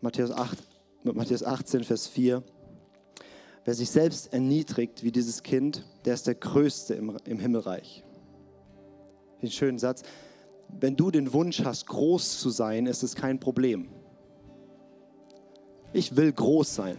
Matthäus, 0.00 0.30
8, 0.30 0.58
Matthäus 1.04 1.42
18, 1.42 1.84
Vers 1.84 2.06
4. 2.06 2.42
Wer 3.64 3.74
sich 3.74 3.90
selbst 3.90 4.32
erniedrigt 4.32 5.02
wie 5.02 5.12
dieses 5.12 5.42
Kind, 5.42 5.84
der 6.04 6.14
ist 6.14 6.26
der 6.26 6.34
Größte 6.34 6.94
im, 6.94 7.16
im 7.24 7.38
Himmelreich. 7.38 8.04
Den 9.40 9.50
schönen 9.50 9.78
Satz. 9.78 10.02
Wenn 10.68 10.96
du 10.96 11.10
den 11.10 11.32
Wunsch 11.32 11.64
hast, 11.64 11.86
groß 11.86 12.38
zu 12.38 12.50
sein, 12.50 12.86
ist 12.86 13.02
es 13.02 13.14
kein 13.14 13.40
Problem. 13.40 13.88
Ich 15.94 16.14
will 16.16 16.32
groß 16.32 16.74
sein. 16.74 16.96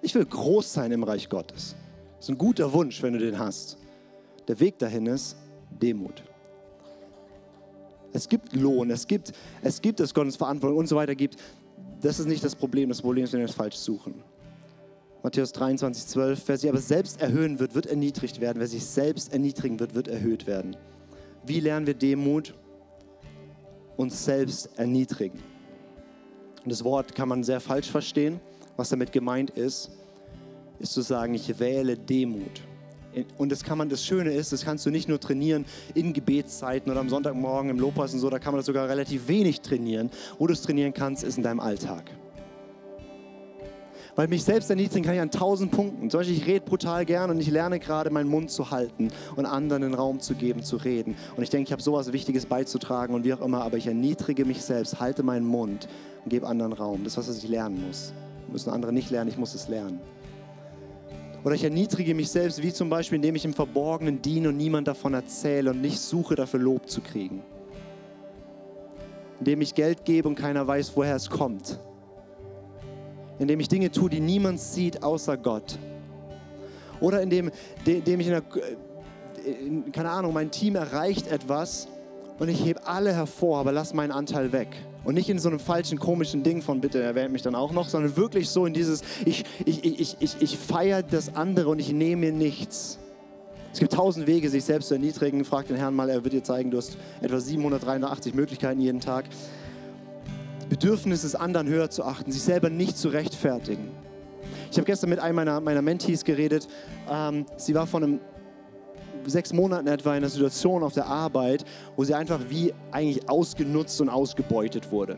Ich 0.00 0.14
will 0.14 0.24
groß 0.24 0.72
sein 0.72 0.92
im 0.92 1.02
Reich 1.02 1.28
Gottes. 1.28 1.74
Das 2.16 2.26
ist 2.26 2.28
ein 2.30 2.38
guter 2.38 2.72
Wunsch, 2.72 3.02
wenn 3.02 3.12
du 3.12 3.18
den 3.18 3.38
hast. 3.38 3.76
Der 4.46 4.58
Weg 4.60 4.78
dahin 4.78 5.06
ist 5.06 5.36
Demut. 5.82 6.22
Es 8.12 8.28
gibt 8.28 8.54
Lohn, 8.54 8.90
es 8.90 9.08
gibt, 9.08 9.32
es 9.62 9.82
gibt, 9.82 9.98
dass 9.98 10.14
Gott 10.14 10.26
uns 10.26 10.36
Verantwortung 10.36 10.78
und 10.78 10.86
so 10.86 10.94
weiter 10.94 11.16
gibt. 11.16 11.36
Das 12.00 12.20
ist 12.20 12.26
nicht 12.26 12.44
das 12.44 12.54
Problem. 12.54 12.88
Das 12.88 13.02
Problem 13.02 13.24
ist, 13.24 13.32
wenn 13.32 13.40
wir 13.40 13.48
es 13.48 13.54
falsch 13.54 13.76
suchen. 13.76 14.22
Matthäus 15.24 15.50
23, 15.52 16.06
12. 16.06 16.42
Wer 16.46 16.56
sich 16.56 16.70
aber 16.70 16.78
selbst 16.78 17.20
erhöhen 17.20 17.58
wird, 17.58 17.74
wird 17.74 17.86
erniedrigt 17.86 18.40
werden. 18.40 18.60
Wer 18.60 18.68
sich 18.68 18.84
selbst 18.84 19.32
erniedrigen 19.32 19.80
wird, 19.80 19.96
wird 19.96 20.06
erhöht 20.06 20.46
werden. 20.46 20.76
Wie 21.44 21.58
lernen 21.58 21.88
wir 21.88 21.94
Demut? 21.94 22.54
Uns 23.96 24.24
selbst 24.24 24.70
erniedrigen. 24.78 25.53
Und 26.64 26.70
das 26.70 26.82
Wort 26.82 27.14
kann 27.14 27.28
man 27.28 27.44
sehr 27.44 27.60
falsch 27.60 27.90
verstehen. 27.90 28.40
Was 28.76 28.88
damit 28.88 29.12
gemeint 29.12 29.50
ist, 29.50 29.90
ist 30.78 30.92
zu 30.92 31.02
sagen, 31.02 31.34
ich 31.34 31.58
wähle 31.58 31.96
Demut. 31.96 32.62
Und 33.38 33.52
das 33.52 33.62
kann 33.62 33.78
man, 33.78 33.88
das 33.88 34.04
Schöne 34.04 34.32
ist, 34.32 34.52
das 34.52 34.64
kannst 34.64 34.84
du 34.86 34.90
nicht 34.90 35.08
nur 35.08 35.20
trainieren 35.20 35.64
in 35.94 36.12
Gebetszeiten 36.12 36.90
oder 36.90 37.00
am 37.00 37.08
Sonntagmorgen 37.08 37.70
im 37.70 37.78
Lobpreis 37.78 38.12
und 38.12 38.18
so, 38.18 38.28
da 38.28 38.40
kann 38.40 38.52
man 38.52 38.58
das 38.58 38.66
sogar 38.66 38.88
relativ 38.88 39.28
wenig 39.28 39.60
trainieren. 39.60 40.10
Wo 40.38 40.46
du 40.48 40.52
es 40.52 40.62
trainieren 40.62 40.92
kannst, 40.92 41.22
ist 41.22 41.36
in 41.36 41.44
deinem 41.44 41.60
Alltag. 41.60 42.10
Weil 44.16 44.28
mich 44.28 44.44
selbst 44.44 44.70
erniedrigen 44.70 45.04
kann 45.04 45.14
ich 45.14 45.20
an 45.20 45.30
tausend 45.30 45.72
Punkten. 45.72 46.08
Zum 46.08 46.20
Beispiel, 46.20 46.36
ich 46.36 46.46
rede 46.46 46.64
brutal 46.64 47.04
gern 47.04 47.30
und 47.30 47.40
ich 47.40 47.50
lerne 47.50 47.80
gerade, 47.80 48.10
meinen 48.10 48.28
Mund 48.28 48.50
zu 48.50 48.70
halten 48.70 49.08
und 49.34 49.44
anderen 49.44 49.82
den 49.82 49.94
Raum 49.94 50.20
zu 50.20 50.34
geben, 50.34 50.62
zu 50.62 50.76
reden. 50.76 51.16
Und 51.36 51.42
ich 51.42 51.50
denke, 51.50 51.66
ich 51.66 51.72
habe 51.72 51.82
sowas 51.82 52.12
Wichtiges 52.12 52.46
beizutragen 52.46 53.14
und 53.14 53.24
wie 53.24 53.34
auch 53.34 53.40
immer, 53.40 53.62
aber 53.62 53.76
ich 53.76 53.88
erniedrige 53.88 54.44
mich 54.44 54.62
selbst, 54.62 55.00
halte 55.00 55.22
meinen 55.24 55.46
Mund 55.46 55.88
und 56.24 56.30
gebe 56.30 56.46
anderen 56.46 56.72
Raum. 56.72 57.02
Das 57.02 57.14
ist 57.14 57.18
was, 57.18 57.28
was 57.28 57.38
ich 57.38 57.48
lernen 57.48 57.84
muss. 57.86 58.12
Müssen 58.52 58.70
andere 58.70 58.92
nicht 58.92 59.10
lernen, 59.10 59.30
ich 59.30 59.38
muss 59.38 59.54
es 59.54 59.68
lernen. 59.68 59.98
Oder 61.42 61.56
ich 61.56 61.64
erniedrige 61.64 62.14
mich 62.14 62.30
selbst, 62.30 62.62
wie 62.62 62.72
zum 62.72 62.88
Beispiel, 62.88 63.16
indem 63.16 63.34
ich 63.34 63.44
im 63.44 63.52
Verborgenen 63.52 64.22
diene 64.22 64.48
und 64.48 64.56
niemand 64.56 64.86
davon 64.86 65.12
erzähle 65.12 65.70
und 65.70 65.80
nicht 65.80 65.98
suche, 65.98 66.36
dafür 66.36 66.60
Lob 66.60 66.88
zu 66.88 67.00
kriegen. 67.00 67.42
Indem 69.40 69.60
ich 69.60 69.74
Geld 69.74 70.04
gebe 70.04 70.28
und 70.28 70.36
keiner 70.36 70.66
weiß, 70.66 70.92
woher 70.94 71.16
es 71.16 71.28
kommt. 71.28 71.80
Indem 73.38 73.60
ich 73.60 73.68
Dinge 73.68 73.90
tue, 73.90 74.10
die 74.10 74.20
niemand 74.20 74.60
sieht, 74.60 75.02
außer 75.02 75.36
Gott. 75.36 75.78
Oder 77.00 77.20
indem, 77.22 77.50
indem 77.84 78.20
ich 78.20 78.26
in 78.28 78.32
der, 78.32 78.42
in, 79.44 79.92
keine 79.92 80.10
Ahnung, 80.10 80.32
mein 80.32 80.50
Team 80.50 80.76
erreicht 80.76 81.26
etwas 81.26 81.88
und 82.38 82.48
ich 82.48 82.64
hebe 82.64 82.86
alle 82.86 83.12
hervor, 83.12 83.58
aber 83.58 83.72
lass 83.72 83.94
meinen 83.94 84.12
Anteil 84.12 84.52
weg. 84.52 84.68
Und 85.04 85.14
nicht 85.14 85.28
in 85.28 85.38
so 85.38 85.48
einem 85.50 85.60
falschen, 85.60 85.98
komischen 85.98 86.42
Ding 86.42 86.62
von 86.62 86.80
bitte 86.80 87.02
erwähnt 87.02 87.32
mich 87.32 87.42
dann 87.42 87.54
auch 87.54 87.72
noch, 87.72 87.88
sondern 87.88 88.16
wirklich 88.16 88.48
so 88.48 88.64
in 88.64 88.72
dieses, 88.72 89.02
ich, 89.24 89.44
ich, 89.66 89.84
ich, 89.84 90.16
ich, 90.18 90.36
ich 90.40 90.56
feiere 90.56 91.02
das 91.02 91.36
andere 91.36 91.68
und 91.68 91.78
ich 91.78 91.92
nehme 91.92 92.26
mir 92.26 92.32
nichts. 92.32 92.98
Es 93.72 93.80
gibt 93.80 93.92
tausend 93.92 94.26
Wege, 94.26 94.48
sich 94.48 94.64
selbst 94.64 94.88
zu 94.88 94.94
erniedrigen. 94.94 95.44
Frag 95.44 95.66
den 95.66 95.76
Herrn 95.76 95.94
mal, 95.94 96.08
er 96.08 96.22
wird 96.22 96.32
dir 96.32 96.44
zeigen, 96.44 96.70
du 96.70 96.78
hast 96.78 96.96
etwa 97.20 97.40
783 97.40 98.32
Möglichkeiten 98.32 98.80
jeden 98.80 99.00
Tag. 99.00 99.24
Bedürfnis 100.74 101.22
des 101.22 101.36
anderen 101.36 101.68
höher 101.68 101.88
zu 101.88 102.02
achten, 102.02 102.32
sich 102.32 102.42
selber 102.42 102.68
nicht 102.68 102.98
zu 102.98 103.08
rechtfertigen. 103.08 103.92
Ich 104.72 104.76
habe 104.76 104.86
gestern 104.86 105.08
mit 105.10 105.20
einem 105.20 105.36
meiner, 105.36 105.60
meiner 105.60 105.82
Mentees 105.82 106.24
geredet. 106.24 106.66
Ähm, 107.08 107.46
sie 107.56 107.76
war 107.76 107.86
von 107.86 108.02
einem 108.02 108.20
sechs 109.24 109.52
Monaten 109.52 109.86
etwa 109.86 110.10
in 110.10 110.16
einer 110.16 110.28
Situation 110.28 110.82
auf 110.82 110.92
der 110.92 111.06
Arbeit, 111.06 111.64
wo 111.94 112.02
sie 112.02 112.12
einfach 112.12 112.40
wie 112.48 112.74
eigentlich 112.90 113.28
ausgenutzt 113.28 114.00
und 114.00 114.08
ausgebeutet 114.08 114.90
wurde. 114.90 115.16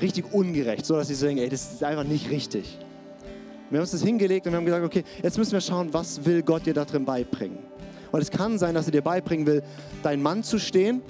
Richtig 0.00 0.32
ungerecht, 0.32 0.86
so 0.86 0.94
dass 0.94 1.08
sie 1.08 1.16
so 1.16 1.26
denken, 1.26 1.42
ey, 1.42 1.48
das 1.48 1.72
ist 1.72 1.82
einfach 1.82 2.04
nicht 2.04 2.30
richtig. 2.30 2.78
Wir 3.70 3.78
haben 3.78 3.82
uns 3.82 3.90
das 3.90 4.04
hingelegt 4.04 4.46
und 4.46 4.52
wir 4.52 4.58
haben 4.58 4.66
gesagt, 4.66 4.84
okay, 4.84 5.02
jetzt 5.20 5.36
müssen 5.36 5.52
wir 5.52 5.60
schauen, 5.60 5.92
was 5.92 6.24
will 6.24 6.44
Gott 6.44 6.64
dir 6.64 6.74
da 6.74 6.84
drin 6.84 7.04
beibringen. 7.04 7.58
Weil 8.12 8.22
es 8.22 8.30
kann 8.30 8.56
sein, 8.56 8.76
dass 8.76 8.86
er 8.86 8.92
dir 8.92 9.02
beibringen 9.02 9.48
will, 9.48 9.64
dein 10.04 10.22
Mann 10.22 10.44
zu 10.44 10.60
stehen 10.60 11.02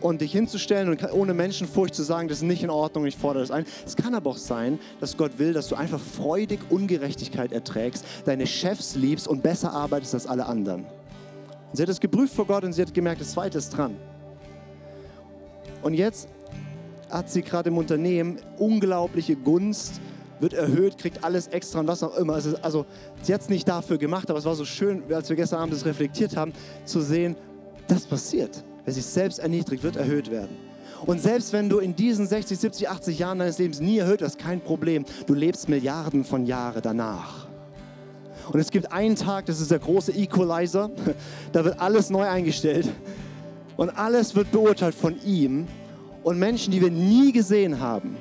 und 0.00 0.20
dich 0.20 0.32
hinzustellen 0.32 0.88
und 0.88 1.12
ohne 1.12 1.34
Menschenfurcht 1.34 1.94
zu 1.94 2.02
sagen, 2.02 2.28
das 2.28 2.38
ist 2.38 2.44
nicht 2.44 2.62
in 2.62 2.70
Ordnung, 2.70 3.06
ich 3.06 3.16
fordere 3.16 3.42
das 3.42 3.50
ein. 3.50 3.64
Es 3.86 3.96
kann 3.96 4.14
aber 4.14 4.30
auch 4.30 4.36
sein, 4.36 4.78
dass 5.00 5.16
Gott 5.16 5.38
will, 5.38 5.52
dass 5.52 5.68
du 5.68 5.74
einfach 5.74 6.00
freudig 6.00 6.60
Ungerechtigkeit 6.70 7.52
erträgst, 7.52 8.04
deine 8.24 8.46
Chefs 8.46 8.94
liebst 8.94 9.28
und 9.28 9.42
besser 9.42 9.72
arbeitest 9.72 10.14
als 10.14 10.26
alle 10.26 10.46
anderen. 10.46 10.84
Und 10.84 11.76
sie 11.76 11.82
hat 11.82 11.88
es 11.88 12.00
geprüft 12.00 12.34
vor 12.34 12.46
Gott 12.46 12.64
und 12.64 12.72
sie 12.72 12.82
hat 12.82 12.94
gemerkt, 12.94 13.20
das 13.20 13.32
zweite 13.32 13.58
ist 13.58 13.70
dran. 13.70 13.96
Und 15.82 15.94
jetzt 15.94 16.28
hat 17.10 17.30
sie 17.30 17.42
gerade 17.42 17.68
im 17.70 17.78
Unternehmen 17.78 18.38
unglaubliche 18.58 19.36
Gunst, 19.36 20.00
wird 20.40 20.52
erhöht, 20.52 20.98
kriegt 20.98 21.24
alles 21.24 21.48
extra 21.48 21.80
und 21.80 21.88
was 21.88 22.02
auch 22.02 22.16
immer. 22.16 22.34
Also, 22.34 22.56
also 22.62 22.86
sie 23.22 23.34
hat 23.34 23.40
es 23.40 23.48
nicht 23.48 23.66
dafür 23.68 23.98
gemacht, 23.98 24.30
aber 24.30 24.38
es 24.38 24.44
war 24.44 24.54
so 24.54 24.64
schön, 24.64 25.02
als 25.12 25.28
wir 25.28 25.36
gestern 25.36 25.60
Abend 25.60 25.74
das 25.74 25.84
reflektiert 25.84 26.36
haben, 26.36 26.52
zu 26.84 27.00
sehen, 27.00 27.36
das 27.88 28.06
passiert. 28.06 28.64
Wer 28.88 28.94
sich 28.94 29.04
selbst 29.04 29.38
erniedrigt, 29.38 29.82
wird 29.82 29.96
erhöht 29.96 30.30
werden. 30.30 30.56
Und 31.04 31.20
selbst 31.20 31.52
wenn 31.52 31.68
du 31.68 31.78
in 31.78 31.94
diesen 31.94 32.26
60, 32.26 32.58
70, 32.58 32.88
80 32.88 33.18
Jahren 33.18 33.38
deines 33.38 33.58
Lebens 33.58 33.80
nie 33.80 33.98
erhöht 33.98 34.22
wirst, 34.22 34.38
kein 34.38 34.62
Problem. 34.62 35.04
Du 35.26 35.34
lebst 35.34 35.68
Milliarden 35.68 36.24
von 36.24 36.46
Jahren 36.46 36.80
danach. 36.80 37.48
Und 38.50 38.58
es 38.58 38.70
gibt 38.70 38.90
einen 38.90 39.14
Tag, 39.14 39.44
das 39.44 39.60
ist 39.60 39.70
der 39.70 39.78
große 39.78 40.12
Equalizer, 40.12 40.90
da 41.52 41.66
wird 41.66 41.78
alles 41.78 42.08
neu 42.08 42.26
eingestellt 42.26 42.88
und 43.76 43.90
alles 43.90 44.34
wird 44.34 44.52
beurteilt 44.52 44.94
von 44.94 45.22
ihm. 45.22 45.66
Und 46.22 46.38
Menschen, 46.38 46.72
die 46.72 46.80
wir 46.80 46.90
nie 46.90 47.30
gesehen 47.32 47.80
haben, 47.80 48.16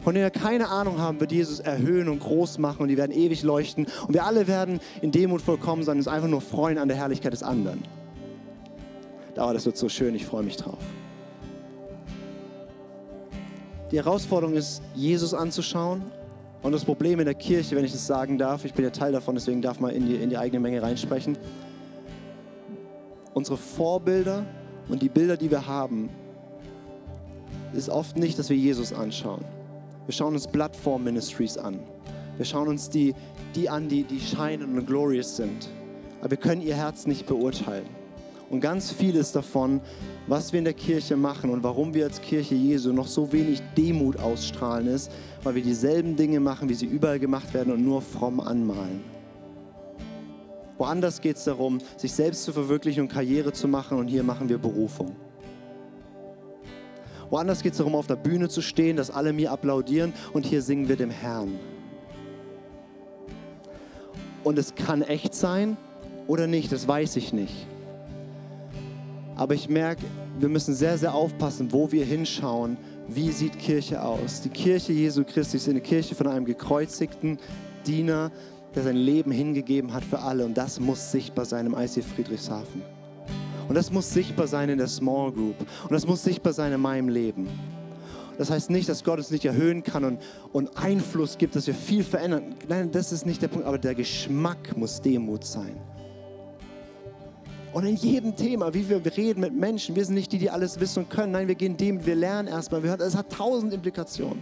von 0.00 0.14
denen 0.14 0.24
wir 0.24 0.30
keine 0.30 0.68
Ahnung 0.68 1.00
haben, 1.00 1.20
wird 1.20 1.32
Jesus 1.32 1.60
erhöhen 1.60 2.08
und 2.08 2.20
groß 2.20 2.56
machen 2.56 2.80
und 2.80 2.88
die 2.88 2.96
werden 2.96 3.12
ewig 3.12 3.42
leuchten. 3.42 3.86
Und 4.08 4.14
wir 4.14 4.24
alle 4.24 4.48
werden 4.48 4.80
in 5.02 5.12
Demut 5.12 5.42
vollkommen 5.42 5.82
sein 5.82 5.96
und 5.96 5.98
uns 5.98 6.08
einfach 6.08 6.28
nur 6.28 6.40
freuen 6.40 6.78
an 6.78 6.88
der 6.88 6.96
Herrlichkeit 6.96 7.34
des 7.34 7.42
anderen. 7.42 7.82
Aber 9.36 9.54
das 9.54 9.66
wird 9.66 9.76
so 9.76 9.88
schön, 9.88 10.14
ich 10.14 10.26
freue 10.26 10.42
mich 10.42 10.56
drauf. 10.56 10.78
Die 13.90 13.96
Herausforderung 13.96 14.54
ist, 14.54 14.82
Jesus 14.94 15.34
anzuschauen 15.34 16.02
und 16.62 16.72
das 16.72 16.84
Problem 16.84 17.18
in 17.18 17.26
der 17.26 17.34
Kirche, 17.34 17.76
wenn 17.76 17.84
ich 17.84 17.92
das 17.92 18.06
sagen 18.06 18.38
darf, 18.38 18.64
ich 18.64 18.72
bin 18.72 18.84
ja 18.84 18.90
Teil 18.90 19.12
davon, 19.12 19.34
deswegen 19.34 19.60
darf 19.60 19.80
man 19.80 19.90
in 19.90 20.06
die, 20.06 20.16
in 20.16 20.30
die 20.30 20.38
eigene 20.38 20.60
Menge 20.60 20.82
reinsprechen. 20.82 21.36
Unsere 23.34 23.56
Vorbilder 23.56 24.46
und 24.88 25.02
die 25.02 25.08
Bilder, 25.08 25.36
die 25.36 25.50
wir 25.50 25.66
haben, 25.66 26.08
ist 27.74 27.88
oft 27.88 28.16
nicht, 28.16 28.38
dass 28.38 28.48
wir 28.48 28.56
Jesus 28.56 28.92
anschauen. 28.92 29.44
Wir 30.06 30.14
schauen 30.14 30.34
uns 30.34 30.46
Plattform 30.46 31.04
Ministries 31.04 31.56
an. 31.56 31.80
Wir 32.36 32.44
schauen 32.44 32.68
uns 32.68 32.88
die, 32.88 33.14
die 33.54 33.68
an, 33.68 33.88
die, 33.88 34.04
die 34.04 34.20
scheinen 34.20 34.78
und 34.78 34.86
glorious 34.86 35.36
sind. 35.36 35.68
Aber 36.20 36.30
wir 36.30 36.38
können 36.38 36.62
ihr 36.62 36.74
Herz 36.74 37.06
nicht 37.06 37.26
beurteilen. 37.26 38.01
Und 38.52 38.60
ganz 38.60 38.92
vieles 38.92 39.32
davon, 39.32 39.80
was 40.26 40.52
wir 40.52 40.58
in 40.58 40.66
der 40.66 40.74
Kirche 40.74 41.16
machen 41.16 41.48
und 41.48 41.62
warum 41.62 41.94
wir 41.94 42.04
als 42.04 42.20
Kirche 42.20 42.54
Jesu 42.54 42.92
noch 42.92 43.06
so 43.06 43.32
wenig 43.32 43.62
Demut 43.78 44.18
ausstrahlen, 44.18 44.88
ist, 44.88 45.10
weil 45.42 45.54
wir 45.54 45.62
dieselben 45.62 46.16
Dinge 46.16 46.38
machen, 46.38 46.68
wie 46.68 46.74
sie 46.74 46.84
überall 46.84 47.18
gemacht 47.18 47.54
werden 47.54 47.72
und 47.72 47.82
nur 47.82 48.02
fromm 48.02 48.40
anmalen. 48.40 49.02
Woanders 50.76 51.22
geht 51.22 51.36
es 51.36 51.44
darum, 51.44 51.78
sich 51.96 52.12
selbst 52.12 52.44
zu 52.44 52.52
verwirklichen 52.52 53.04
und 53.04 53.08
Karriere 53.08 53.54
zu 53.54 53.68
machen 53.68 53.98
und 53.98 54.08
hier 54.08 54.22
machen 54.22 54.50
wir 54.50 54.58
Berufung. 54.58 55.16
Woanders 57.30 57.62
geht 57.62 57.72
es 57.72 57.78
darum, 57.78 57.94
auf 57.94 58.06
der 58.06 58.16
Bühne 58.16 58.50
zu 58.50 58.60
stehen, 58.60 58.98
dass 58.98 59.10
alle 59.10 59.32
mir 59.32 59.50
applaudieren 59.50 60.12
und 60.34 60.44
hier 60.44 60.60
singen 60.60 60.90
wir 60.90 60.96
dem 60.96 61.10
Herrn. 61.10 61.58
Und 64.44 64.58
es 64.58 64.74
kann 64.74 65.00
echt 65.00 65.34
sein 65.34 65.78
oder 66.26 66.46
nicht, 66.46 66.70
das 66.70 66.86
weiß 66.86 67.16
ich 67.16 67.32
nicht. 67.32 67.71
Aber 69.36 69.54
ich 69.54 69.68
merke, 69.68 70.02
wir 70.38 70.48
müssen 70.48 70.74
sehr, 70.74 70.98
sehr 70.98 71.14
aufpassen, 71.14 71.72
wo 71.72 71.90
wir 71.90 72.04
hinschauen. 72.04 72.76
Wie 73.08 73.30
sieht 73.30 73.58
Kirche 73.58 74.02
aus? 74.02 74.42
Die 74.42 74.48
Kirche 74.48 74.92
Jesu 74.92 75.24
Christi 75.24 75.56
ist 75.56 75.68
eine 75.68 75.80
Kirche 75.80 76.14
von 76.14 76.26
einem 76.26 76.44
gekreuzigten 76.44 77.38
Diener, 77.86 78.30
der 78.74 78.84
sein 78.84 78.96
Leben 78.96 79.30
hingegeben 79.30 79.92
hat 79.92 80.04
für 80.04 80.20
alle. 80.20 80.44
Und 80.44 80.54
das 80.56 80.78
muss 80.80 81.10
sichtbar 81.10 81.44
sein 81.44 81.66
im 81.66 81.74
IC 81.74 82.04
Friedrichshafen. 82.04 82.82
Und 83.68 83.74
das 83.74 83.90
muss 83.90 84.12
sichtbar 84.12 84.46
sein 84.46 84.68
in 84.68 84.78
der 84.78 84.88
Small 84.88 85.32
Group. 85.32 85.56
Und 85.60 85.92
das 85.92 86.06
muss 86.06 86.22
sichtbar 86.22 86.52
sein 86.52 86.72
in 86.72 86.80
meinem 86.80 87.08
Leben. 87.08 87.48
Das 88.38 88.50
heißt 88.50 88.70
nicht, 88.70 88.88
dass 88.88 89.04
Gott 89.04 89.18
uns 89.18 89.30
nicht 89.30 89.44
erhöhen 89.44 89.82
kann 89.82 90.04
und, 90.04 90.18
und 90.52 90.76
Einfluss 90.76 91.38
gibt, 91.38 91.54
dass 91.54 91.66
wir 91.66 91.74
viel 91.74 92.02
verändern. 92.02 92.54
Nein, 92.68 92.90
das 92.90 93.12
ist 93.12 93.26
nicht 93.26 93.42
der 93.42 93.48
Punkt. 93.48 93.66
Aber 93.66 93.78
der 93.78 93.94
Geschmack 93.94 94.76
muss 94.76 95.00
Demut 95.00 95.44
sein. 95.44 95.76
Und 97.72 97.86
in 97.86 97.96
jedem 97.96 98.36
Thema, 98.36 98.74
wie 98.74 98.88
wir 98.88 99.00
reden 99.16 99.40
mit 99.40 99.54
Menschen, 99.54 99.96
wir 99.96 100.04
sind 100.04 100.14
nicht 100.14 100.30
die, 100.32 100.38
die 100.38 100.50
alles 100.50 100.78
wissen 100.78 101.04
und 101.04 101.10
können. 101.10 101.32
Nein, 101.32 101.48
wir 101.48 101.54
gehen 101.54 101.76
dem, 101.76 102.04
wir 102.04 102.14
lernen 102.14 102.48
erstmal. 102.48 102.84
Es 102.84 103.16
hat 103.16 103.30
tausend 103.30 103.72
Implikationen. 103.72 104.40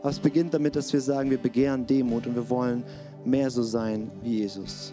Aber 0.00 0.10
es 0.10 0.20
beginnt 0.20 0.54
damit, 0.54 0.76
dass 0.76 0.92
wir 0.92 1.00
sagen, 1.00 1.30
wir 1.30 1.38
begehren 1.38 1.84
Demut 1.84 2.26
und 2.28 2.36
wir 2.36 2.48
wollen 2.48 2.84
mehr 3.24 3.50
so 3.50 3.62
sein 3.62 4.10
wie 4.22 4.38
Jesus. 4.38 4.92